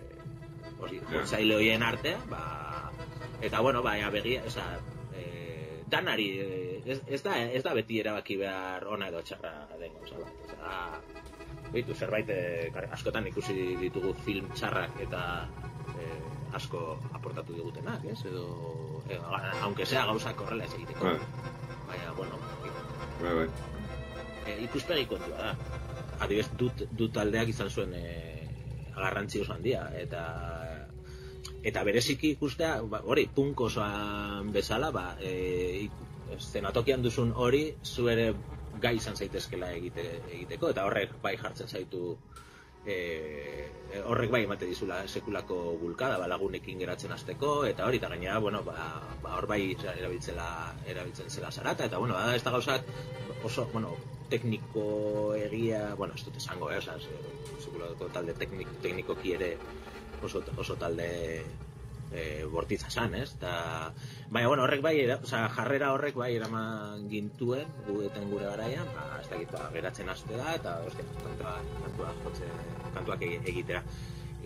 hori, 0.84 1.00
jotzaile 1.12 1.56
horien 1.56 1.84
artean, 1.84 2.22
ba, 2.30 2.92
eta 3.42 3.60
bueno, 3.62 3.82
baina 3.84 4.10
begia, 4.14 4.44
oza, 4.48 4.66
e, 5.16 5.84
danari, 5.90 6.28
e, 6.40 6.82
ez, 6.86 7.00
ez, 7.08 7.22
da, 7.24 7.38
ez 7.44 7.64
da 7.64 7.74
beti 7.74 8.00
erabaki 8.04 8.38
behar 8.40 8.88
ona 8.88 9.08
edo 9.12 9.22
txarra 9.24 9.54
den 9.80 9.94
gauza 10.00 10.20
bat, 10.24 10.48
oza, 10.48 11.02
Bitu, 11.74 11.96
zerbait, 11.98 12.28
eh, 12.30 12.68
kar- 12.74 12.86
askotan 12.94 13.26
ikusi 13.32 13.54
ditugu 13.80 14.12
film 14.26 14.46
txarrak 14.54 15.00
eta 15.02 15.22
eh, 15.98 16.20
asko 16.54 17.00
aportatu 17.18 17.56
digutenak, 17.56 18.04
ez? 18.12 18.20
Edo, 18.30 19.02
eh, 19.10 19.18
aunque 19.64 19.86
sea 19.90 20.04
gauzak 20.06 20.40
horrela 20.44 20.66
ez 20.68 20.74
egiteko. 20.76 21.06
Bai. 21.06 21.18
Baina, 21.88 22.12
bueno, 22.18 22.38
Bai, 23.24 23.34
bai. 23.40 23.48
e, 24.46 24.60
ikuspegi 24.68 25.08
kontua 25.10 25.34
da. 25.40 25.56
Adibidez, 26.20 26.52
dut, 26.60 26.84
dut 26.92 27.14
taldeak 27.16 27.50
izan 27.50 27.70
zuen 27.74 27.96
e, 27.98 28.06
garrantzi 28.96 29.42
oso 29.44 29.54
handia, 29.54 29.88
eta 30.00 30.24
eta 31.64 31.84
bereziki 31.88 32.34
ikustea, 32.36 32.82
ba, 32.92 33.02
hori, 33.08 33.28
punk 33.36 33.62
osoan 33.68 34.52
bezala, 34.56 34.92
ba, 34.92 35.06
e, 35.20 35.88
zenatokian 36.40 37.04
duzun 37.04 37.32
hori, 37.36 37.66
zu 37.84 38.10
ere 38.12 38.34
gai 38.84 38.98
izan 38.98 39.16
zaitezkela 39.16 39.72
egite, 39.78 40.04
egiteko, 40.32 40.74
eta 40.74 40.84
horrek 40.90 41.16
bai 41.24 41.38
jartzen 41.40 41.70
zaitu 41.70 42.18
e, 42.86 42.98
horrek 44.04 44.32
bai 44.34 44.44
emate 44.44 44.68
dizula 44.68 45.04
sekulako 45.08 45.78
bulkada, 45.82 46.18
ba, 46.20 46.28
lagunekin 46.28 46.82
geratzen 46.84 47.14
hasteko 47.16 47.54
eta 47.70 47.88
hori, 47.88 48.02
eta 48.02 48.12
gainera, 48.12 48.40
bueno, 48.44 48.64
ba, 48.68 48.76
ba, 49.24 49.38
hor 49.38 49.48
bai 49.48 49.62
erabiltzela, 49.76 50.48
erabiltzen 50.90 51.30
zela 51.30 51.52
zarata, 51.52 51.88
eta 51.88 52.02
bueno, 52.02 52.18
bada 52.20 52.36
ez 52.36 52.44
da 52.44 52.52
gauzak 52.58 52.92
oso, 53.44 53.70
bueno, 53.74 53.96
tekniko 54.30 54.86
egia, 55.36 55.96
bueno, 55.96 56.14
ez 56.16 56.24
dut 56.26 56.38
esango, 56.38 56.72
eh, 56.72 56.78
oza, 56.82 56.98
sekulako 57.60 58.10
talde 58.10 58.34
teknik, 58.40 58.78
teknikoki 58.82 59.34
ere 59.38 59.52
oso, 60.22 60.44
oso 60.58 60.78
talde 60.78 61.10
e, 62.14 62.46
bortitza 62.46 62.90
san, 62.90 63.14
ez? 63.16 63.36
Ta, 63.42 63.54
baina, 64.30 64.48
bueno, 64.48 64.64
horrek 64.64 64.82
bai, 64.86 64.96
era, 65.04 65.18
oza, 65.24 65.44
jarrera 65.56 65.92
horrek 65.96 66.16
bai 66.20 66.32
eraman 66.38 67.08
gintuen, 67.12 67.70
gueten 67.88 68.30
gure 68.32 68.46
garaian, 68.52 68.90
ba, 68.94 69.08
ez 69.22 69.28
dakit, 69.32 69.52
ba, 69.54 69.70
geratzen 69.74 70.10
haste 70.14 70.38
da, 70.40 70.54
eta, 70.60 70.78
ostia, 70.88 71.06
kantua, 71.24 71.56
kantua 71.82 72.14
jotze, 72.24 72.50
kantuak 72.94 73.26
egi- 73.28 73.42
egitera. 73.54 73.84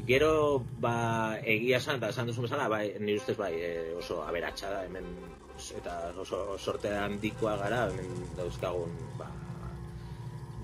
Gero, 0.08 0.32
ba, 0.78 0.94
egia 1.42 1.80
esan, 1.82 1.98
eta 1.98 2.12
esan 2.14 2.28
duzun 2.30 2.46
bezala, 2.46 2.68
bai, 2.70 2.86
nire 3.02 3.18
ustez 3.18 3.38
bai, 3.40 3.54
e, 3.58 3.72
oso 3.98 4.22
aberatsa 4.24 4.70
da, 4.76 4.84
hemen, 4.86 5.10
eta 5.76 5.98
oso 6.22 6.42
sorte 6.58 6.94
handikoa 6.96 7.58
gara, 7.58 7.88
hemen 7.92 8.36
dauzkagun, 8.38 8.94
ba, 9.18 9.32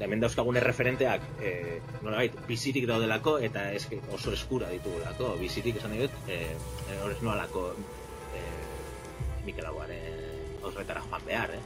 da 0.03 0.09
hemen 0.09 0.19
dauzkagun 0.19 0.57
erreferenteak, 0.59 1.23
e, 1.39 1.79
nola 2.03 2.17
bait, 2.19 2.33
bizirik 2.47 2.83
daudelako, 2.89 3.37
eta 3.47 3.69
eske 3.71 4.01
oso 4.11 4.33
eskura 4.35 4.67
ditugulako, 4.73 5.29
bizirik 5.39 5.79
esan 5.79 5.95
dut, 5.95 6.17
e, 6.27 6.39
e, 6.91 6.97
horrez 6.99 7.21
noalako, 7.23 7.69
e, 8.35 8.41
Mikel 9.45 9.69
Aguaren 9.69 10.59
horretara 10.67 11.03
joan 11.05 11.23
behar, 11.27 11.55
eh? 11.55 11.61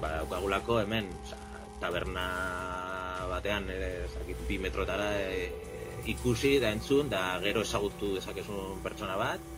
Ba, 0.00 0.10
daukagulako 0.16 0.80
hemen, 0.82 1.06
oza, 1.22 1.38
taberna 1.78 2.26
batean, 3.30 3.70
e, 3.70 3.92
zakit, 4.10 4.42
bi 4.48 4.58
metrotara 4.58 5.12
e, 5.20 5.46
ikusi 6.10 6.56
da 6.58 6.72
entzun, 6.74 7.12
da 7.14 7.38
gero 7.46 7.62
ezagutu 7.62 8.16
dezakezun 8.16 8.82
pertsona 8.82 9.14
bat, 9.20 9.50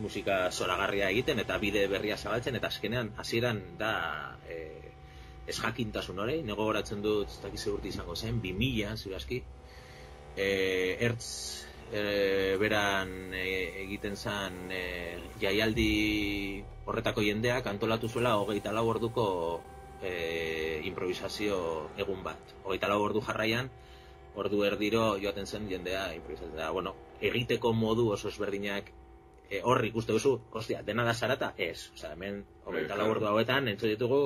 musika 0.00 0.48
zoragarria 0.50 1.12
egiten 1.12 1.44
eta 1.44 1.60
bide 1.60 1.84
berria 1.92 2.16
zabaltzen 2.16 2.56
eta 2.56 2.72
azkenean 2.72 3.12
hasieran 3.20 3.60
da 3.78 3.92
e, 4.48 4.83
ez 5.46 5.58
jakintasun 5.58 6.18
hori, 6.24 6.40
nego 6.42 6.64
goratzen 6.68 7.02
dut 7.04 7.28
ez 7.28 7.40
dakiz 7.42 7.66
urte 7.72 7.90
izango 7.90 8.16
zen, 8.16 8.40
2000 8.42 8.96
ziur 8.96 9.16
aski. 9.18 9.42
E, 10.36 10.48
ertz 11.06 11.28
e, 11.92 12.56
beran 12.60 13.34
e, 13.34 13.44
egiten 13.84 14.16
zen 14.16 14.72
e, 14.72 14.82
jaialdi 15.42 16.64
horretako 16.86 17.22
jendeak 17.22 17.68
antolatu 17.70 18.08
zuela 18.08 18.36
hogeita 18.40 18.72
lau 18.72 18.86
orduko 18.90 19.26
e, 20.02 20.80
improvisazio 20.90 21.58
egun 21.98 22.24
bat. 22.24 22.56
Hogeita 22.64 22.90
lau 22.90 23.00
ordu 23.04 23.22
jarraian 23.24 23.70
ordu 24.34 24.64
erdiro 24.66 25.14
joaten 25.22 25.46
zen 25.46 25.68
jendea 25.70 26.08
improvisatzen. 26.16 26.56
Da, 26.58 26.70
bueno, 26.74 26.94
egiteko 27.22 27.72
modu 27.72 28.08
oso 28.16 28.28
ezberdinak 28.32 28.90
e, 29.48 29.60
horri 29.62 29.92
ikuste 29.92 30.16
duzu, 30.16 30.38
ostia, 30.52 30.82
dena 30.82 31.04
da 31.06 31.14
zarata? 31.14 31.52
Ez, 31.56 31.90
oza, 31.94 32.12
hemen, 32.12 32.42
hogeita 32.64 32.98
lau 32.98 33.10
ordu 33.12 33.28
hauetan, 33.30 33.68
entzu 33.70 33.90
ditugu, 33.92 34.24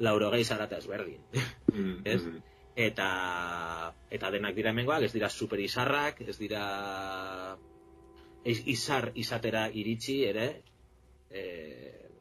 lauro 0.00 0.30
gehi 0.32 0.44
zarata 0.44 0.78
ezberdin. 0.80 1.20
ez? 2.04 2.22
Eta, 2.80 3.08
eta 4.10 4.30
denak 4.32 4.54
dira 4.56 4.72
hemengoak, 4.72 5.04
ez 5.04 5.12
dira 5.12 5.28
super 5.28 5.60
izarrak, 5.60 6.22
ez 6.22 6.36
dira 6.40 6.64
iz- 8.44 8.64
izar 8.66 9.10
izatera 9.14 9.68
iritsi 9.68 10.22
ere, 10.24 10.48
e, 11.30 11.44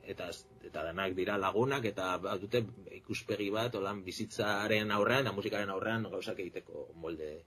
eta 0.09 0.29
eta 0.69 0.83
denak 0.89 1.15
dira 1.17 1.37
lagunak 1.41 1.85
eta 1.85 2.17
dute 2.41 2.63
ikuspegi 2.97 3.49
bat 3.53 3.75
holan 3.75 4.03
bizitzaren 4.05 4.91
aurrean 4.91 5.25
eta 5.25 5.33
musikaren 5.33 5.69
aurrean 5.73 6.05
gauzak 6.11 6.39
egiteko 6.43 6.89
molde 6.95 7.45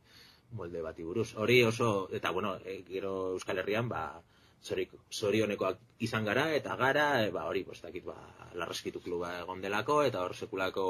molde 0.52 0.82
bati 0.84 1.04
buruz. 1.04 1.34
Hori 1.36 1.62
oso 1.64 2.08
eta 2.12 2.30
bueno, 2.30 2.56
e, 2.64 2.82
gero 2.88 3.32
Euskal 3.36 3.58
Herrian 3.62 3.88
ba 3.88 4.22
zorionekoak 4.62 5.78
izan 6.06 6.24
gara 6.24 6.46
eta 6.54 6.76
gara 6.76 7.06
e, 7.24 7.30
ba 7.34 7.46
hori 7.50 7.64
pues 7.64 7.80
dakit 7.82 8.04
ba 8.04 8.16
Larraskitu 8.54 9.00
kluba 9.00 9.38
egon 9.40 9.60
delako 9.60 10.02
eta 10.06 10.22
hor 10.22 10.36
sekulako 10.36 10.86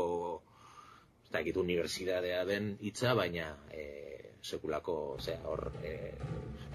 ez 1.24 1.30
dakit 1.32 1.56
unibertsitatea 1.56 2.44
den 2.44 2.76
hitza 2.80 3.14
baina 3.14 3.56
e, 3.72 4.02
sekulako, 4.42 4.94
osea, 5.16 5.38
hor 5.46 5.70
e, 5.86 6.12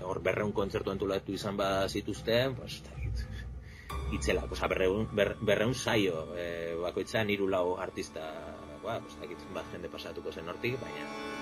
hor 0.07 0.21
berreun 0.23 0.53
kontzertu 0.55 0.93
antolatu 0.93 1.35
izan 1.35 1.57
ba 1.59 1.87
zituzten, 1.89 2.55
pues 2.55 2.81
ez 3.03 3.25
itzela, 4.15 4.45
oza, 4.49 4.69
berreun, 4.71 5.09
ber, 5.15 5.35
berreun 5.41 5.75
saio, 5.75 6.27
e, 6.39 6.75
bakoitzan 6.81 7.29
hiru 7.33 7.49
lau 7.51 7.75
artista, 7.87 8.29
ba, 8.83 9.01
pues, 9.03 9.17
dakit, 9.19 9.49
bat 9.57 9.67
jende 9.73 9.91
pasatuko 9.91 10.31
zen 10.31 10.47
hortik, 10.53 10.79
baina 10.79 11.36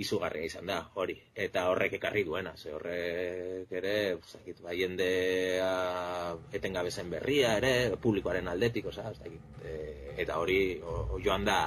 izugarria 0.00 0.48
izan 0.48 0.70
da, 0.70 0.78
hori. 1.00 1.16
Eta 1.44 1.66
horrek 1.70 1.98
ekarri 1.98 2.22
duena, 2.24 2.54
ze 2.56 2.72
horrek 2.72 3.72
ere, 3.80 3.94
dakit, 4.32 4.62
ba, 4.64 4.72
jendea 4.76 5.70
etengabe 6.56 6.90
zen 6.90 7.10
berria 7.12 7.56
ere, 7.60 7.72
publikoaren 8.00 8.48
aldetik, 8.48 8.88
oza, 8.92 9.10
ez 9.10 9.18
dakit, 9.20 9.60
e, 9.64 9.74
eta 10.24 10.38
hori 10.40 10.60
o, 10.80 11.18
joan 11.24 11.44
da 11.44 11.58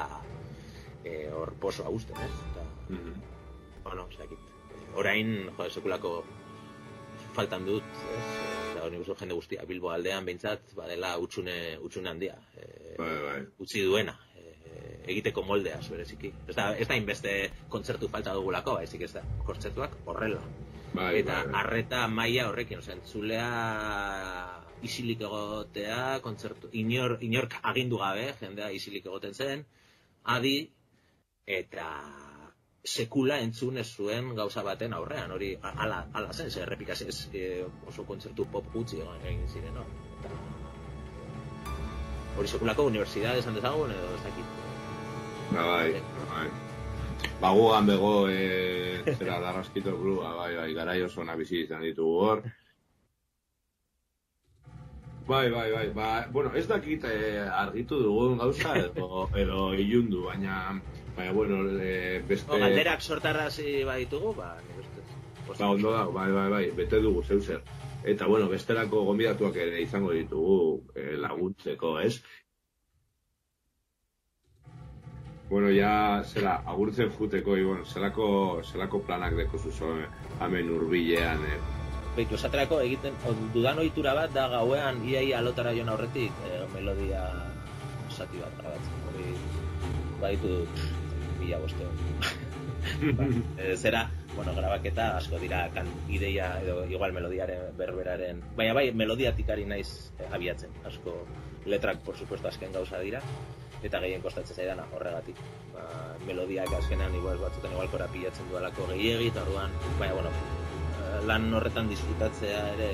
e, 1.03 1.27
hor 1.31 1.53
poso 1.61 1.85
austen, 1.85 2.17
ez? 2.25 2.31
Eta, 2.51 2.65
bueno, 3.83 4.07
ez 4.09 4.17
dakit, 4.17 4.49
orain, 4.97 5.35
jo, 5.57 5.69
sekulako 5.69 6.15
faltan 7.37 7.69
dut, 7.69 7.85
ez? 8.17 8.25
Eta 8.73 8.87
hori 8.87 8.97
uste 9.03 9.19
jende 9.21 9.37
guztia, 9.37 9.65
Bilbo 9.69 9.93
aldean 9.93 10.25
behintzat, 10.25 10.73
badela 10.77 11.13
utxune, 11.21 11.77
utxune 11.85 12.09
handia. 12.09 12.39
E, 12.57 12.95
Bai, 12.97 13.13
bai. 13.27 13.39
utzi 13.61 13.81
duena, 13.85 14.13
e, 14.32 14.32
egiteko 15.03 15.43
moldeaz 15.47 15.85
bereziki. 15.89 16.33
Ez 16.47 16.55
da, 16.55 16.71
ez 16.75 16.87
da 16.87 16.97
inbeste 16.99 17.33
kontzertu 17.69 18.09
falta 18.11 18.33
dugulako, 18.37 18.77
baizik 18.81 19.05
ez 19.07 19.13
da, 19.15 19.23
kontzertuak 19.47 19.97
horrela. 20.05 20.41
Bai, 20.93 21.13
eta 21.23 21.39
bai, 21.45 21.55
arreta 21.63 22.03
maila 22.07 22.49
horrekin, 22.51 22.83
osea, 22.83 22.97
entzulea 22.99 23.47
isilik 24.83 25.21
egotea, 25.25 26.19
kontzertu, 26.23 26.69
inor, 26.77 27.17
inork 27.25 27.55
agindu 27.71 27.97
gabe, 28.01 28.27
jendea 28.41 28.69
isilik 28.75 29.05
egoten 29.07 29.33
zen, 29.33 29.63
adi, 30.35 30.57
eta 31.47 31.87
sekula 32.83 33.39
entzun 33.39 33.79
ez 33.79 33.87
zuen 33.95 34.33
gauza 34.35 34.63
baten 34.67 34.93
aurrean, 34.93 35.31
hori 35.31 35.53
ala, 35.71 36.03
ala 36.13 36.33
zen, 36.33 36.51
ze 36.51 36.61
errepikaz 36.65 37.01
ez 37.07 37.15
e, 37.31 37.63
oso 37.87 38.03
kontzertu 38.03 38.45
pop 38.51 38.67
gutxi 38.73 38.99
egin 38.99 39.47
ziren, 39.47 39.79
no? 39.79 39.87
Eta, 40.19 40.35
hori 42.37 42.51
sekulako 42.51 42.89
unibertsitate 42.91 43.39
esan 43.39 43.55
dezagun, 43.59 43.95
edo 43.95 44.13
ez 44.17 44.21
dakit. 44.27 44.62
Ba, 45.53 45.63
bai, 45.69 45.93
bai. 46.33 46.47
Ba, 47.41 47.49
gugan 47.53 47.85
bego, 47.85 48.27
e, 48.29 49.03
zera, 49.19 49.37
darraskito 49.39 49.93
klua, 49.99 50.33
bai, 50.33 50.55
bai, 50.57 50.73
garai 50.73 51.01
oso 51.05 51.21
ona 51.21 51.35
bizi 51.37 51.59
izan 51.61 51.83
ditugu 51.85 52.15
hor. 52.25 52.41
Bai, 55.27 55.51
bai, 55.51 55.67
bai, 55.71 55.85
ba, 55.93 56.07
bueno, 56.33 56.55
ez 56.57 56.65
dakit 56.67 57.05
eh, 57.05 57.45
argitu 57.45 58.01
dugun 58.01 58.41
gauza 58.41 58.73
edo, 58.81 59.29
edo 59.39 59.69
ilundu, 59.77 60.25
baina, 60.25 60.81
baina, 61.15 61.31
bueno, 61.37 61.61
eh, 61.79 62.23
beste... 62.27 62.49
O, 62.51 62.59
galderak 62.59 63.05
sortarrazi 63.05 63.83
baditugu, 63.87 64.33
ba, 64.41 64.55
nire 64.65 64.83
ustez. 64.83 65.05
Ba, 65.53 65.69
ondo 65.69 65.93
da, 65.93 66.03
bai, 66.17 66.31
bai, 66.33 66.49
bai, 66.57 66.65
bete 66.75 66.99
dugu 67.05 67.23
zeu 67.23 67.39
zer. 67.39 67.61
Eta, 68.03 68.25
bueno, 68.27 68.49
bestelako 68.51 69.05
gonbidatuak 69.07 69.55
ere 69.55 69.85
izango 69.85 70.11
ditugu 70.17 70.57
eh, 70.97 71.13
laguntzeko, 71.21 71.99
ez? 72.01 72.17
Bueno, 75.49 75.69
ja, 75.69 76.23
zera, 76.25 76.55
agurtzen 76.65 77.11
juteko, 77.11 77.57
i, 77.57 77.63
bueno, 77.63 77.85
zelako, 77.85 78.61
zelako 78.63 79.03
planak 79.05 79.35
deko 79.37 79.59
zuzo, 79.59 79.91
eh, 79.99 80.07
hemen 80.41 80.71
urbilean, 80.71 81.43
eh, 81.45 81.59
Beitu, 82.13 82.37
esaterako 82.37 82.77
egiten, 82.83 83.15
o, 83.25 83.31
dudan 83.55 83.79
ohitura 83.81 84.11
bat 84.13 84.33
da 84.35 84.45
gauean 84.51 84.99
iaia 85.09 85.39
alotara 85.39 85.71
joan 85.73 85.89
aurretik, 85.89 86.43
e, 86.45 86.59
melodia 86.75 87.23
zati 88.13 88.37
bat 88.37 88.59
grabatzen. 88.59 88.99
Hori, 89.09 89.31
baditu 90.21 90.59
mila 91.39 91.61
boste. 91.63 91.87
ba, 93.17 93.25
e, 93.57 93.73
zera, 93.75 94.03
bueno, 94.35 94.53
grabaketa 94.53 95.07
asko 95.17 95.41
dira 95.41 95.63
kan 95.73 95.89
ideia 96.09 96.51
edo 96.61 96.83
igual 96.91 97.17
melodiaren 97.17 97.73
berberaren, 97.79 98.45
baina 98.57 98.77
bai 98.77 98.91
melodiatik 98.93 99.49
ari 99.49 99.65
naiz 99.65 99.89
eh, 100.19 100.29
abiatzen, 100.29 100.73
asko 100.85 101.15
letrak 101.65 102.01
por 102.05 102.17
supuesto 102.19 102.49
azken 102.49 102.73
gauza 102.75 102.99
dira 103.01 103.21
eta 103.83 103.99
gehien 104.03 104.21
kostatzen 104.23 104.55
zaidana 104.55 104.87
horregatik. 104.95 105.39
Ba, 105.73 105.85
melodiak 106.27 106.71
azkenean 106.79 107.15
igual 107.19 107.39
batzutan 107.41 107.75
igual 107.75 107.89
korapilatzen 107.91 108.51
duelako 108.51 108.87
gehiegi 108.93 109.31
eta 109.33 109.43
orduan, 109.45 109.73
baina 109.99 110.19
bueno, 110.19 110.33
lan 111.27 111.49
horretan 111.53 111.89
disfrutatzea 111.91 112.61
ere 112.75 112.91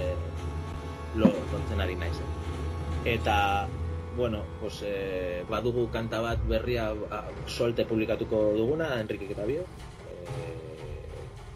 lo 1.15 1.29
kontzen 1.51 1.81
ari 1.81 1.95
naiz. 1.95 2.17
Eta 3.05 3.67
bueno, 4.19 4.43
pues, 4.59 4.81
eh, 4.83 5.45
badugu 5.49 5.87
kanta 5.93 6.19
bat 6.21 6.41
berria 6.47 6.89
a, 6.91 7.23
solte 7.47 7.85
publikatuko 7.85 8.53
duguna, 8.57 8.99
Enrique 8.99 9.29
eta 9.31 9.45
Bio. 9.45 9.61
Eh, 9.61 11.05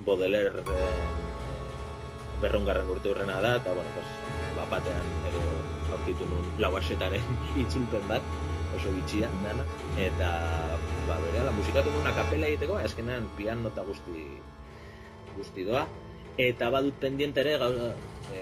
Baudelaire 0.06 0.64
eh, 0.64 1.04
berrongarren 2.42 2.90
urte 2.90 3.12
hurrena 3.12 3.42
da, 3.42 3.58
eta 3.60 3.74
bueno, 3.74 3.90
pues, 3.98 4.08
bapatean 4.58 5.12
ere 5.30 5.44
aurkitu 5.92 6.28
nun 6.30 6.50
lauasetaren 6.64 7.28
itzulpen 7.66 8.08
bat, 8.08 8.34
oso 8.78 8.94
bitxia 8.96 9.30
dana, 9.44 9.66
eta 9.98 10.30
ba, 11.08 11.20
bere 11.28 11.52
musikatu 11.58 11.92
nun 11.94 12.10
kapela 12.16 12.50
egiteko, 12.50 12.80
azkenean 12.82 13.30
piano 13.38 13.70
eta 13.74 13.86
guzti 13.88 14.26
guzti 15.38 15.66
doa, 15.66 15.86
eta 16.38 16.70
badut 16.74 16.98
pendiente 17.02 17.42
ere 17.42 17.58
gauza, 17.62 17.94
e, 18.34 18.40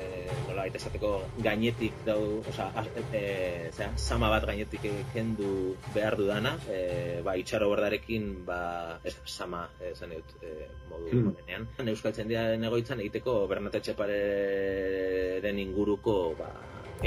nola 0.48 0.64
baita 0.64 0.80
esateko 0.80 1.12
gainetik 1.44 2.04
dau, 2.08 2.40
oza, 2.48 2.70
e, 3.12 3.24
zera, 3.72 3.92
sama 3.98 4.30
bat 4.32 4.46
gainetik 4.48 4.86
kendu 5.14 5.76
behar 5.96 6.18
dudana, 6.20 6.56
e, 6.72 7.22
ba, 7.26 7.36
itxaro 7.40 7.70
bordarekin, 7.72 8.46
ba, 8.48 9.00
ez, 9.04 9.16
sama, 9.26 9.66
esan 9.92 10.16
dut, 10.16 10.36
e, 10.44 10.68
modu 10.90 11.12
Hmm. 11.12 11.32
honenean. 11.32 11.68
Euskaltzen 11.92 12.28
diaren 12.32 12.64
egoitzan 12.64 13.00
egiteko 13.04 13.48
Bernate 13.48 13.82
Txeparen 13.82 15.60
inguruko, 15.60 16.36
ba, 16.40 16.52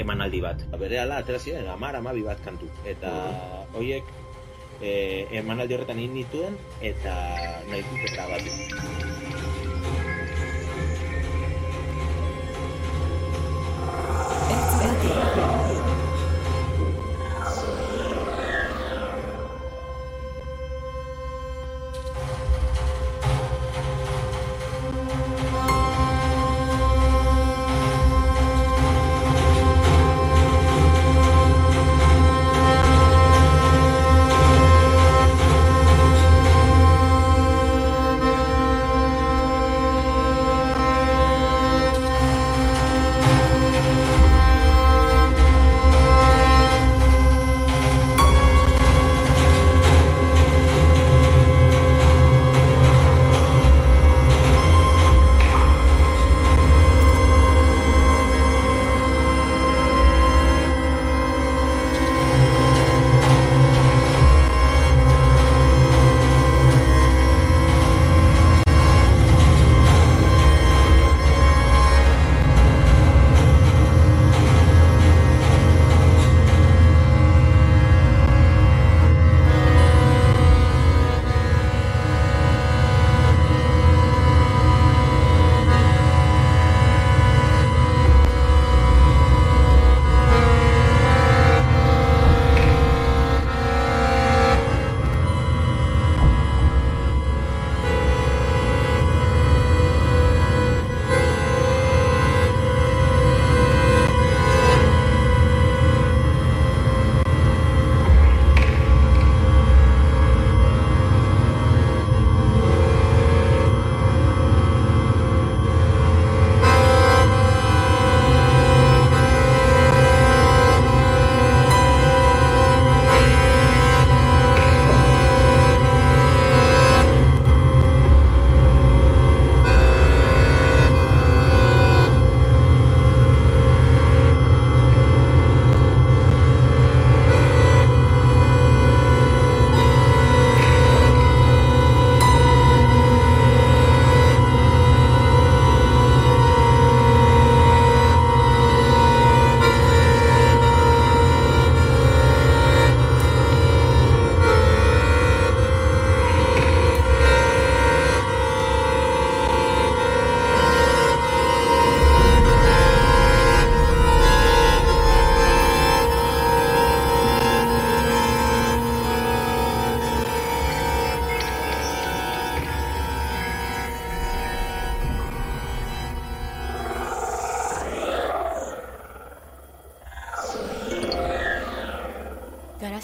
emanaldi 0.01 0.41
bat. 0.43 0.65
Ba, 0.71 0.79
Bere 0.81 0.99
ala, 1.03 1.21
atera 1.23 1.39
ziren, 1.39 1.67
amar, 1.71 1.95
amabi 1.99 2.25
bat 2.27 2.41
kantu. 2.45 2.69
Eta 2.85 3.11
hoiek 3.75 4.11
e, 4.81 4.91
emanaldi 5.41 5.77
horretan 5.77 6.01
egin 6.03 6.19
nituen, 6.19 6.59
eta 6.93 7.15
nahi 7.71 7.83
dut 7.89 8.13
grabatu. 8.13 9.34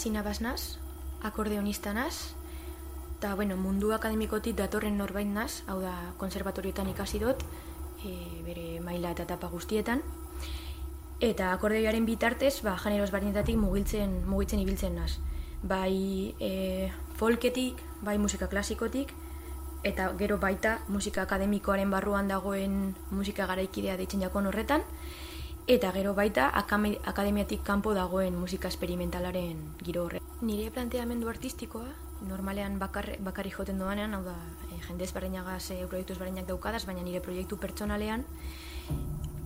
Asina 0.02 0.24
baznaz, 0.26 0.80
akordeonista 1.22 1.92
naz, 1.94 2.34
eta 3.20 3.36
bueno, 3.38 3.54
mundu 3.54 3.92
akademikotik 3.94 4.56
datorren 4.58 4.96
norbait 4.98 5.30
naz, 5.30 5.62
hau 5.70 5.76
da, 5.78 5.92
konservatorioetan 6.18 6.90
ikasi 6.90 7.20
dut, 7.22 7.44
e, 8.02 8.16
bere 8.42 8.64
maila 8.82 9.12
eta 9.14 9.28
etapa 9.30 9.52
guztietan, 9.52 10.02
eta 11.22 11.52
akordeoaren 11.54 12.10
bitartez, 12.10 12.64
ba, 12.66 12.74
genero 12.82 13.06
ezberdinetatik 13.06 13.62
mugitzen, 13.62 14.16
mugitzen 14.26 14.64
ibiltzen 14.66 14.98
naz. 14.98 15.20
Bai 15.62 16.34
e, 16.42 16.90
folketik, 17.22 17.86
bai 18.02 18.18
musika 18.18 18.50
klasikotik, 18.50 19.14
eta 19.86 20.16
gero 20.18 20.40
baita 20.42 20.80
musika 20.88 21.30
akademikoaren 21.30 21.94
barruan 21.94 22.34
dagoen 22.34 22.96
musika 23.12 23.46
garaikidea 23.54 24.02
deitzen 24.02 24.26
jakon 24.26 24.50
horretan, 24.50 24.82
eta 25.72 25.92
gero 25.96 26.12
baita 26.12 26.50
akademiatik 26.52 27.62
kanpo 27.64 27.94
dagoen 27.96 28.36
musika 28.36 28.68
esperimentalaren 28.68 29.60
giro 29.80 30.04
horre. 30.04 30.20
Nire 30.44 30.72
planteamendu 30.76 31.30
artistikoa, 31.32 31.88
normalean 32.28 32.76
bakar, 32.80 33.08
bakarri 33.24 33.54
joten 33.56 33.80
doanean, 33.80 34.14
hau 34.18 34.24
da, 34.26 34.36
e, 34.68 34.82
jende 34.84 35.08
ezberdinagaz 35.08 35.72
e, 35.72 35.78
proiektu 35.88 36.18
ezberdinak 36.18 36.50
daukadaz, 36.50 36.84
baina 36.90 37.06
nire 37.06 37.22
proiektu 37.24 37.56
pertsonalean, 37.62 38.26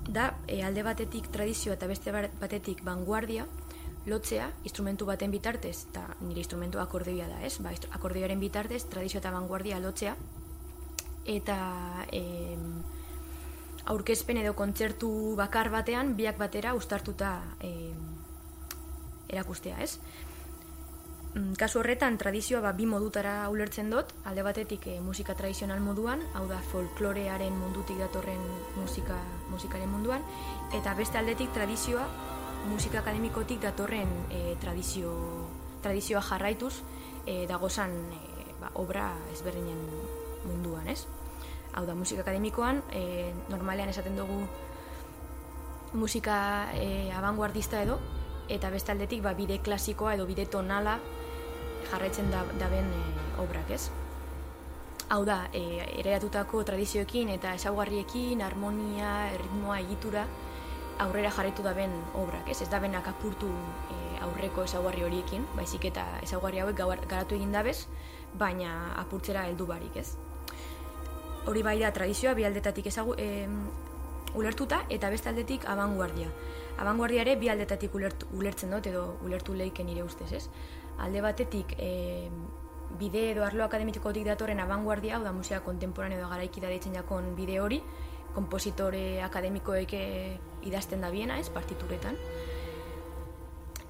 da, 0.09 0.31
e, 0.47 0.63
alde 0.65 0.81
batetik 0.87 1.29
tradizioa 1.35 1.77
eta 1.77 1.91
beste 1.91 2.15
batetik 2.41 2.81
vanguardia, 2.87 3.45
lotzea 4.09 4.49
instrumentu 4.63 5.05
baten 5.05 5.29
bitartez, 5.29 5.77
eta 5.91 6.07
nire 6.25 6.41
instrumentu 6.41 6.81
akordeoia 6.81 7.29
da, 7.29 7.43
ez? 7.45 7.59
Ba, 7.61 7.75
akordeoaren 7.99 8.41
bitartez, 8.41 8.81
tradizio 8.89 9.21
eta 9.21 9.33
vanguardia 9.35 9.77
lotzea, 9.83 10.17
eta 11.37 11.61
e, 12.09 12.25
aurkezpen 13.85 14.41
edo 14.41 14.55
kontzertu 14.57 15.09
bakar 15.37 15.69
batean, 15.73 16.15
biak 16.17 16.37
batera 16.41 16.73
ustartuta 16.77 17.37
e, 17.61 17.91
erakustea, 19.29 19.77
ez? 19.81 19.99
Mm, 21.35 21.53
kasu 21.59 21.81
horretan, 21.81 22.17
tradizioa 22.17 22.61
ba, 22.63 22.71
bi 22.71 22.85
modutara 22.87 23.49
ulertzen 23.51 23.89
dut, 23.91 24.13
alde 24.25 24.45
batetik 24.45 24.87
e, 24.87 24.99
musika 25.03 25.35
tradizional 25.35 25.81
moduan, 25.83 26.23
hau 26.33 26.45
da 26.47 26.61
folklorearen 26.71 27.53
mundutik 27.59 27.99
datorren 27.99 28.41
musika, 28.79 29.19
musikaren 29.51 29.91
munduan, 29.91 30.23
eta 30.73 30.95
beste 30.95 31.19
aldetik 31.19 31.51
tradizioa 31.53 32.07
musika 32.71 33.03
akademikotik 33.03 33.59
datorren 33.61 34.09
e, 34.31 34.55
tradizio, 34.63 35.11
tradizioa 35.83 36.23
jarraituz 36.23 36.73
e, 37.27 37.43
dagozan 37.51 37.93
e, 38.15 38.49
ba, 38.61 38.71
obra 38.81 39.11
ezberdinen 39.35 39.85
munduan, 40.47 40.87
ez? 40.87 41.03
Hau 41.75 41.83
da, 41.83 41.93
musika 41.95 42.23
akademikoan, 42.23 42.79
e, 42.95 43.33
normalean 43.51 43.89
esaten 43.91 44.15
dugu 44.15 44.45
musika 45.95 46.37
e, 46.71 47.11
abanguardista 47.11 47.81
edo, 47.83 47.97
eta 48.47 48.69
bestaldetik 48.71 49.23
ba, 49.23 49.33
bide 49.35 49.57
klasikoa 49.63 50.13
edo 50.15 50.27
bide 50.29 50.45
tonala 50.47 50.99
jarraitzen 51.89 52.31
da, 52.31 52.45
da 52.59 52.69
ben 52.71 52.87
e, 52.87 53.01
obrak, 53.43 53.71
ez? 53.75 53.89
Hau 55.11 55.21
da, 55.27 55.49
e, 55.53 55.83
ereatutako 55.99 56.63
tradizioekin 56.63 57.29
eta 57.35 57.53
ezaugarriekin, 57.59 58.41
harmonia, 58.41 59.11
ritmoa, 59.35 59.81
egitura, 59.83 60.23
aurrera 61.03 61.31
jarraitu 61.35 61.65
da 61.65 61.73
ben 61.75 61.91
obrak, 62.15 62.47
ez? 62.49 62.61
Ez 62.63 62.69
da 62.71 62.79
benak 62.79 63.09
apurtu 63.11 63.51
e, 63.91 63.99
aurreko 64.23 64.63
ezaugarri 64.63 65.03
horiekin, 65.03 65.43
baizik 65.59 65.89
eta 65.91 66.07
ezaugarri 66.23 66.63
hauek 66.63 66.79
garatu 66.79 67.35
egin 67.35 67.51
dabez, 67.51 67.81
baina 68.39 68.95
apurtzera 69.03 69.43
heldu 69.49 69.67
barik, 69.67 69.99
ez? 69.99 70.13
Hori 71.45 71.63
bai 71.63 71.79
da 71.79 71.91
tradizioa 71.93 72.33
bi 72.33 72.45
aldetatik 72.45 72.87
ezagu, 72.87 73.15
e, 73.17 73.47
ulertuta 74.35 74.83
eta 74.89 75.09
beste 75.09 75.29
aldetik 75.29 75.65
abanguardia. 75.69 76.29
Abanguardia 76.81 77.21
ere 77.21 77.35
bi 77.39 77.49
aldetatik 77.49 77.93
ulertu, 77.95 78.27
ulertzen 78.33 78.73
dut 78.75 78.87
edo 78.91 79.05
ulertu 79.23 79.53
leiken 79.53 79.87
nire 79.87 80.03
ustez, 80.03 80.31
ez? 80.33 80.43
Alde 80.97 81.21
batetik 81.21 81.75
e, 81.77 82.29
bide 82.99 83.31
edo 83.31 83.45
arlo 83.45 83.63
akademikotik 83.65 84.25
datorren 84.27 84.59
abanguardia, 84.59 85.17
hau 85.17 85.23
da 85.23 85.31
musika 85.35 85.61
kontemporaneo 85.63 86.19
edo 86.19 86.29
garaiki 86.29 86.61
da 86.63 86.71
deitzen 86.71 86.95
jakon 86.95 87.33
bide 87.35 87.59
hori, 87.59 87.81
kompositore 88.35 89.21
akademikoek 89.23 89.95
eh, 89.95 90.37
idazten 90.67 91.01
da 91.01 91.09
biena, 91.11 91.39
ez, 91.39 91.49
partituretan. 91.49 92.19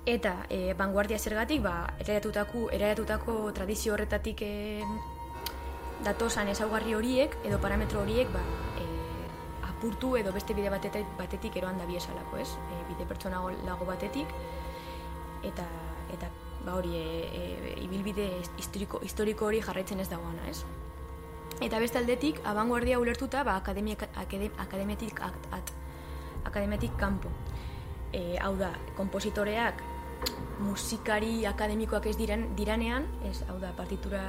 Eta, 0.06 0.36
e, 0.54 0.76
vanguardia 0.78 1.18
zergatik, 1.18 1.64
ba, 1.66 1.80
eraiatutako, 2.04 2.68
eraiatutako 2.78 3.38
tradizio 3.58 3.96
horretatik 3.96 4.44
e, 4.46 4.84
datosan 6.06 6.50
ezaugarri 6.54 6.94
horiek, 6.96 7.36
edo 7.44 7.60
parametro 7.62 8.02
horiek, 8.04 8.30
ba, 8.34 8.42
e, 8.80 8.86
apurtu 9.70 10.16
edo 10.20 10.34
beste 10.36 10.56
bide 10.58 10.70
batetik, 10.74 11.10
batetik 11.18 11.58
eroan 11.62 11.80
da 11.82 11.88
biesalako, 11.90 12.38
ez? 12.42 12.50
E, 12.70 12.82
bide 12.92 13.08
pertsona 13.10 13.42
lago 13.66 13.88
batetik, 13.90 14.34
eta, 15.44 15.66
eta 16.14 16.30
ba, 16.66 16.76
hori, 16.76 16.96
e, 16.98 17.06
e, 17.30 17.76
ibilbide 17.86 18.28
historiko, 18.58 19.02
historiko 19.06 19.50
hori 19.50 19.62
jarraitzen 19.66 20.02
ez 20.04 20.10
dagoana, 20.12 20.46
ez? 20.50 20.62
Eta 21.64 21.80
beste 21.80 22.02
aldetik, 22.02 22.42
abanguardia 22.44 23.00
ulertuta, 23.00 23.44
ba, 23.48 23.58
akademia, 23.62 23.98
akademiatik, 24.60 25.22
at, 25.24 25.52
at, 25.56 25.72
akademiatik 26.46 26.98
kanpo. 27.00 27.32
E, 28.12 28.38
hau 28.44 28.56
da, 28.60 28.74
kompositoreak 28.98 29.82
musikari 30.66 31.46
akademikoak 31.46 32.10
ez 32.12 32.16
diren, 32.20 32.50
diranean, 32.58 33.08
ez, 33.30 33.38
hau 33.50 33.58
da, 33.60 33.72
partitura, 33.78 34.22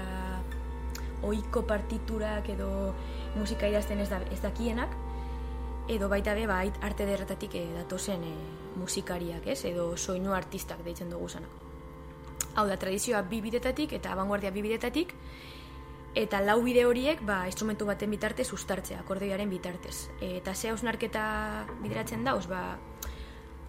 oiko 1.22 1.62
partiturak 1.66 2.48
edo 2.52 2.94
musika 3.36 3.68
idazten 3.68 4.00
ez, 4.00 4.08
da, 4.10 4.20
ez 4.32 4.40
dakienak, 4.42 4.92
edo 5.88 6.08
baita 6.08 6.34
be, 6.34 6.46
ba, 6.50 6.60
arte 6.82 7.06
derretatik 7.06 7.54
e, 7.54 7.64
datozen 7.76 8.24
e, 8.26 8.32
musikariak, 8.76 9.46
ez, 9.46 9.62
edo 9.68 9.94
soinu 9.96 10.34
artistak 10.34 10.82
deitzen 10.84 11.10
dugu 11.10 11.28
zanak. 11.28 11.62
Hau 12.56 12.66
da, 12.68 12.76
tradizioa 12.80 13.22
bi 13.28 13.40
bidetatik 13.44 13.92
eta 13.96 14.12
abanguardia 14.12 14.50
bi 14.50 14.64
bidetatik, 14.64 15.14
eta 16.16 16.40
lau 16.40 16.58
bide 16.64 16.86
horiek 16.88 17.20
ba, 17.28 17.44
instrumentu 17.46 17.86
baten 17.86 18.10
bitartez 18.10 18.48
ustartzea, 18.56 19.02
akordeoiaren 19.04 19.50
bitartez. 19.52 20.08
E, 20.20 20.38
eta 20.40 20.54
ze 20.54 20.72
hausnarketa 20.72 21.66
bideratzen 21.82 22.24
dauz, 22.24 22.46
ba, 22.50 22.78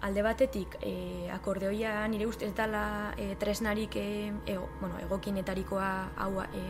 alde 0.00 0.22
batetik 0.22 0.76
e, 0.82 1.28
akordeoia 1.34 2.06
nire 2.08 2.26
ustez 2.26 2.52
dala 2.54 3.14
e, 3.18 3.34
tresnarik 3.36 3.96
e, 3.96 4.32
ego, 4.46 4.68
bueno, 4.80 4.98
egokienetarikoa 5.02 5.88
hau 6.16 6.32
e, 6.42 6.64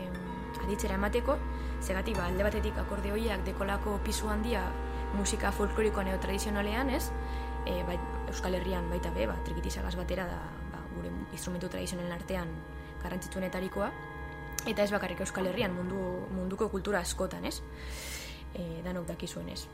aditzera 0.63 0.97
emateko, 0.97 1.37
zegatik 1.81 2.17
ba, 2.17 2.27
alde 2.27 2.43
batetik 2.43 2.77
akordeoiak 2.81 3.45
dekolako 3.45 3.99
pisu 4.05 4.29
handia 4.29 4.63
musika 5.17 5.51
folklorikoan 5.51 6.09
edo 6.09 6.19
tradizionalean, 6.21 6.89
ez? 6.89 7.09
E, 7.65 7.83
bai, 7.85 7.99
Euskal 8.29 8.55
Herrian 8.57 8.89
baita 8.89 9.11
be, 9.13 9.27
ba, 9.29 9.37
trikitizagaz 9.45 9.95
batera 9.99 10.25
da 10.29 10.39
ba, 10.73 10.81
gure 10.95 11.11
instrumentu 11.33 11.69
tradizionalen 11.69 12.15
artean 12.17 12.53
garrantzitsuenetarikoa 13.03 13.91
eta 14.67 14.83
ez 14.83 14.91
bakarrik 14.91 15.21
Euskal 15.23 15.47
Herrian 15.47 15.75
mundu, 15.75 16.01
munduko 16.35 16.69
kultura 16.69 17.03
askotan, 17.05 17.45
ez? 17.45 17.61
E, 18.53 18.81
danok 18.85 19.05
dakizuen 19.07 19.53
ez. 19.53 19.67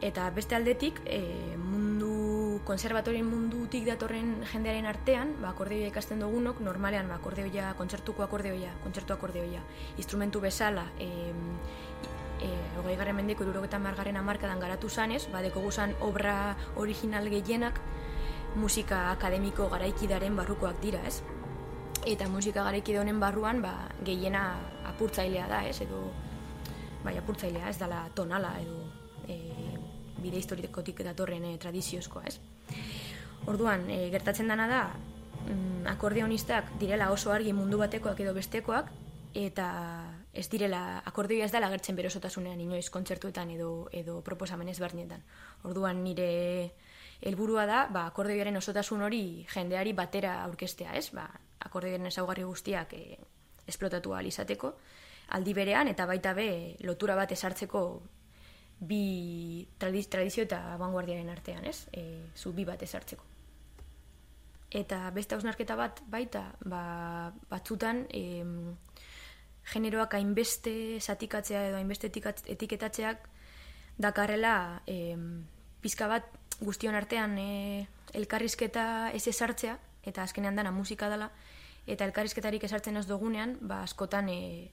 Eta 0.00 0.28
beste 0.30 0.54
aldetik, 0.54 1.00
e, 1.06 1.56
mundu 1.58 2.60
konservatorien 2.64 3.26
mundutik 3.26 3.86
datorren 3.86 4.44
jendearen 4.52 4.86
artean, 4.86 5.32
ba, 5.42 5.50
akordeoia 5.50 5.88
ikasten 5.90 6.20
dugunok, 6.22 6.60
normalean 6.62 7.08
ba, 7.10 7.16
akordeoia, 7.18 7.72
kontzertuko 7.78 8.22
akordeoia, 8.22 8.70
kontzertu 8.84 9.16
akordeoia, 9.16 9.62
instrumentu 9.96 10.42
bezala, 10.44 10.86
e, 11.02 11.08
e, 12.44 12.50
hogei 12.78 12.94
garren 13.00 13.18
mendeko 13.18 13.42
irurogetan 13.46 13.82
margarren 13.82 14.20
amarkadan 14.20 14.62
garatu 14.62 14.88
zanez, 14.88 15.24
ba, 15.32 15.42
deko 15.42 15.64
guzan 15.66 15.96
obra 16.00 16.54
original 16.76 17.26
gehienak 17.32 17.80
musika 18.54 19.10
akademiko 19.10 19.66
garaikidaren 19.72 20.36
barrukoak 20.38 20.78
dira, 20.80 21.02
ez? 21.06 21.22
eta 22.06 22.28
musika 22.28 22.62
garekide 22.64 23.00
honen 23.00 23.18
barruan 23.20 23.60
ba, 23.62 23.88
gehiena 24.04 24.44
apurtzailea 24.92 25.48
da, 25.50 25.64
ez, 25.66 25.80
edo 25.82 26.06
bai, 27.04 27.16
apurtzailea, 27.18 27.68
ez 27.68 27.78
dala 27.80 28.06
tonala, 28.14 28.54
edo 28.62 28.78
bide 30.22 30.40
historikotik 30.40 31.02
datorren 31.06 31.44
e, 31.44 31.56
tradiziozkoa, 31.58 32.24
ez. 32.28 32.38
Orduan, 33.48 33.88
e, 33.90 34.08
gertatzen 34.12 34.48
dana 34.48 34.68
da, 34.68 34.82
mm, 35.46 35.86
akordeonistak 35.94 36.74
direla 36.80 37.10
oso 37.12 37.32
argi 37.32 37.52
mundu 37.52 37.78
batekoak 37.78 38.20
edo 38.20 38.34
bestekoak, 38.34 38.90
eta 39.34 39.68
ez 40.32 40.48
direla, 40.50 41.02
akordeoia 41.06 41.46
ez 41.46 41.52
dela 41.52 41.70
gertzen 41.70 41.96
berosotasunean 41.96 42.60
inoiz 42.60 42.88
kontzertuetan 42.90 43.50
edo, 43.50 43.88
edo 43.92 44.20
proposamen 44.22 44.68
ezberdinetan. 44.68 45.22
Orduan, 45.68 46.02
nire 46.04 46.74
helburua 47.20 47.66
da, 47.66 47.86
ba, 47.92 48.06
akordeoiaren 48.12 48.56
osotasun 48.56 49.02
hori 49.02 49.46
jendeari 49.52 49.92
batera 49.92 50.42
aurkestea, 50.44 50.94
ez? 50.94 51.10
Ba, 51.14 51.28
akordeen 51.66 52.06
ezaugarri 52.06 52.44
guztiak 52.46 52.94
e, 52.94 53.18
esplotatu 53.68 54.14
izateko, 54.24 54.74
aldi 55.36 55.54
berean 55.54 55.88
eta 55.88 56.06
baita 56.06 56.32
be 56.34 56.76
lotura 56.80 57.14
bat 57.14 57.32
esartzeko 57.32 58.02
bi 58.80 59.66
tradiz, 59.78 60.06
tradizio 60.08 60.44
eta 60.44 60.76
vanguardiaren 60.78 61.30
artean, 61.30 61.64
ez? 61.66 61.88
E, 61.92 62.30
zu 62.36 62.52
bi 62.54 62.64
bat 62.64 62.82
esartzeko. 62.82 63.24
Eta 64.70 65.08
beste 65.16 65.34
hausnarketa 65.34 65.76
bat 65.76 66.02
baita, 66.12 66.44
ba, 66.68 67.32
batzutan 67.50 68.04
e, 68.12 68.44
generoak 69.72 70.14
hainbeste 70.14 71.00
zatikatzea 71.00 71.66
edo 71.68 71.78
hainbeste 71.80 72.10
etiketatzeak 72.10 73.28
dakarrela 73.98 74.82
e, 74.86 75.16
pizka 75.80 76.08
bat 76.08 76.28
guztion 76.60 76.94
artean 76.94 77.38
e, 77.38 77.86
elkarrizketa 78.14 79.10
ez 79.14 79.26
esartzea, 79.28 79.78
eta 80.04 80.22
azkenean 80.22 80.56
dana 80.56 80.72
musika 80.72 81.08
dela, 81.10 81.30
eta 81.86 82.04
elkarrizketarik 82.04 82.64
esartzen 82.64 82.96
ez 82.96 83.06
dugunean, 83.08 83.56
ba, 83.60 83.82
askotan 83.82 84.28
e, 84.28 84.70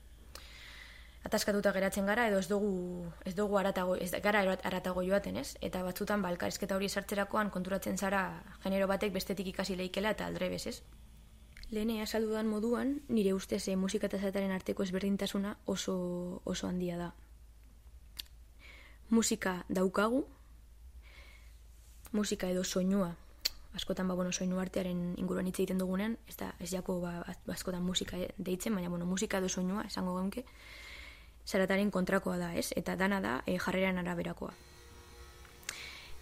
ataskatuta 1.25 1.71
geratzen 1.73 2.05
gara, 2.05 2.27
edo 2.29 2.37
ez 2.39 2.47
dugu, 2.47 3.09
ez 3.25 3.33
dugu 3.35 3.57
aratago, 3.57 3.95
ez 3.97 4.11
gara 4.21 4.43
aratago 4.69 5.01
joaten, 5.01 5.39
ez? 5.41 5.55
Eta 5.65 5.81
batzutan, 5.83 6.21
ba, 6.21 6.29
elkarrizketa 6.29 6.77
hori 6.77 6.85
esartzerakoan 6.91 7.49
konturatzen 7.49 7.97
zara 7.97 8.21
genero 8.63 8.87
batek 8.87 9.13
bestetik 9.13 9.49
ikasi 9.49 9.75
leikela 9.79 10.13
eta 10.13 10.27
aldrebez, 10.29 10.67
ez? 10.69 10.77
Lehene 11.73 12.03
asaldudan 12.03 12.45
moduan, 12.45 12.99
nire 13.09 13.33
ustez 13.33 13.63
e, 13.67 13.75
musika 13.75 14.05
eta 14.05 14.21
zataren 14.21 14.53
arteko 14.53 14.85
ezberdintasuna 14.85 15.57
oso, 15.65 15.97
oso 16.45 16.69
handia 16.69 16.97
da. 17.01 17.11
Musika 19.09 19.63
daukagu, 19.67 20.27
musika 22.11 22.49
edo 22.53 22.63
soinua, 22.63 23.15
askotan 23.73 24.07
ba, 24.07 24.13
bueno, 24.13 24.31
soinu 24.31 24.61
artearen 24.61 25.15
inguruan 25.17 25.49
hitz 25.49 25.57
egiten 25.57 25.81
dugunean, 25.81 26.19
ez 26.29 26.37
da, 26.37 26.53
ez 26.59 26.69
jako 26.69 26.99
ba, 27.01 27.17
askotan 27.49 27.81
musika 27.83 28.21
deitzen, 28.37 28.77
baina 28.77 28.93
bueno, 28.93 29.09
musika 29.09 29.41
edo 29.41 29.49
soinua, 29.49 29.89
esango 29.89 30.13
gaunke, 30.13 30.45
zarataren 31.45 31.91
kontrakoa 31.91 32.37
da, 32.37 32.53
ez? 32.55 32.71
Eta 32.75 32.95
dana 32.95 33.21
da 33.21 33.39
e, 33.45 33.57
jarreran 33.59 33.99
araberakoa. 34.01 34.53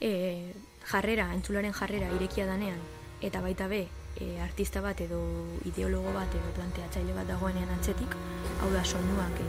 E, 0.02 0.54
jarrera, 0.92 1.30
entzularen 1.34 1.74
jarrera 1.74 2.12
irekia 2.16 2.46
danean, 2.46 2.80
eta 3.22 3.42
baita 3.42 3.70
be, 3.72 3.86
e, 4.20 4.40
artista 4.44 4.82
bat 4.82 5.00
edo 5.02 5.22
ideologo 5.66 6.12
bat 6.14 6.36
edo 6.36 6.52
planteatzaile 6.58 7.16
bat 7.16 7.30
dagoenean 7.30 7.72
antzetik, 7.78 8.18
hau 8.62 8.70
da 8.74 8.84
soinuak 8.84 9.40
e, 9.40 9.48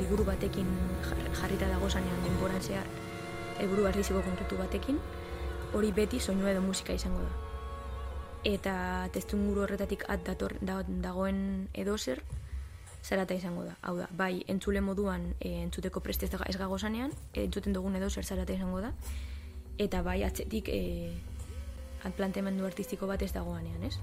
helburu 0.00 0.26
batekin 0.28 0.68
jarrita 1.40 1.70
dago 1.70 1.88
zanean 1.88 2.22
denboran 2.26 2.60
zehar, 2.60 2.86
helburu 3.58 3.88
artistiko 3.88 4.22
konkretu 4.26 4.58
batekin, 4.60 5.00
hori 5.74 5.90
beti 5.92 6.20
soinua 6.20 6.52
edo 6.52 6.62
musika 6.62 6.94
izango 6.94 7.24
da. 7.24 7.32
Eta 8.44 8.74
testunguru 9.12 9.64
horretatik 9.64 10.04
at 10.12 10.26
dator, 10.26 10.58
dagoen 10.60 11.70
edo 11.72 11.96
zer, 11.96 12.20
zarata 13.04 13.34
izango 13.34 13.64
da. 13.64 13.76
Hau 13.82 13.96
da, 13.98 14.08
bai, 14.16 14.42
entzule 14.48 14.80
moduan 14.80 15.34
e, 15.38 15.60
entzuteko 15.62 16.00
prestez 16.00 16.30
ez 16.32 16.56
gago 16.56 16.78
zanean, 16.78 17.12
entzuten 17.34 17.76
dugun 17.76 17.96
edo 17.96 18.08
zer 18.10 18.24
zarata 18.24 18.56
izango 18.56 18.80
da, 18.80 18.92
eta 19.78 20.02
bai, 20.02 20.22
atzetik 20.24 20.70
e, 20.72 21.12
planteamendu 22.16 22.64
artistiko 22.64 23.06
bat 23.06 23.22
ez 23.22 23.32
dagoanean, 23.32 23.84
ez? 23.84 23.98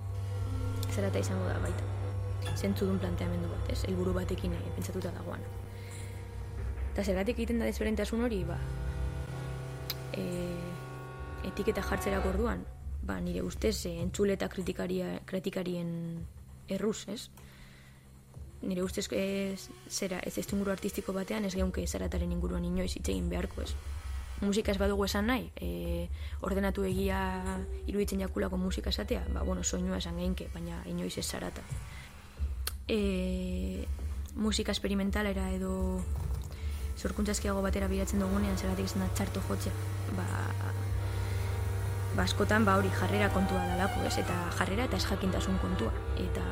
Zarata 0.94 1.20
izango 1.20 1.48
da, 1.50 1.58
baita. 1.64 1.90
Zentzu 2.56 2.86
duen 2.86 3.00
planteamendu 3.00 3.50
bat, 3.50 3.74
ez? 3.74 3.84
Elburu 3.90 4.14
batekin 4.14 4.54
e, 4.54 4.62
pentsatuta 4.78 5.14
dagoan. 5.18 5.44
Eta 6.92 7.04
zergatik 7.04 7.40
egiten 7.40 7.62
da 7.62 7.70
desberentasun 7.70 8.26
hori, 8.26 8.44
ba, 8.46 8.58
e, 10.14 10.26
etiketa 11.50 11.82
jartzerak 11.90 12.26
orduan, 12.34 12.66
ba, 13.02 13.18
nire 13.22 13.42
ustez, 13.42 13.80
e, 13.90 13.96
entzule 14.04 14.38
eta 14.38 14.50
kritikarien 14.52 15.96
erruz, 16.70 17.08
ez? 17.10 17.24
Nire 18.62 18.84
ustez 18.84 19.08
ez, 19.12 19.70
zera, 19.90 20.20
ez 20.20 20.38
ez 20.38 20.48
artistiko 20.70 21.14
batean 21.14 21.46
ez 21.46 21.56
geunke 21.56 21.86
zarataren 21.88 22.32
inguruan 22.32 22.66
inoiz 22.66 22.96
hitz 22.96 23.10
egin 23.10 23.30
beharko 23.30 23.62
ez. 23.62 23.74
Musika 24.42 24.72
ez 24.72 24.78
badugu 24.78 25.06
esan 25.06 25.28
nahi, 25.28 25.52
e, 25.56 26.10
ordenatu 26.42 26.84
egia 26.84 27.44
iruditzen 27.86 28.20
jakulako 28.20 28.58
musika 28.58 28.90
esatea, 28.90 29.24
ba, 29.34 29.44
bueno, 29.44 29.64
soinua 29.64 29.98
esan 29.98 30.18
geinke, 30.18 30.50
baina 30.54 30.82
inoiz 30.86 31.18
ez 31.18 31.26
zarata. 31.26 31.62
E, 32.88 33.86
musika 34.36 34.72
esperimentalera 34.72 35.52
edo 35.52 36.02
zorkuntzazkiago 36.98 37.62
batera 37.62 37.88
biratzen 37.88 38.20
dugunean 38.20 38.58
zeratik 38.58 38.86
izan 38.86 39.06
da 39.06 39.14
txarto 39.14 39.42
jotzea, 39.48 39.74
ba, 40.18 40.26
ba 42.16 42.24
askotan 42.24 42.66
ba 42.66 42.76
hori 42.78 42.90
jarrera 43.00 43.30
kontua 43.34 43.64
dalako, 43.74 44.04
ez? 44.08 44.18
Eta 44.20 44.36
jarrera 44.58 44.86
eta 44.90 44.98
ez 44.98 45.06
jakintasun 45.06 45.58
kontua. 45.64 45.92
Eta 46.20 46.44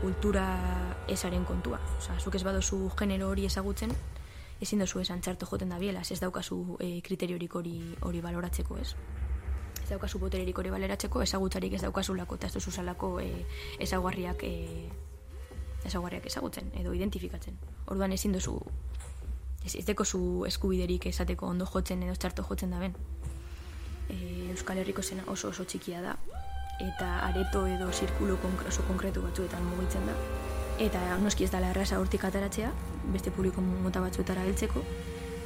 kultura 0.00 0.44
esaren 1.08 1.44
kontua. 1.44 1.80
Osa, 1.98 2.18
zuk 2.20 2.34
ez 2.34 2.42
badozu 2.44 2.90
genero 2.98 3.28
hori 3.32 3.46
ezagutzen, 3.46 3.92
ezin 4.60 4.82
dozu 4.82 5.00
esan 5.00 5.20
txarto 5.20 5.46
joten 5.46 5.68
da 5.72 5.78
biela, 5.78 6.02
ez 6.02 6.20
daukazu 6.20 6.78
e, 6.80 7.00
kriteriorik 7.06 7.54
hori 7.54 7.76
hori 8.06 8.20
baloratzeko, 8.20 8.78
ez? 8.78 8.94
Ez 9.82 9.88
daukazu 9.90 10.18
botererik 10.18 10.58
hori 10.58 10.70
baloratzeko, 10.74 11.22
ezagutzarik 11.22 11.78
ez 11.78 11.82
daukazu 11.82 12.14
lako, 12.14 12.38
eta 12.40 12.50
ez 12.50 12.54
dozu 12.58 12.70
salako 12.70 13.18
e, 13.20 13.30
ezaguarriak 13.86 14.42
e, 14.44 14.54
ezaguarriak 15.86 16.26
ezagutzen, 16.26 16.72
edo 16.80 16.92
identifikatzen. 16.92 17.58
Orduan 17.86 18.12
ezin 18.12 18.34
dozu 18.34 18.58
ez, 19.64 19.74
ez 19.76 19.84
deko 19.86 20.04
zu 20.04 20.20
eskubiderik 20.48 21.06
esateko 21.06 21.46
ondo 21.46 21.66
jotzen 21.66 22.02
edo 22.02 22.16
txarto 22.16 22.44
jotzen 22.48 22.74
da 22.74 22.82
ben. 22.82 22.96
E, 24.08 24.18
Euskal 24.54 24.80
Herriko 24.82 25.02
zena 25.02 25.24
oso 25.28 25.52
oso 25.52 25.64
txikia 25.68 26.02
da, 26.02 26.16
eta 26.80 27.26
areto 27.26 27.66
edo 27.66 27.90
zirkulo 27.92 28.38
oso 28.68 28.82
konkretu 28.86 29.22
batzuetan 29.22 29.64
mugitzen 29.64 30.06
da 30.06 30.14
eta 30.78 31.18
noski 31.18 31.44
ez 31.44 31.50
dela 31.50 31.72
erraza 31.72 31.98
hortik 31.98 32.24
ataratzea, 32.24 32.70
beste 33.12 33.32
publiko 33.34 33.62
mota 33.62 34.00
batzuetara 34.00 34.44
heltzeko, 34.46 34.82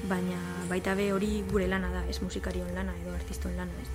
baina 0.08 0.38
baita 0.68 0.94
be 0.98 1.10
hori 1.12 1.42
gure 1.50 1.68
lana 1.68 1.90
da, 1.92 2.04
ez 2.08 2.20
musikarion 2.22 2.68
lana 2.76 2.94
edo 3.00 3.14
artiston 3.16 3.56
lana, 3.56 3.72
ez. 3.80 3.88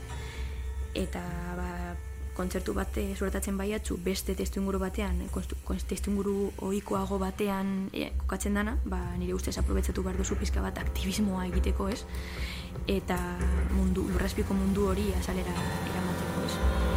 Eta 1.03 1.21
ba, 1.57 1.69
kontzertu 2.37 2.73
bate 2.73 3.03
suertatzen 3.15 3.57
baiatzu 3.57 3.97
beste 4.01 4.35
testuinguru 4.37 4.81
batean, 4.81 5.23
testuinguru 5.89 6.51
ohikoago 6.69 7.17
batean 7.21 7.89
e, 7.93 8.11
kokatzen 8.23 8.57
dana, 8.57 8.77
ba, 8.85 8.99
nire 9.17 9.37
ustez 9.37 9.57
aprobetzatu 9.61 10.05
behar 10.05 10.17
duzu 10.17 10.37
pizka 10.41 10.61
bat 10.65 10.77
aktivismoa 10.81 11.45
egiteko, 11.51 11.89
ez? 11.93 12.03
Eta 12.87 13.17
mundu, 13.73 14.05
lurraspiko 14.13 14.57
mundu 14.57 14.89
hori 14.93 15.11
azalera 15.17 15.57
eramateko, 15.91 16.45
ez? 16.45 16.96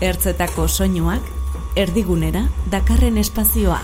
Ertzetako 0.00 0.68
soinuak 0.68 1.22
erdigunera 1.76 2.46
dakarren 2.72 3.18
espazioa. 3.22 3.80